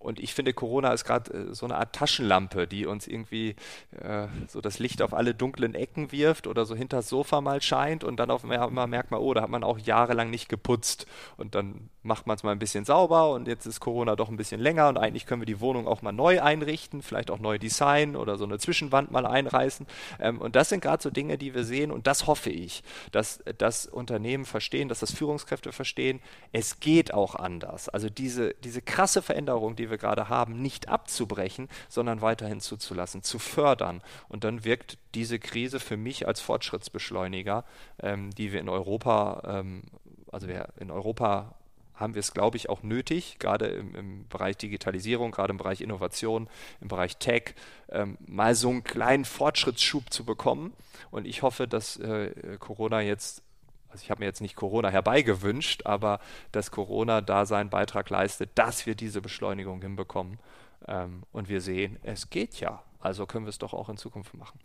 und 0.01 0.19
ich 0.19 0.33
finde, 0.33 0.55
Corona 0.55 0.95
ist 0.95 1.05
gerade 1.05 1.31
äh, 1.33 1.55
so 1.55 1.67
eine 1.67 1.77
Art 1.77 1.95
Taschenlampe, 1.95 2.67
die 2.67 2.87
uns 2.87 3.07
irgendwie 3.07 3.55
äh, 4.03 4.29
so 4.49 4.63
das 4.63 4.79
Licht 4.79 5.03
auf 5.03 5.13
alle 5.13 5.35
dunklen 5.35 5.75
Ecken 5.75 6.11
wirft 6.11 6.47
oder 6.47 6.65
so 6.65 6.75
hinter 6.75 6.97
das 6.97 7.11
Sofa 7.11 7.43
mal 7.43 7.61
scheint 7.61 8.03
und 8.03 8.17
dann 8.17 8.31
auf 8.31 8.43
einmal 8.43 8.87
merkt 8.87 9.11
man, 9.11 9.21
oh, 9.21 9.35
da 9.35 9.43
hat 9.43 9.51
man 9.51 9.63
auch 9.63 9.79
jahrelang 9.79 10.31
nicht 10.31 10.49
geputzt. 10.49 11.07
Und 11.37 11.55
dann 11.55 11.91
macht 12.03 12.27
man 12.27 12.35
es 12.35 12.43
mal 12.43 12.53
ein 12.53 12.59
bisschen 12.59 12.87
sauber 12.87 13.31
und 13.33 13.47
jetzt 13.47 13.67
ist 13.67 13.81
Corona 13.81 14.17
doch 14.17 14.31
ein 14.31 14.39
bisschen 14.39 14.59
länger 14.59 14.89
und 14.89 14.97
eigentlich 14.97 15.27
können 15.27 15.43
wir 15.43 15.47
die 15.47 15.61
Wohnung 15.61 15.87
auch 15.87 16.01
mal 16.01 16.13
neu 16.13 16.41
einrichten, 16.41 17.03
vielleicht 17.03 17.31
auch 17.31 17.39
neu 17.39 17.59
designen 17.59 18.17
oder 18.17 18.39
so 18.39 18.45
eine 18.45 18.59
Zwischenwand 18.59 19.11
mal 19.11 19.27
einreißen. 19.27 19.87
Ähm, 20.19 20.41
und 20.41 20.57
das 20.57 20.71
sind 20.71 20.81
gerade 20.81 21.03
so 21.03 21.11
Dinge, 21.11 21.37
die 21.37 21.55
wir 21.55 21.65
sehen 21.65 21.91
und 21.91 22.07
das 22.07 22.27
hoffe 22.27 22.49
ich, 22.49 22.83
dass 23.13 23.45
das 23.59 23.85
Unternehmen 23.85 24.47
verstehen, 24.47 24.89
dass 24.89 25.01
das 25.01 25.13
Führungskräfte 25.13 25.73
verstehen, 25.73 26.21
es 26.53 26.81
geht 26.81 27.13
auch 27.13 27.35
anders. 27.35 27.91
Also 27.91 28.09
diese, 28.09 28.55
diese 28.65 28.81
krasse 28.81 29.21
Veränderung, 29.21 29.77
die 29.77 29.90
wir 29.91 29.99
gerade 29.99 30.29
haben, 30.29 30.61
nicht 30.61 30.89
abzubrechen, 30.89 31.69
sondern 31.89 32.21
weiterhin 32.21 32.61
zuzulassen, 32.61 33.23
zu 33.23 33.39
fördern. 33.39 34.03
Und 34.29 34.45
dann 34.45 34.65
wirkt 34.65 34.99
diese 35.15 35.39
Krise 35.39 35.81
für 35.81 35.97
mich 35.97 36.27
als 36.27 36.41
Fortschrittsbeschleuniger, 36.41 37.65
ähm, 38.03 38.31
die 38.31 38.53
wir 38.53 38.61
in 38.61 38.69
Europa, 38.69 39.43
ähm, 39.47 39.83
also 40.31 40.49
wir 40.49 40.69
in 40.79 40.91
Europa 40.91 41.55
haben 42.01 42.15
wir 42.15 42.21
es, 42.21 42.33
glaube 42.33 42.57
ich, 42.57 42.71
auch 42.71 42.83
nötig, 42.83 43.39
gerade 43.39 43.67
im, 43.67 43.95
im, 43.95 44.29
Bereich 44.29 44.57
Digitalisierung, 44.57 45.31
gerade 45.31 45.51
im 45.51 45.59
Bereich 45.59 45.83
Innovation, 45.83 46.49
im 46.81 46.89
Bereich 46.89 47.19
Tech, 47.19 47.55
ähm, 47.91 48.17
mal 48.27 48.55
so 48.55 48.71
einen 48.71 48.83
kleinen 48.83 49.27
Fortschrittsschub 49.27 50.11
zu 50.11 50.25
bekommen. 50.25 50.73
Und 51.11 51.27
ich 51.27 51.43
hoffe, 51.43 51.69
dass 51.69 51.99
äh, 51.99 52.57
Corona 52.59 53.03
jetzt 53.03 53.43
also 53.91 54.03
ich 54.03 54.11
habe 54.11 54.21
mir 54.21 54.27
jetzt 54.27 54.41
nicht 54.41 54.57
Corona 54.57 54.89
herbeigewünscht, 54.89 55.87
aber 55.87 56.21
dass 56.53 56.71
Corona 56.71 57.21
da 57.21 57.47
seinen 57.47 57.71
Beitrag 57.71 58.09
leistet, 58.11 58.51
dass 58.55 58.87
wir 58.87 58.95
diese 58.95 59.21
Beschleunigung 59.21 59.83
hinbekommen. 59.83 60.39
Ähm, 60.87 61.25
und 61.33 61.49
wir 61.49 61.61
sehen, 61.61 61.99
es 62.03 62.31
geht 62.31 62.61
ja. 62.61 62.83
Also 63.01 63.27
können 63.27 63.47
wir 63.47 63.51
es 63.51 63.59
doch 63.59 63.75
auch 63.75 63.89
in 63.89 63.97
Zukunft 63.97 64.35
machen. 64.35 64.61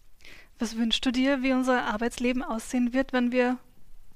Was 0.59 0.77
wünschst 0.77 1.05
du 1.05 1.11
dir, 1.11 1.43
wie 1.43 1.53
unser 1.53 1.85
Arbeitsleben 1.85 2.43
aussehen 2.43 2.93
wird, 2.93 3.13
wenn 3.13 3.31
wir 3.31 3.57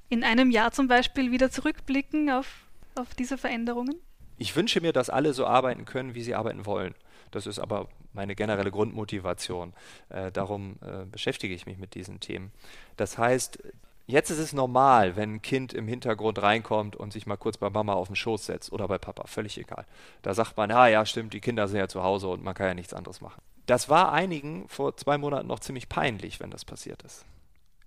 in 0.10 0.24
einem 0.24 0.52
Jahr 0.52 0.72
zum 0.72 0.88
Beispiel 0.88 1.32
wieder 1.32 1.52
zurückblicken 1.52 2.30
auf, 2.30 2.48
auf 2.96 3.14
diese 3.16 3.38
Veränderungen? 3.38 3.96
Ich 4.38 4.56
wünsche 4.56 4.80
mir, 4.80 4.94
dass 4.94 5.10
alle 5.10 5.34
so 5.34 5.46
arbeiten 5.46 5.86
können, 5.86 6.16
wie 6.16 6.22
sie 6.24 6.36
arbeiten 6.36 6.66
wollen. 6.66 6.96
Das 7.32 7.46
ist 7.46 7.60
aber 7.60 7.90
meine 8.14 8.36
generelle 8.36 8.72
Grundmotivation. 8.72 9.74
Äh, 10.10 10.32
darum 10.32 10.78
äh, 10.82 11.06
beschäftige 11.06 11.54
ich 11.54 11.66
mich 11.66 11.78
mit 11.78 11.94
diesen 11.94 12.20
Themen. 12.20 12.52
Das 12.98 13.18
heißt, 13.18 13.62
Jetzt 14.10 14.32
ist 14.32 14.40
es 14.40 14.54
normal, 14.54 15.16
wenn 15.18 15.36
ein 15.36 15.42
Kind 15.44 15.72
im 15.72 15.88
Hintergrund 15.88 16.42
reinkommt 16.42 16.96
und 16.96 17.14
sich 17.14 17.28
mal 17.28 17.38
kurz 17.38 17.58
bei 17.58 17.70
Mama 17.70 17.94
auf 17.94 18.08
den 18.08 18.16
Schoß 18.16 18.48
setzt 18.48 18.72
oder 18.72 18.88
bei 18.88 18.98
Papa, 18.98 19.28
völlig 19.28 19.56
egal. 19.60 19.86
Da 20.24 20.34
sagt 20.34 20.58
man, 20.58 20.72
ah 20.72 20.88
ja, 20.88 21.06
stimmt, 21.06 21.32
die 21.32 21.42
Kinder 21.42 21.68
sind 21.68 21.78
ja 21.78 21.88
zu 21.88 22.02
Hause 22.02 22.28
und 22.30 22.44
man 22.44 22.56
kann 22.56 22.70
ja 22.70 22.74
nichts 22.74 22.96
anderes 22.96 23.22
machen. 23.22 23.40
Das 23.68 23.88
war 23.88 24.12
einigen 24.12 24.68
vor 24.68 24.98
zwei 24.98 25.20
Monaten 25.20 25.46
noch 25.46 25.60
ziemlich 25.60 25.90
peinlich, 25.90 26.40
wenn 26.40 26.50
das 26.50 26.66
passiert 26.66 27.04
ist. 27.04 27.24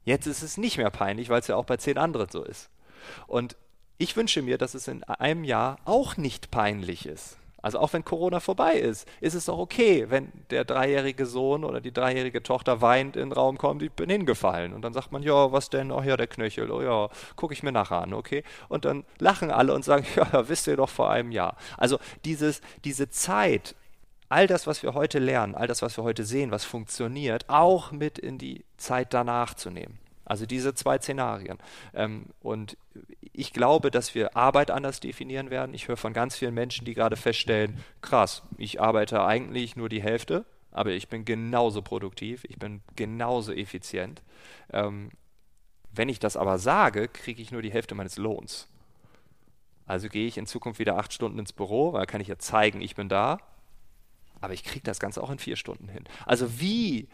Jetzt 0.05 0.29
ist 0.29 0.45
es 0.45 0.59
nicht 0.59 0.79
mehr 0.79 0.91
peinlich, 0.91 1.29
weil 1.29 1.41
es 1.41 1.49
ja 1.49 1.57
auch 1.57 1.65
bei 1.65 1.77
zehn 1.77 1.99
anderen 1.99 2.29
so 2.31 2.45
ist. 2.45 2.71
Und 3.27 3.57
ich 3.99 4.15
wünsche 4.17 4.43
mir, 4.43 4.59
dass 4.59 4.75
es 4.75 4.87
in 4.87 5.03
einem 5.03 5.43
Jahr 5.43 5.79
auch 5.85 6.17
nicht 6.17 6.53
peinlich 6.53 7.05
ist. 7.05 7.37
Also 7.63 7.79
auch 7.79 7.93
wenn 7.93 8.05
Corona 8.05 8.41
vorbei 8.41 8.75
ist, 8.75 9.09
ist 9.21 9.35
es 9.35 9.47
doch 9.47 9.59
okay, 9.59 10.07
wenn 10.09 10.33
der 10.51 10.65
dreijährige 10.65 11.27
Sohn 11.27 11.65
oder 11.65 11.81
die 11.81 11.93
dreijährige 11.93 12.43
Tochter 12.43 12.81
weint 12.81 13.17
in 13.17 13.29
den 13.29 13.33
Raum 13.33 13.57
kommt, 13.57 13.83
ich 13.83 13.93
bin 13.93 14.11
hingefallen. 14.11 14.73
Und 14.73 14.83
dann 14.83 14.93
sagt 14.93 15.13
man, 15.13 15.23
ja, 15.23 15.53
was 15.53 15.71
denn? 15.71 15.93
Ach 15.93 16.05
ja, 16.05 16.17
der 16.17 16.27
Knöchel, 16.27 16.71
oh 16.73 16.83
ja, 16.83 17.09
gucke 17.37 17.55
ich 17.55 17.63
mir 17.63 17.73
nachher 17.73 18.03
an, 18.03 18.13
okay? 18.13 18.43
Und 18.69 18.85
dann 18.85 19.05
lachen 19.19 19.51
alle 19.51 19.75
und 19.75 19.85
sagen, 19.85 20.05
ja, 20.17 20.49
wisst 20.49 20.67
ihr 20.67 20.77
doch 20.77 20.91
vor 20.91 21.11
einem 21.11 21.31
Jahr. 21.31 21.57
Also 21.79 21.99
dieses, 22.25 22.61
diese 22.85 23.09
Zeit, 23.09 23.77
all 24.29 24.47
das, 24.49 24.67
was 24.67 24.83
wir 24.83 24.95
heute 24.95 25.21
lernen, 25.21 25.55
all 25.55 25.69
das, 25.69 25.83
was 25.83 25.97
wir 25.97 26.05
heute 26.05 26.25
sehen, 26.25 26.51
was 26.51 26.65
funktioniert, 26.65 27.49
auch 27.49 27.93
mit 27.93 28.19
in 28.19 28.39
die 28.39 28.65
Zeit 28.77 29.15
danach 29.15 29.55
zu 29.55 29.71
nehmen. 29.71 30.02
Also 30.33 30.47
diese 30.47 30.73
zwei 30.73 30.97
Szenarien. 30.97 31.59
Ähm, 31.93 32.25
und 32.41 32.79
ich 33.35 33.53
glaube, 33.53 33.91
dass 33.91 34.15
wir 34.15 34.35
Arbeit 34.35 34.71
anders 34.71 34.99
definieren 34.99 35.51
werden. 35.51 35.75
Ich 35.75 35.89
höre 35.89 35.99
von 35.99 36.15
ganz 36.15 36.39
vielen 36.39 36.55
Menschen, 36.55 36.87
die 36.87 36.95
gerade 36.95 37.17
feststellen, 37.17 37.85
krass, 38.01 38.43
ich 38.57 38.81
arbeite 38.81 39.23
eigentlich 39.27 39.77
nur 39.77 39.91
die 39.91 40.01
Hälfte, 40.01 40.47
aber 40.71 40.93
ich 40.93 41.09
bin 41.09 41.27
genauso 41.27 41.83
produktiv, 41.83 42.47
ich 42.49 42.59
bin 42.59 42.81
genauso 42.97 43.53
effizient. 43.53 44.23
Ähm, 44.73 45.11
wenn 45.93 46.09
ich 46.09 46.19
das 46.19 46.39
aber 46.39 46.59
sage, 46.59 47.09
kriege 47.09 47.43
ich 47.43 47.53
nur 47.53 47.61
die 47.61 47.71
Hälfte 47.71 47.95
meines 47.95 48.17
Lohns. 48.17 48.69
Also 49.85 50.09
gehe 50.09 50.27
ich 50.27 50.39
in 50.39 50.47
Zukunft 50.47 50.79
wieder 50.79 50.97
acht 50.97 51.13
Stunden 51.13 51.41
ins 51.41 51.53
Büro, 51.53 51.93
weil 51.93 52.07
kann 52.07 52.23
ich 52.23 52.29
ja 52.29 52.39
zeigen, 52.39 52.81
ich 52.81 52.95
bin 52.95 53.11
da. 53.11 53.37
Aber 54.41 54.55
ich 54.55 54.65
kriege 54.65 54.85
das 54.85 54.99
Ganze 54.99 55.23
auch 55.23 55.29
in 55.29 55.39
vier 55.39 55.57
Stunden 55.57 55.89
hin. 55.89 56.05
Also 56.25 56.59
wie 56.59 57.11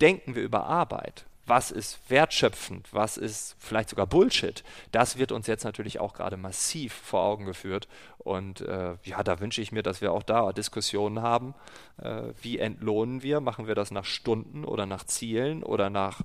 denken 0.00 0.34
wir 0.34 0.42
über 0.42 0.66
Arbeit? 0.66 1.26
Was 1.46 1.70
ist 1.70 1.98
wertschöpfend, 2.08 2.92
was 2.92 3.16
ist 3.16 3.56
vielleicht 3.58 3.90
sogar 3.90 4.06
Bullshit, 4.06 4.64
das 4.92 5.16
wird 5.16 5.32
uns 5.32 5.46
jetzt 5.46 5.64
natürlich 5.64 6.00
auch 6.00 6.12
gerade 6.12 6.36
massiv 6.36 6.92
vor 6.92 7.22
Augen 7.22 7.46
geführt. 7.46 7.88
Und 8.18 8.60
äh, 8.62 8.94
ja, 9.04 9.22
da 9.22 9.40
wünsche 9.40 9.62
ich 9.62 9.70
mir, 9.70 9.82
dass 9.82 10.00
wir 10.00 10.12
auch 10.12 10.24
da 10.24 10.52
Diskussionen 10.52 11.22
haben. 11.22 11.54
Äh, 12.02 12.22
wie 12.42 12.58
entlohnen 12.58 13.22
wir? 13.22 13.40
Machen 13.40 13.68
wir 13.68 13.76
das 13.76 13.90
nach 13.90 14.04
Stunden 14.04 14.64
oder 14.64 14.86
nach 14.86 15.04
Zielen 15.04 15.62
oder 15.62 15.90
nach 15.90 16.22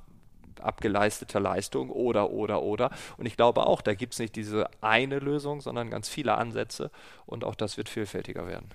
abgeleisteter 0.59 1.39
Leistung 1.39 1.89
oder, 1.89 2.31
oder, 2.31 2.61
oder. 2.61 2.91
Und 3.17 3.25
ich 3.25 3.35
glaube 3.35 3.65
auch, 3.65 3.81
da 3.81 3.93
gibt 3.93 4.13
es 4.13 4.19
nicht 4.19 4.35
diese 4.35 4.69
eine 4.81 5.19
Lösung, 5.19 5.61
sondern 5.61 5.89
ganz 5.89 6.09
viele 6.09 6.35
Ansätze. 6.35 6.91
Und 7.25 7.43
auch 7.43 7.55
das 7.55 7.77
wird 7.77 7.89
vielfältiger 7.89 8.47
werden. 8.47 8.69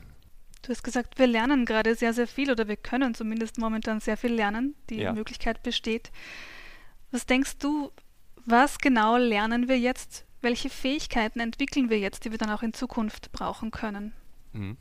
Du 0.66 0.72
hast 0.72 0.82
gesagt, 0.82 1.16
wir 1.20 1.28
lernen 1.28 1.64
gerade 1.64 1.94
sehr, 1.94 2.12
sehr 2.12 2.26
viel 2.26 2.50
oder 2.50 2.66
wir 2.66 2.76
können 2.76 3.14
zumindest 3.14 3.56
momentan 3.56 4.00
sehr 4.00 4.16
viel 4.16 4.32
lernen. 4.32 4.74
Die 4.90 4.96
ja. 4.96 5.12
Möglichkeit 5.12 5.62
besteht. 5.62 6.10
Was 7.12 7.24
denkst 7.24 7.58
du, 7.58 7.92
was 8.44 8.78
genau 8.78 9.16
lernen 9.16 9.68
wir 9.68 9.78
jetzt? 9.78 10.24
Welche 10.42 10.68
Fähigkeiten 10.68 11.38
entwickeln 11.38 11.88
wir 11.88 12.00
jetzt, 12.00 12.24
die 12.24 12.32
wir 12.32 12.38
dann 12.38 12.50
auch 12.50 12.64
in 12.64 12.72
Zukunft 12.72 13.30
brauchen 13.30 13.70
können? 13.70 14.12
Mhm. 14.54 14.76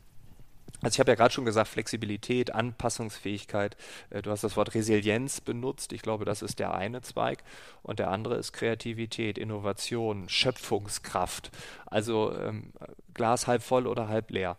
Also 0.82 0.96
ich 0.96 0.98
habe 0.98 1.12
ja 1.12 1.14
gerade 1.14 1.32
schon 1.32 1.44
gesagt, 1.44 1.68
Flexibilität, 1.68 2.52
Anpassungsfähigkeit. 2.52 3.76
Äh, 4.10 4.22
du 4.22 4.32
hast 4.32 4.42
das 4.42 4.56
Wort 4.56 4.74
Resilienz 4.74 5.40
benutzt. 5.40 5.92
Ich 5.92 6.02
glaube, 6.02 6.24
das 6.24 6.42
ist 6.42 6.58
der 6.58 6.74
eine 6.74 7.00
Zweig. 7.02 7.44
Und 7.84 8.00
der 8.00 8.10
andere 8.10 8.34
ist 8.38 8.52
Kreativität, 8.52 9.38
Innovation, 9.38 10.28
Schöpfungskraft. 10.28 11.52
Also 11.86 12.36
ähm, 12.36 12.72
Glas 13.14 13.46
halb 13.46 13.62
voll 13.62 13.86
oder 13.86 14.08
halb 14.08 14.32
leer. 14.32 14.56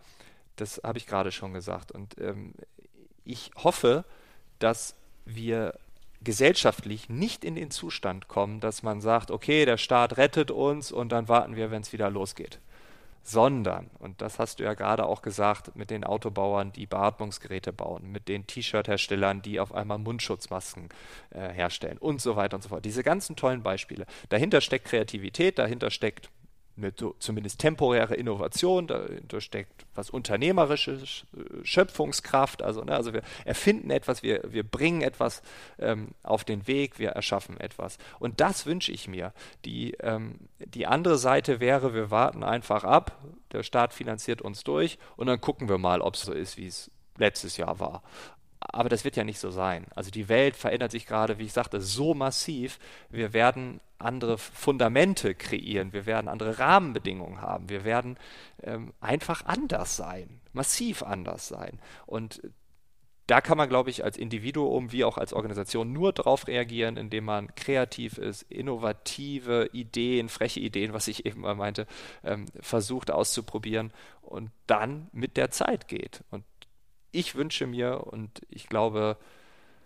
Das 0.58 0.82
habe 0.84 0.98
ich 0.98 1.08
gerade 1.08 1.32
schon 1.32 1.54
gesagt. 1.54 1.92
Und 1.92 2.20
ähm, 2.20 2.54
ich 3.24 3.52
hoffe, 3.64 4.04
dass 4.60 4.96
wir 5.26 5.74
gesellschaftlich 6.22 7.10
nicht 7.10 7.46
in 7.46 7.56
den 7.56 7.72
Zustand 7.72 8.28
kommen, 8.28 8.60
dass 8.60 8.84
man 8.84 9.02
sagt, 9.02 9.32
okay, 9.32 9.66
der 9.66 9.78
Staat 9.78 10.18
rettet 10.18 10.52
uns 10.52 10.92
und 10.92 11.12
dann 11.12 11.28
warten 11.30 11.56
wir, 11.56 11.72
wenn 11.72 11.82
es 11.82 11.94
wieder 11.94 12.10
losgeht. 12.10 12.60
Sondern, 13.24 13.90
und 14.00 14.22
das 14.22 14.40
hast 14.40 14.60
du 14.60 14.64
ja 14.64 14.74
gerade 14.74 15.06
auch 15.06 15.22
gesagt, 15.22 15.76
mit 15.76 15.90
den 15.90 16.06
Autobauern, 16.06 16.72
die 16.72 16.86
Beatmungsgeräte 16.86 17.74
bauen, 17.74 18.10
mit 18.12 18.30
den 18.30 18.48
T-Shirt-Herstellern, 18.48 19.42
die 19.42 19.60
auf 19.60 19.76
einmal 19.76 19.98
Mundschutzmasken 19.98 20.88
äh, 21.32 21.50
herstellen 21.50 21.98
und 21.98 22.22
so 22.22 22.38
weiter 22.38 22.56
und 22.56 22.62
so 22.62 22.70
fort. 22.70 22.86
Diese 22.86 23.04
ganzen 23.04 23.36
tollen 23.36 23.64
Beispiele. 23.64 24.06
Dahinter 24.30 24.62
steckt 24.62 24.86
Kreativität, 24.86 25.60
dahinter 25.60 25.92
steckt 25.92 26.30
eine 26.78 26.94
zumindest 27.20 27.60
temporäre 27.60 28.16
Innovation, 28.16 28.88
dahinter 28.88 29.42
steckt 29.42 29.86
was 29.96 30.10
Unternehmerisches, 30.10 31.26
äh, 31.36 31.66
Schöpfungskraft, 31.66 32.62
also, 32.62 32.84
ne, 32.84 32.96
also 32.96 33.14
wir 33.14 33.24
erfinden 33.46 33.90
etwas, 33.90 34.24
wir, 34.24 34.42
wir 34.48 34.64
bringen 34.64 35.02
etwas 35.02 35.42
ähm, 35.80 36.10
auf 36.24 36.44
den 36.44 36.68
Weg, 36.68 37.00
wir 37.00 37.10
erschaffen 37.10 37.60
etwas. 37.60 37.98
Und 38.20 38.40
das 38.40 38.66
wünsche 38.66 38.92
ich 38.92 39.08
mir. 39.08 39.34
Die, 39.66 39.94
ähm, 40.02 40.36
die 40.60 40.88
andere 40.88 41.18
Seite 41.18 41.60
wäre, 41.60 41.94
wir 41.94 42.12
warten 42.12 42.44
einfach 42.44 42.84
ab, 42.84 43.18
der 43.52 43.64
Staat 43.64 43.94
finanziert 43.94 44.42
uns 44.42 44.64
durch 44.64 45.00
und 45.16 45.28
dann 45.28 45.42
gucken 45.42 45.70
wir 45.70 45.78
mal, 45.78 46.02
ob 46.02 46.16
es 46.16 46.22
so 46.22 46.34
ist, 46.34 46.58
wie 46.58 46.68
es 46.68 46.92
letztes 47.18 47.58
Jahr 47.58 47.80
war. 47.80 48.04
Aber 48.68 48.90
das 48.90 49.04
wird 49.04 49.16
ja 49.16 49.24
nicht 49.24 49.40
so 49.40 49.52
sein. 49.52 49.86
Also 49.96 50.12
die 50.12 50.30
Welt 50.30 50.56
verändert 50.56 50.92
sich 50.92 51.06
gerade, 51.06 51.40
wie 51.40 51.46
ich 51.46 51.54
sagte, 51.54 51.82
so 51.82 52.14
massiv. 52.14 52.80
Wir 53.10 53.34
werden 53.34 53.80
andere 54.00 54.38
Fundamente 54.38 55.34
kreieren, 55.34 55.94
wir 55.94 56.06
werden 56.06 56.28
andere 56.28 56.60
Rahmenbedingungen 56.60 57.42
haben, 57.42 57.70
wir 57.70 57.84
werden 57.84 58.18
ähm, 58.62 58.94
einfach 59.02 59.46
anders 59.46 59.96
sein, 59.96 60.40
massiv 60.54 61.02
anders 61.02 61.48
sein. 61.48 61.80
Und 62.06 62.42
da 63.28 63.42
kann 63.42 63.58
man, 63.58 63.68
glaube 63.68 63.90
ich, 63.90 64.06
als 64.06 64.18
Individuum 64.18 64.94
wie 64.94 65.04
auch 65.04 65.18
als 65.18 65.34
Organisation 65.34 65.92
nur 65.92 66.14
darauf 66.14 66.48
reagieren, 66.48 66.96
indem 66.96 67.26
man 67.26 67.54
kreativ 67.56 68.18
ist, 68.18 68.44
innovative 68.44 69.70
Ideen, 69.74 70.30
freche 70.30 70.62
Ideen, 70.62 70.94
was 70.94 71.10
ich 71.10 71.26
eben 71.26 71.42
mal 71.42 71.56
meinte, 71.56 71.88
ähm, 72.24 72.46
versucht 72.62 73.12
auszuprobieren 73.12 73.92
und 74.22 74.52
dann 74.66 75.08
mit 75.12 75.36
der 75.36 75.52
Zeit 75.52 75.90
geht. 75.90 76.24
Und 76.32 76.46
ich 77.12 77.36
wünsche 77.36 77.68
mir 77.68 78.08
und 78.08 78.42
ich 78.50 78.68
glaube, 78.68 79.18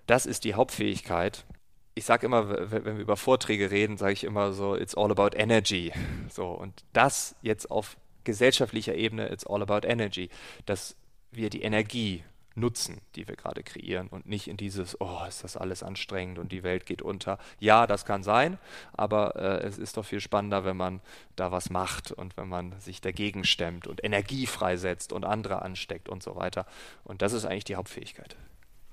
das 0.07 0.25
ist 0.25 0.43
die 0.43 0.55
Hauptfähigkeit. 0.55 1.45
Ich 1.93 2.05
sage 2.05 2.25
immer, 2.25 2.71
wenn 2.71 2.85
wir 2.85 2.95
über 2.95 3.17
Vorträge 3.17 3.71
reden, 3.71 3.97
sage 3.97 4.13
ich 4.13 4.23
immer 4.23 4.53
so, 4.53 4.75
it's 4.75 4.95
all 4.95 5.11
about 5.11 5.35
energy. 5.35 5.91
So, 6.29 6.47
und 6.47 6.83
das 6.93 7.35
jetzt 7.41 7.69
auf 7.69 7.97
gesellschaftlicher 8.23 8.95
Ebene, 8.95 9.29
it's 9.31 9.45
all 9.45 9.61
about 9.61 9.87
energy, 9.87 10.29
dass 10.65 10.95
wir 11.31 11.49
die 11.49 11.61
Energie 11.61 12.23
nutzen, 12.55 13.01
die 13.15 13.27
wir 13.27 13.35
gerade 13.35 13.63
kreieren 13.63 14.07
und 14.07 14.25
nicht 14.25 14.47
in 14.47 14.57
dieses, 14.57 14.99
oh, 14.99 15.19
ist 15.27 15.43
das 15.43 15.57
alles 15.57 15.83
anstrengend 15.83 16.39
und 16.39 16.51
die 16.51 16.63
Welt 16.63 16.85
geht 16.85 17.01
unter. 17.01 17.37
Ja, 17.59 17.87
das 17.87 18.05
kann 18.05 18.23
sein, 18.23 18.57
aber 18.93 19.35
äh, 19.35 19.65
es 19.65 19.77
ist 19.77 19.97
doch 19.97 20.05
viel 20.05 20.19
spannender, 20.19 20.65
wenn 20.65 20.77
man 20.77 21.01
da 21.35 21.51
was 21.51 21.69
macht 21.69 22.11
und 22.11 22.35
wenn 22.37 22.49
man 22.49 22.79
sich 22.79 23.01
dagegen 23.01 23.43
stemmt 23.43 23.87
und 23.87 24.03
Energie 24.03 24.47
freisetzt 24.47 25.13
und 25.13 25.25
andere 25.25 25.61
ansteckt 25.61 26.09
und 26.09 26.23
so 26.23 26.35
weiter. 26.35 26.65
Und 27.03 27.21
das 27.21 27.33
ist 27.33 27.45
eigentlich 27.45 27.63
die 27.65 27.75
Hauptfähigkeit. 27.75 28.35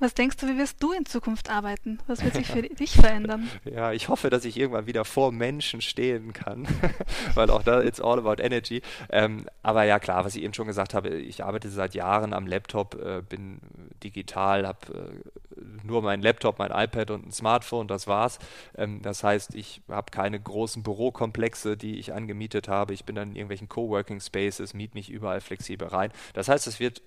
Was 0.00 0.14
denkst 0.14 0.36
du, 0.36 0.46
wie 0.46 0.58
wirst 0.58 0.80
du 0.80 0.92
in 0.92 1.06
Zukunft 1.06 1.50
arbeiten? 1.50 1.98
Was 2.06 2.22
wird 2.22 2.34
sich 2.34 2.46
für 2.46 2.62
dich 2.62 2.92
verändern? 2.92 3.48
Ja, 3.64 3.92
ich 3.92 4.08
hoffe, 4.08 4.30
dass 4.30 4.44
ich 4.44 4.56
irgendwann 4.56 4.86
wieder 4.86 5.04
vor 5.04 5.32
Menschen 5.32 5.80
stehen 5.80 6.32
kann, 6.32 6.68
weil 7.34 7.50
auch 7.50 7.62
da 7.64 7.82
it's 7.82 8.00
all 8.00 8.18
about 8.18 8.40
energy. 8.40 8.80
Ähm, 9.10 9.46
aber 9.62 9.84
ja, 9.84 9.98
klar, 9.98 10.24
was 10.24 10.36
ich 10.36 10.44
eben 10.44 10.54
schon 10.54 10.68
gesagt 10.68 10.94
habe, 10.94 11.08
ich 11.08 11.42
arbeite 11.42 11.68
seit 11.68 11.94
Jahren 11.94 12.32
am 12.32 12.46
Laptop, 12.46 12.94
äh, 12.94 13.22
bin 13.28 13.58
digital, 14.04 14.68
habe 14.68 15.22
äh, 15.56 15.60
nur 15.82 16.02
meinen 16.02 16.22
Laptop, 16.22 16.60
mein 16.60 16.70
iPad 16.70 17.10
und 17.10 17.26
ein 17.26 17.32
Smartphone, 17.32 17.88
das 17.88 18.06
war's. 18.06 18.38
Ähm, 18.76 19.02
das 19.02 19.24
heißt, 19.24 19.56
ich 19.56 19.82
habe 19.88 20.12
keine 20.12 20.38
großen 20.38 20.84
Bürokomplexe, 20.84 21.76
die 21.76 21.98
ich 21.98 22.14
angemietet 22.14 22.68
habe. 22.68 22.94
Ich 22.94 23.04
bin 23.04 23.16
dann 23.16 23.30
in 23.30 23.36
irgendwelchen 23.36 23.68
Coworking 23.68 24.20
Spaces, 24.20 24.74
miete 24.74 24.94
mich 24.94 25.10
überall 25.10 25.40
flexibel 25.40 25.88
rein. 25.88 26.12
Das 26.34 26.48
heißt, 26.48 26.68
es 26.68 26.78
wird 26.78 27.02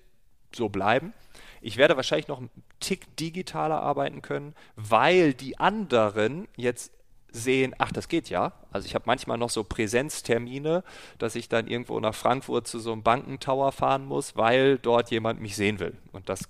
so 0.54 0.68
bleiben. 0.68 1.14
Ich 1.62 1.76
werde 1.76 1.96
wahrscheinlich 1.96 2.28
noch 2.28 2.38
einen 2.38 2.50
Tick 2.80 3.16
digitaler 3.16 3.80
arbeiten 3.80 4.20
können, 4.20 4.54
weil 4.76 5.32
die 5.32 5.58
anderen 5.58 6.48
jetzt 6.56 6.92
sehen, 7.30 7.74
ach, 7.78 7.92
das 7.92 8.08
geht 8.08 8.28
ja. 8.28 8.52
Also 8.70 8.86
ich 8.86 8.94
habe 8.94 9.04
manchmal 9.06 9.38
noch 9.38 9.48
so 9.48 9.64
Präsenztermine, 9.64 10.84
dass 11.18 11.34
ich 11.34 11.48
dann 11.48 11.66
irgendwo 11.66 11.98
nach 12.00 12.14
Frankfurt 12.14 12.66
zu 12.66 12.78
so 12.78 12.92
einem 12.92 13.02
Bankentower 13.02 13.72
fahren 13.72 14.04
muss, 14.04 14.36
weil 14.36 14.78
dort 14.78 15.10
jemand 15.10 15.40
mich 15.40 15.56
sehen 15.56 15.78
will. 15.78 15.96
Und 16.12 16.28
das 16.28 16.48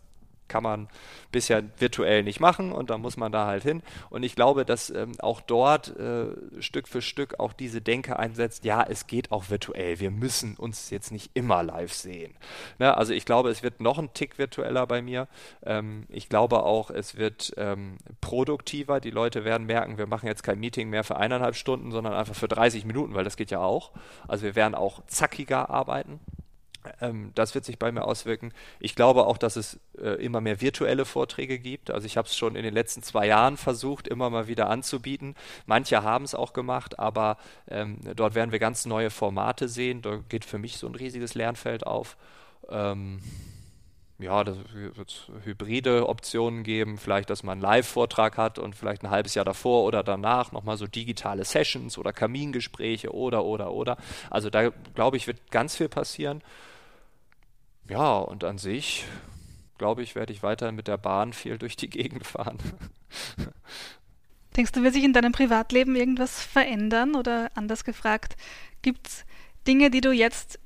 kann 0.52 0.62
man 0.62 0.88
bisher 1.32 1.64
virtuell 1.78 2.22
nicht 2.22 2.38
machen 2.38 2.72
und 2.72 2.90
da 2.90 2.98
muss 2.98 3.16
man 3.16 3.32
da 3.32 3.46
halt 3.46 3.62
hin. 3.62 3.82
Und 4.10 4.22
ich 4.22 4.34
glaube, 4.34 4.66
dass 4.66 4.90
ähm, 4.90 5.12
auch 5.18 5.40
dort 5.40 5.96
äh, 5.96 6.26
Stück 6.60 6.88
für 6.88 7.00
Stück 7.00 7.40
auch 7.40 7.54
diese 7.54 7.80
Denke 7.80 8.18
einsetzt, 8.18 8.66
ja, 8.66 8.82
es 8.82 9.06
geht 9.06 9.32
auch 9.32 9.48
virtuell. 9.48 9.98
Wir 9.98 10.10
müssen 10.10 10.56
uns 10.56 10.90
jetzt 10.90 11.10
nicht 11.10 11.30
immer 11.32 11.62
live 11.62 11.94
sehen. 11.94 12.34
Ne? 12.78 12.94
Also 12.94 13.14
ich 13.14 13.24
glaube, 13.24 13.48
es 13.48 13.62
wird 13.62 13.80
noch 13.80 13.98
ein 13.98 14.12
Tick 14.12 14.36
virtueller 14.36 14.86
bei 14.86 15.00
mir. 15.00 15.26
Ähm, 15.64 16.04
ich 16.10 16.28
glaube 16.28 16.64
auch, 16.64 16.90
es 16.90 17.16
wird 17.16 17.54
ähm, 17.56 17.96
produktiver. 18.20 19.00
Die 19.00 19.10
Leute 19.10 19.46
werden 19.46 19.66
merken, 19.66 19.96
wir 19.96 20.06
machen 20.06 20.26
jetzt 20.26 20.42
kein 20.42 20.60
Meeting 20.60 20.90
mehr 20.90 21.02
für 21.02 21.16
eineinhalb 21.16 21.56
Stunden, 21.56 21.92
sondern 21.92 22.12
einfach 22.12 22.34
für 22.34 22.48
30 22.48 22.84
Minuten, 22.84 23.14
weil 23.14 23.24
das 23.24 23.38
geht 23.38 23.50
ja 23.50 23.60
auch. 23.60 23.92
Also 24.28 24.44
wir 24.44 24.54
werden 24.54 24.74
auch 24.74 25.00
zackiger 25.06 25.70
arbeiten. 25.70 26.20
Ähm, 27.00 27.32
das 27.34 27.54
wird 27.54 27.64
sich 27.64 27.78
bei 27.78 27.92
mir 27.92 28.04
auswirken. 28.04 28.52
Ich 28.80 28.94
glaube 28.94 29.26
auch, 29.26 29.38
dass 29.38 29.56
es 29.56 29.78
äh, 29.98 30.22
immer 30.24 30.40
mehr 30.40 30.60
virtuelle 30.60 31.04
Vorträge 31.04 31.58
gibt. 31.58 31.90
Also 31.90 32.06
ich 32.06 32.16
habe 32.16 32.28
es 32.28 32.36
schon 32.36 32.56
in 32.56 32.64
den 32.64 32.74
letzten 32.74 33.02
zwei 33.02 33.26
Jahren 33.26 33.56
versucht, 33.56 34.08
immer 34.08 34.30
mal 34.30 34.48
wieder 34.48 34.68
anzubieten. 34.68 35.34
Manche 35.66 36.02
haben 36.02 36.24
es 36.24 36.34
auch 36.34 36.52
gemacht, 36.52 36.98
aber 36.98 37.36
ähm, 37.68 37.98
dort 38.16 38.34
werden 38.34 38.52
wir 38.52 38.58
ganz 38.58 38.86
neue 38.86 39.10
Formate 39.10 39.68
sehen. 39.68 40.02
Da 40.02 40.20
geht 40.28 40.44
für 40.44 40.58
mich 40.58 40.76
so 40.76 40.86
ein 40.86 40.94
riesiges 40.94 41.34
Lernfeld 41.34 41.86
auf. 41.86 42.16
Ähm, 42.68 43.20
ja, 44.22 44.44
das 44.44 44.56
wird 44.72 45.30
hybride 45.44 46.08
Optionen 46.08 46.62
geben, 46.62 46.96
vielleicht, 46.96 47.28
dass 47.28 47.42
man 47.42 47.54
einen 47.54 47.62
Live-Vortrag 47.62 48.36
hat 48.38 48.58
und 48.58 48.76
vielleicht 48.76 49.02
ein 49.02 49.10
halbes 49.10 49.34
Jahr 49.34 49.44
davor 49.44 49.84
oder 49.84 50.02
danach 50.02 50.52
nochmal 50.52 50.76
so 50.76 50.86
digitale 50.86 51.44
Sessions 51.44 51.98
oder 51.98 52.12
Kamingespräche 52.12 53.12
oder, 53.12 53.44
oder, 53.44 53.72
oder. 53.72 53.96
Also 54.30 54.48
da, 54.48 54.70
glaube 54.94 55.16
ich, 55.16 55.26
wird 55.26 55.50
ganz 55.50 55.76
viel 55.76 55.88
passieren. 55.88 56.42
Ja, 57.88 58.18
und 58.18 58.44
an 58.44 58.58
sich, 58.58 59.04
glaube 59.78 60.02
ich, 60.02 60.14
werde 60.14 60.32
ich 60.32 60.42
weiterhin 60.42 60.74
mit 60.74 60.88
der 60.88 60.98
Bahn 60.98 61.32
viel 61.32 61.58
durch 61.58 61.76
die 61.76 61.90
Gegend 61.90 62.26
fahren. 62.26 62.58
Denkst 64.56 64.72
du, 64.72 64.82
wird 64.82 64.94
sich 64.94 65.04
in 65.04 65.12
deinem 65.12 65.32
Privatleben 65.32 65.96
irgendwas 65.96 66.42
verändern 66.42 67.14
oder 67.14 67.50
anders 67.54 67.84
gefragt, 67.84 68.36
gibt 68.82 69.08
es 69.08 69.24
Dinge, 69.66 69.90
die 69.90 70.00
du 70.00 70.12
jetzt 70.12 70.58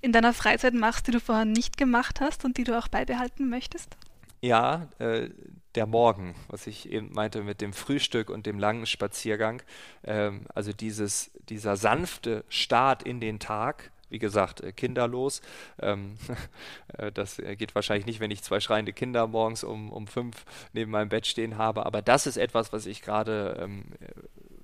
in 0.00 0.12
deiner 0.12 0.34
Freizeit 0.34 0.74
machst, 0.74 1.06
die 1.06 1.12
du 1.12 1.20
vorher 1.20 1.46
nicht 1.46 1.78
gemacht 1.78 2.20
hast 2.20 2.44
und 2.44 2.58
die 2.58 2.64
du 2.64 2.78
auch 2.78 2.88
beibehalten 2.88 3.48
möchtest? 3.48 3.96
Ja, 4.42 4.88
äh, 4.98 5.30
der 5.74 5.86
Morgen, 5.86 6.34
was 6.48 6.66
ich 6.66 6.90
eben 6.90 7.12
meinte 7.12 7.42
mit 7.42 7.62
dem 7.62 7.72
Frühstück 7.72 8.28
und 8.28 8.44
dem 8.44 8.58
langen 8.58 8.84
Spaziergang. 8.84 9.62
Ähm, 10.04 10.46
also 10.54 10.74
dieses, 10.74 11.30
dieser 11.48 11.76
sanfte 11.76 12.44
Start 12.50 13.02
in 13.02 13.20
den 13.20 13.38
Tag, 13.38 13.90
wie 14.14 14.20
gesagt, 14.20 14.60
äh, 14.60 14.72
kinderlos. 14.72 15.42
Ähm, 15.82 16.16
äh, 16.98 17.10
das 17.10 17.36
geht 17.36 17.74
wahrscheinlich 17.74 18.06
nicht, 18.06 18.20
wenn 18.20 18.30
ich 18.30 18.44
zwei 18.44 18.60
schreiende 18.60 18.92
Kinder 18.92 19.26
morgens 19.26 19.64
um, 19.64 19.90
um 19.90 20.06
fünf 20.06 20.44
neben 20.72 20.92
meinem 20.92 21.08
Bett 21.08 21.26
stehen 21.26 21.58
habe. 21.58 21.84
Aber 21.84 22.00
das 22.00 22.28
ist 22.28 22.36
etwas, 22.36 22.72
was 22.72 22.86
ich 22.86 23.02
gerade 23.02 23.58
ähm, 23.60 23.86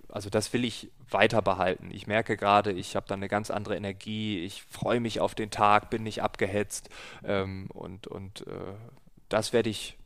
also 0.09 0.29
das 0.29 0.53
will 0.53 0.65
ich 0.65 0.91
weiter 1.09 1.41
behalten. 1.41 1.91
Ich 1.93 2.09
merke 2.09 2.37
gerade, 2.37 2.73
ich 2.73 2.97
habe 2.97 3.07
da 3.09 3.15
eine 3.15 3.29
ganz 3.29 3.51
andere 3.51 3.77
Energie, 3.77 4.41
ich 4.45 4.63
freue 4.65 4.99
mich 4.99 5.21
auf 5.21 5.37
den 5.37 5.51
Tag, 5.51 5.89
bin 5.91 6.03
nicht 6.03 6.23
abgehetzt 6.23 6.91
ähm, 7.25 7.69
und, 7.73 8.09
und 8.09 8.45
äh, 8.47 8.75
das 9.29 9.53
werde 9.53 9.71
ich 9.71 10.00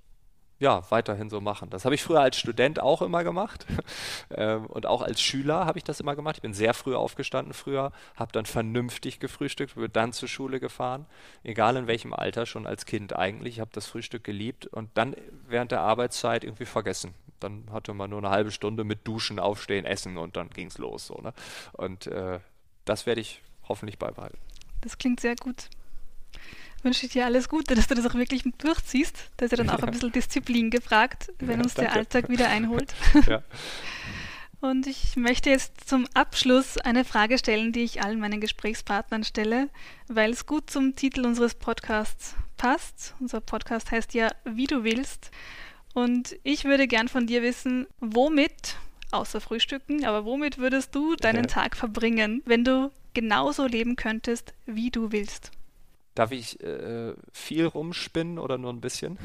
ja, 0.58 0.82
weiterhin 0.90 1.30
so 1.30 1.40
machen. 1.40 1.70
Das 1.70 1.84
habe 1.84 1.94
ich 1.94 2.02
früher 2.02 2.20
als 2.20 2.38
Student 2.38 2.80
auch 2.80 3.02
immer 3.02 3.24
gemacht 3.24 3.66
ähm, 4.30 4.66
und 4.66 4.86
auch 4.86 5.02
als 5.02 5.20
Schüler 5.20 5.66
habe 5.66 5.78
ich 5.78 5.84
das 5.84 6.00
immer 6.00 6.14
gemacht. 6.16 6.36
Ich 6.36 6.42
bin 6.42 6.54
sehr 6.54 6.74
früh 6.74 6.94
aufgestanden 6.94 7.54
früher, 7.54 7.92
habe 8.16 8.32
dann 8.32 8.46
vernünftig 8.46 9.20
gefrühstückt, 9.20 9.74
bin 9.74 9.92
dann 9.92 10.12
zur 10.12 10.28
Schule 10.28 10.60
gefahren, 10.60 11.06
egal 11.42 11.76
in 11.76 11.86
welchem 11.86 12.12
Alter, 12.12 12.46
schon 12.46 12.66
als 12.66 12.86
Kind 12.86 13.14
eigentlich. 13.14 13.54
Ich 13.54 13.60
habe 13.60 13.70
das 13.72 13.86
Frühstück 13.86 14.24
geliebt 14.24 14.66
und 14.66 14.90
dann 14.94 15.16
während 15.48 15.72
der 15.72 15.80
Arbeitszeit 15.80 16.44
irgendwie 16.44 16.66
vergessen 16.66 17.14
dann 17.40 17.64
hatte 17.70 17.92
man 17.92 18.10
nur 18.10 18.20
eine 18.20 18.30
halbe 18.30 18.50
Stunde 18.50 18.84
mit 18.84 19.06
Duschen, 19.06 19.38
Aufstehen, 19.38 19.84
Essen 19.84 20.16
und 20.16 20.36
dann 20.36 20.50
ging 20.50 20.68
es 20.68 20.78
los. 20.78 21.06
So, 21.06 21.16
ne? 21.16 21.32
Und 21.72 22.06
äh, 22.06 22.40
das 22.84 23.06
werde 23.06 23.20
ich 23.20 23.42
hoffentlich 23.68 23.98
beibehalten. 23.98 24.38
Das 24.80 24.98
klingt 24.98 25.20
sehr 25.20 25.36
gut. 25.36 25.68
Wünsche 26.84 27.06
ich 27.06 27.12
dir 27.12 27.24
alles 27.24 27.48
Gute, 27.48 27.74
dass 27.74 27.86
du 27.86 27.94
das 27.94 28.04
auch 28.04 28.14
wirklich 28.14 28.42
durchziehst. 28.58 29.16
Da 29.38 29.46
ist 29.46 29.52
ja 29.52 29.56
dann 29.56 29.70
auch 29.70 29.82
ein 29.82 29.90
bisschen 29.90 30.12
Disziplin 30.12 30.70
gefragt, 30.70 31.32
wenn 31.38 31.58
ja, 31.58 31.64
uns 31.64 31.74
danke. 31.74 31.90
der 31.90 31.98
Alltag 31.98 32.28
wieder 32.28 32.48
einholt. 32.48 32.94
Ja. 33.26 33.42
Und 34.60 34.86
ich 34.86 35.16
möchte 35.16 35.50
jetzt 35.50 35.86
zum 35.86 36.06
Abschluss 36.14 36.78
eine 36.78 37.04
Frage 37.04 37.36
stellen, 37.36 37.72
die 37.72 37.82
ich 37.82 38.02
allen 38.02 38.18
meinen 38.18 38.40
Gesprächspartnern 38.40 39.22
stelle, 39.22 39.68
weil 40.08 40.30
es 40.30 40.46
gut 40.46 40.70
zum 40.70 40.96
Titel 40.96 41.26
unseres 41.26 41.54
Podcasts 41.54 42.34
passt. 42.56 43.14
Unser 43.20 43.42
Podcast 43.42 43.90
heißt 43.90 44.14
ja 44.14 44.30
Wie 44.44 44.66
du 44.66 44.82
willst. 44.82 45.30
Und 45.92 46.36
ich 46.44 46.64
würde 46.64 46.86
gern 46.86 47.08
von 47.08 47.26
dir 47.26 47.42
wissen, 47.42 47.86
womit, 48.00 48.76
außer 49.10 49.40
Frühstücken, 49.40 50.06
aber 50.06 50.24
womit 50.24 50.56
würdest 50.56 50.94
du 50.94 51.14
deinen 51.14 51.46
Tag 51.46 51.76
verbringen, 51.76 52.42
wenn 52.46 52.64
du 52.64 52.90
genauso 53.12 53.66
leben 53.66 53.96
könntest, 53.96 54.54
wie 54.64 54.90
du 54.90 55.12
willst? 55.12 55.50
Darf 56.14 56.30
ich 56.30 56.60
äh, 56.62 57.14
viel 57.32 57.66
rumspinnen 57.66 58.38
oder 58.38 58.58
nur 58.58 58.72
ein 58.72 58.80
bisschen? 58.80 59.18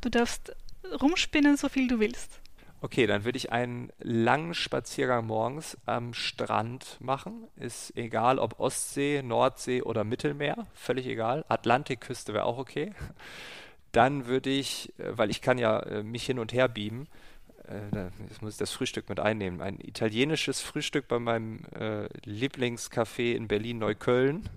Du 0.00 0.08
darfst 0.08 0.54
rumspinnen, 1.00 1.56
so 1.56 1.68
viel 1.68 1.88
du 1.88 2.00
willst. 2.00 2.40
Okay, 2.80 3.06
dann 3.06 3.24
würde 3.24 3.36
ich 3.36 3.52
einen 3.52 3.92
langen 4.00 4.54
Spaziergang 4.54 5.26
morgens 5.26 5.78
am 5.86 6.14
Strand 6.14 6.96
machen. 7.00 7.44
Ist 7.56 7.96
egal, 7.96 8.40
ob 8.40 8.58
Ostsee, 8.58 9.22
Nordsee 9.22 9.82
oder 9.82 10.02
Mittelmeer, 10.02 10.66
völlig 10.74 11.06
egal. 11.06 11.44
Atlantikküste 11.48 12.34
wäre 12.34 12.44
auch 12.44 12.58
okay 12.58 12.92
dann 13.92 14.26
würde 14.26 14.50
ich, 14.50 14.92
äh, 14.98 15.16
weil 15.16 15.30
ich 15.30 15.40
kann 15.40 15.58
ja 15.58 15.78
äh, 15.80 16.02
mich 16.02 16.24
hin 16.24 16.38
und 16.38 16.52
her 16.52 16.68
beamen, 16.68 17.06
äh, 17.68 18.10
jetzt 18.28 18.42
muss 18.42 18.54
ich 18.54 18.58
das 18.58 18.72
Frühstück 18.72 19.08
mit 19.08 19.20
einnehmen, 19.20 19.60
ein 19.60 19.78
italienisches 19.80 20.60
Frühstück 20.60 21.06
bei 21.06 21.20
meinem 21.20 21.60
Lieblingscafé 22.24 23.34
in 23.34 23.46
Berlin-Neukölln 23.46 24.48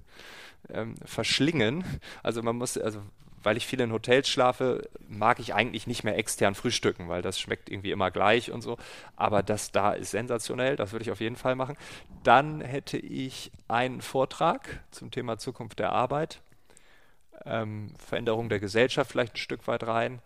ähm, 0.73 0.95
verschlingen. 1.05 1.83
Also 2.23 2.41
man 2.43 2.55
muss, 2.55 2.77
also 2.77 3.01
weil 3.43 3.57
ich 3.57 3.67
viel 3.67 3.79
in 3.79 3.91
Hotels 3.91 4.27
schlafe, 4.27 4.89
mag 5.07 5.39
ich 5.39 5.53
eigentlich 5.53 5.85
nicht 5.85 6.03
mehr 6.03 6.17
extern 6.17 6.55
frühstücken, 6.55 7.09
weil 7.09 7.21
das 7.21 7.39
schmeckt 7.39 7.69
irgendwie 7.69 7.91
immer 7.91 8.09
gleich 8.09 8.51
und 8.51 8.61
so. 8.61 8.77
Aber 9.15 9.43
das 9.43 9.71
da 9.71 9.93
ist 9.93 10.11
sensationell, 10.11 10.75
das 10.75 10.91
würde 10.93 11.03
ich 11.03 11.11
auf 11.11 11.21
jeden 11.21 11.35
Fall 11.35 11.55
machen. 11.55 11.77
Dann 12.23 12.61
hätte 12.61 12.97
ich 12.97 13.51
einen 13.67 14.01
Vortrag 14.01 14.83
zum 14.91 15.11
Thema 15.11 15.37
Zukunft 15.37 15.77
der 15.77 15.91
Arbeit 15.91 16.41
ähm, 17.45 17.91
Veränderung 17.97 18.49
der 18.49 18.59
Gesellschaft 18.59 19.11
vielleicht 19.11 19.35
ein 19.35 19.37
Stück 19.37 19.67
weit 19.67 19.85
rein. 19.85 20.21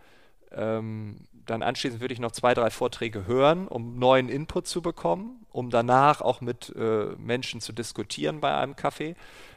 Ähm, 0.52 1.28
dann 1.46 1.64
anschließend 1.64 2.02
würde 2.02 2.14
ich 2.14 2.20
noch 2.20 2.32
zwei, 2.32 2.54
drei 2.54 2.70
Vorträge 2.70 3.26
hören, 3.26 3.68
um 3.68 3.98
neuen 3.98 4.30
Input 4.30 4.68
zu 4.68 4.82
bekommen, 4.82 5.46
um 5.52 5.70
danach 5.70 6.22
auch 6.22 6.42
mit 6.42 6.74
äh, 6.76 7.08
Menschen 7.18 7.60
zu 7.60 7.74
diskutieren 7.74 8.40
bei 8.40 8.56
einem 8.56 8.76
Kaffee. 8.76 9.16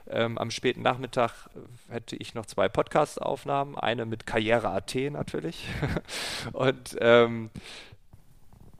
Ähm, 0.08 0.38
am 0.38 0.50
späten 0.50 0.82
Nachmittag 0.82 1.48
hätte 1.88 2.16
ich 2.16 2.34
noch 2.34 2.46
zwei 2.46 2.68
Podcast-Aufnahmen, 2.68 3.76
eine 3.76 4.06
mit 4.06 4.26
Karriere.at 4.26 4.94
natürlich. 5.10 5.68
Und 6.52 6.96
ähm, 7.00 7.50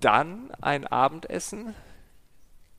dann 0.00 0.50
ein 0.60 0.86
Abendessen 0.86 1.74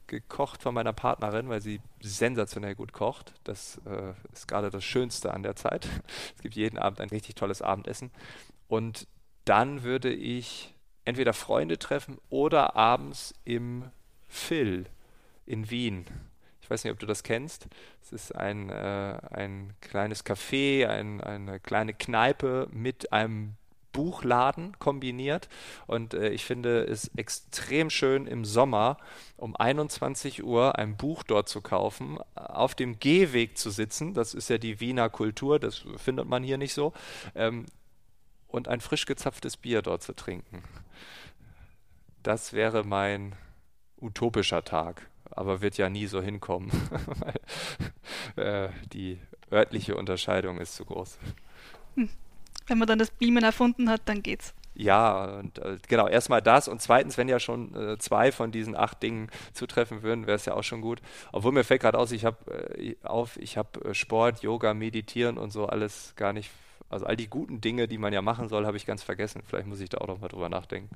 gekocht 0.07 0.61
von 0.61 0.73
meiner 0.73 0.93
Partnerin, 0.93 1.49
weil 1.49 1.61
sie 1.61 1.79
sensationell 2.01 2.75
gut 2.75 2.91
kocht. 2.91 3.33
Das 3.43 3.79
äh, 3.85 4.13
ist 4.33 4.47
gerade 4.47 4.69
das 4.69 4.83
Schönste 4.83 5.33
an 5.33 5.43
der 5.43 5.55
Zeit. 5.55 5.87
Es 6.35 6.41
gibt 6.41 6.55
jeden 6.55 6.77
Abend 6.77 6.99
ein 6.99 7.09
richtig 7.09 7.35
tolles 7.35 7.61
Abendessen. 7.61 8.11
Und 8.67 9.07
dann 9.45 9.83
würde 9.83 10.13
ich 10.13 10.73
entweder 11.05 11.33
Freunde 11.33 11.77
treffen 11.77 12.17
oder 12.29 12.75
abends 12.75 13.33
im 13.43 13.85
Phil 14.27 14.85
in 15.45 15.69
Wien. 15.69 16.05
Ich 16.61 16.69
weiß 16.69 16.83
nicht, 16.83 16.93
ob 16.93 16.99
du 16.99 17.05
das 17.05 17.23
kennst. 17.23 17.67
Es 18.01 18.13
ist 18.13 18.35
ein, 18.35 18.69
äh, 18.69 19.17
ein 19.31 19.73
kleines 19.81 20.25
Café, 20.25 20.87
ein, 20.87 21.19
eine 21.19 21.59
kleine 21.59 21.93
Kneipe 21.93 22.69
mit 22.71 23.11
einem 23.11 23.55
Buchladen 23.91 24.77
kombiniert. 24.79 25.47
Und 25.87 26.13
äh, 26.13 26.29
ich 26.29 26.45
finde 26.45 26.83
es 26.83 27.11
extrem 27.15 27.89
schön 27.89 28.27
im 28.27 28.43
Sommer 28.43 28.97
um 29.37 29.55
21 29.55 30.43
Uhr 30.43 30.77
ein 30.77 30.97
Buch 30.97 31.23
dort 31.23 31.47
zu 31.47 31.61
kaufen, 31.61 32.17
auf 32.35 32.75
dem 32.75 32.99
Gehweg 32.99 33.57
zu 33.57 33.69
sitzen. 33.69 34.13
Das 34.13 34.33
ist 34.33 34.49
ja 34.49 34.57
die 34.57 34.79
Wiener 34.79 35.09
Kultur, 35.09 35.59
das 35.59 35.85
findet 35.97 36.27
man 36.27 36.43
hier 36.43 36.57
nicht 36.57 36.73
so. 36.73 36.93
Ähm, 37.35 37.65
und 38.53 38.67
ein 38.67 38.81
frisch 38.81 39.05
gezapftes 39.05 39.57
Bier 39.57 39.81
dort 39.81 40.03
zu 40.03 40.13
trinken. 40.13 40.63
Das 42.21 42.53
wäre 42.53 42.83
mein 42.83 43.35
utopischer 43.99 44.63
Tag, 44.63 45.09
aber 45.31 45.61
wird 45.61 45.77
ja 45.77 45.89
nie 45.89 46.05
so 46.05 46.21
hinkommen, 46.21 46.71
weil 48.35 48.67
äh, 48.67 48.69
die 48.93 49.19
örtliche 49.51 49.95
Unterscheidung 49.95 50.59
ist 50.59 50.75
zu 50.75 50.85
groß. 50.85 51.17
Hm. 51.95 52.09
Wenn 52.67 52.77
man 52.77 52.87
dann 52.87 52.99
das 52.99 53.11
Beamen 53.11 53.43
erfunden 53.43 53.89
hat, 53.89 54.01
dann 54.05 54.21
geht's. 54.21 54.53
Ja, 54.75 55.25
und 55.39 55.59
äh, 55.59 55.77
genau, 55.87 56.07
erstmal 56.07 56.41
das 56.41 56.67
und 56.67 56.81
zweitens, 56.81 57.17
wenn 57.17 57.27
ja 57.29 57.39
schon 57.39 57.75
äh, 57.75 57.97
zwei 57.97 58.31
von 58.31 58.51
diesen 58.51 58.75
acht 58.75 59.01
Dingen 59.03 59.29
zutreffen 59.53 60.03
würden, 60.03 60.27
wäre 60.27 60.35
es 60.35 60.45
ja 60.45 60.53
auch 60.53 60.63
schon 60.63 60.81
gut. 60.81 61.01
Obwohl 61.31 61.51
mir 61.51 61.63
fällt 61.63 61.81
gerade 61.81 61.97
aus, 61.97 62.11
ich 62.11 62.25
habe 62.25 62.77
äh, 62.77 62.95
auf, 63.03 63.37
ich 63.37 63.57
habe 63.57 63.83
äh, 63.83 63.93
Sport, 63.93 64.41
Yoga, 64.41 64.73
Meditieren 64.73 65.37
und 65.37 65.51
so 65.51 65.65
alles 65.65 66.13
gar 66.15 66.33
nicht, 66.33 66.49
also 66.93 67.05
all 67.05 67.17
die 67.17 67.27
guten 67.27 67.59
Dinge, 67.59 67.87
die 67.87 67.97
man 67.97 68.13
ja 68.13 68.21
machen 68.21 68.47
soll, 68.47 68.65
habe 68.65 68.77
ich 68.77 68.85
ganz 68.85 69.03
vergessen. 69.03 69.41
Vielleicht 69.47 69.67
muss 69.67 69.79
ich 69.79 69.89
da 69.89 69.97
auch 69.97 70.07
noch 70.07 70.19
mal 70.19 70.27
drüber 70.27 70.49
nachdenken. 70.49 70.95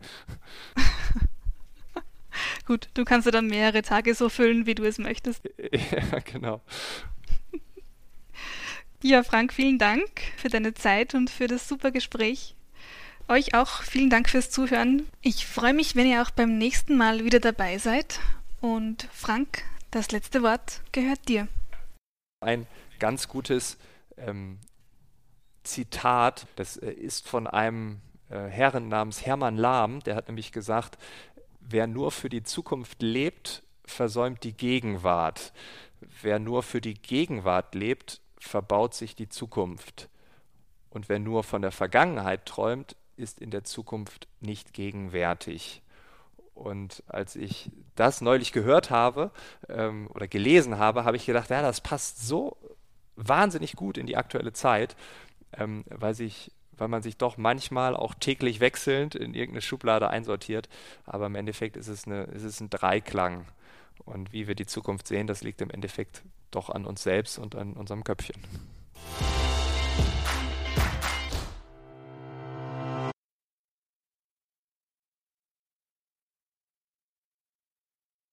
gut, 2.66 2.90
du 2.94 3.04
kannst 3.04 3.26
ja 3.26 3.32
dann 3.32 3.48
mehrere 3.48 3.82
Tage 3.82 4.14
so 4.14 4.30
füllen, 4.30 4.66
wie 4.66 4.76
du 4.76 4.84
es 4.84 5.00
möchtest. 5.00 5.44
ja, 5.72 6.20
genau. 6.20 6.62
Ja, 9.04 9.24
Frank, 9.24 9.54
vielen 9.54 9.78
Dank 9.78 10.10
für 10.38 10.50
deine 10.50 10.74
Zeit 10.74 11.14
und 11.14 11.30
für 11.30 11.48
das 11.48 11.68
super 11.68 11.92
Gespräch. 11.92 12.56
Euch 13.28 13.54
auch 13.54 13.82
vielen 13.82 14.10
Dank 14.10 14.30
fürs 14.30 14.50
Zuhören. 14.50 15.06
Ich 15.22 15.46
freue 15.46 15.74
mich, 15.74 15.96
wenn 15.96 16.08
ihr 16.08 16.22
auch 16.22 16.32
beim 16.32 16.58
nächsten 16.58 16.96
Mal 16.96 17.26
wieder 17.26 17.40
dabei 17.40 17.78
seid. 17.78 18.20
Und 18.62 19.08
Frank, 19.12 19.64
das 19.92 20.12
letzte 20.12 20.44
Wort 20.44 20.82
gehört 20.92 21.28
dir. 21.28 21.48
Ein 22.40 22.68
ganz 23.00 23.28
gutes 23.28 23.78
ähm, 24.18 24.60
Zitat, 25.68 26.48
das 26.56 26.78
äh, 26.78 26.92
ist 26.92 27.28
von 27.28 27.48
einem 27.48 28.02
äh, 28.30 28.48
Herren 28.48 28.88
namens 28.88 29.26
Hermann 29.26 29.58
Lahm, 29.58 30.00
der 30.02 30.16
hat 30.16 30.28
nämlich 30.28 30.52
gesagt, 30.52 30.98
wer 31.60 31.88
nur 31.88 32.12
für 32.12 32.30
die 32.30 32.44
Zukunft 32.44 33.02
lebt, 33.02 33.64
versäumt 33.86 34.44
die 34.44 34.54
Gegenwart. 34.54 35.54
Wer 36.22 36.40
nur 36.40 36.64
für 36.64 36.82
die 36.82 36.94
Gegenwart 36.94 37.74
lebt, 37.76 38.22
verbaut 38.40 38.94
sich 38.94 39.16
die 39.16 39.30
Zukunft. 39.30 40.10
Und 40.90 41.10
wer 41.10 41.20
nur 41.20 41.44
von 41.44 41.62
der 41.62 41.72
Vergangenheit 41.72 42.46
träumt, 42.46 42.96
ist 43.18 43.40
in 43.40 43.52
der 43.52 43.64
Zukunft 43.64 44.28
nicht 44.40 44.74
gegenwärtig. 44.74 45.82
Und 46.54 47.04
als 47.08 47.36
ich 47.36 47.72
das 47.96 48.22
neulich 48.22 48.52
gehört 48.52 48.90
habe 48.90 49.32
ähm, 49.70 50.08
oder 50.14 50.28
gelesen 50.28 50.78
habe, 50.78 51.04
habe 51.04 51.18
ich 51.18 51.26
gedacht, 51.26 51.50
ja, 51.50 51.62
das 51.62 51.82
passt 51.82 52.26
so 52.26 52.58
wahnsinnig 53.16 53.76
gut 53.76 53.98
in 53.98 54.06
die 54.06 54.18
aktuelle 54.18 54.54
Zeit, 54.54 54.96
ähm, 55.58 55.84
weil 55.90 56.14
sich 56.14 56.52
weil 56.80 56.88
man 56.88 57.02
sich 57.02 57.18
doch 57.18 57.38
manchmal 57.38 57.96
auch 57.96 58.14
täglich 58.14 58.60
wechselnd 58.60 59.16
in 59.16 59.34
irgendeine 59.34 59.62
Schublade 59.62 60.10
einsortiert. 60.10 60.70
Aber 61.06 61.26
im 61.26 61.36
Endeffekt 61.36 61.76
ist 61.76 61.88
es, 61.88 62.06
eine, 62.06 62.26
ist 62.26 62.44
es 62.44 62.60
ein 62.60 62.70
Dreiklang. 62.70 63.46
Und 64.06 64.32
wie 64.32 64.48
wir 64.48 64.56
die 64.56 64.66
Zukunft 64.66 65.08
sehen, 65.08 65.28
das 65.28 65.42
liegt 65.42 65.62
im 65.62 65.72
Endeffekt 65.72 66.24
doch 66.52 66.70
an 66.70 66.86
uns 66.86 67.04
selbst 67.04 67.40
und 67.40 67.56
an 67.56 67.74
unserem 67.74 68.04
Köpfchen. 68.04 68.42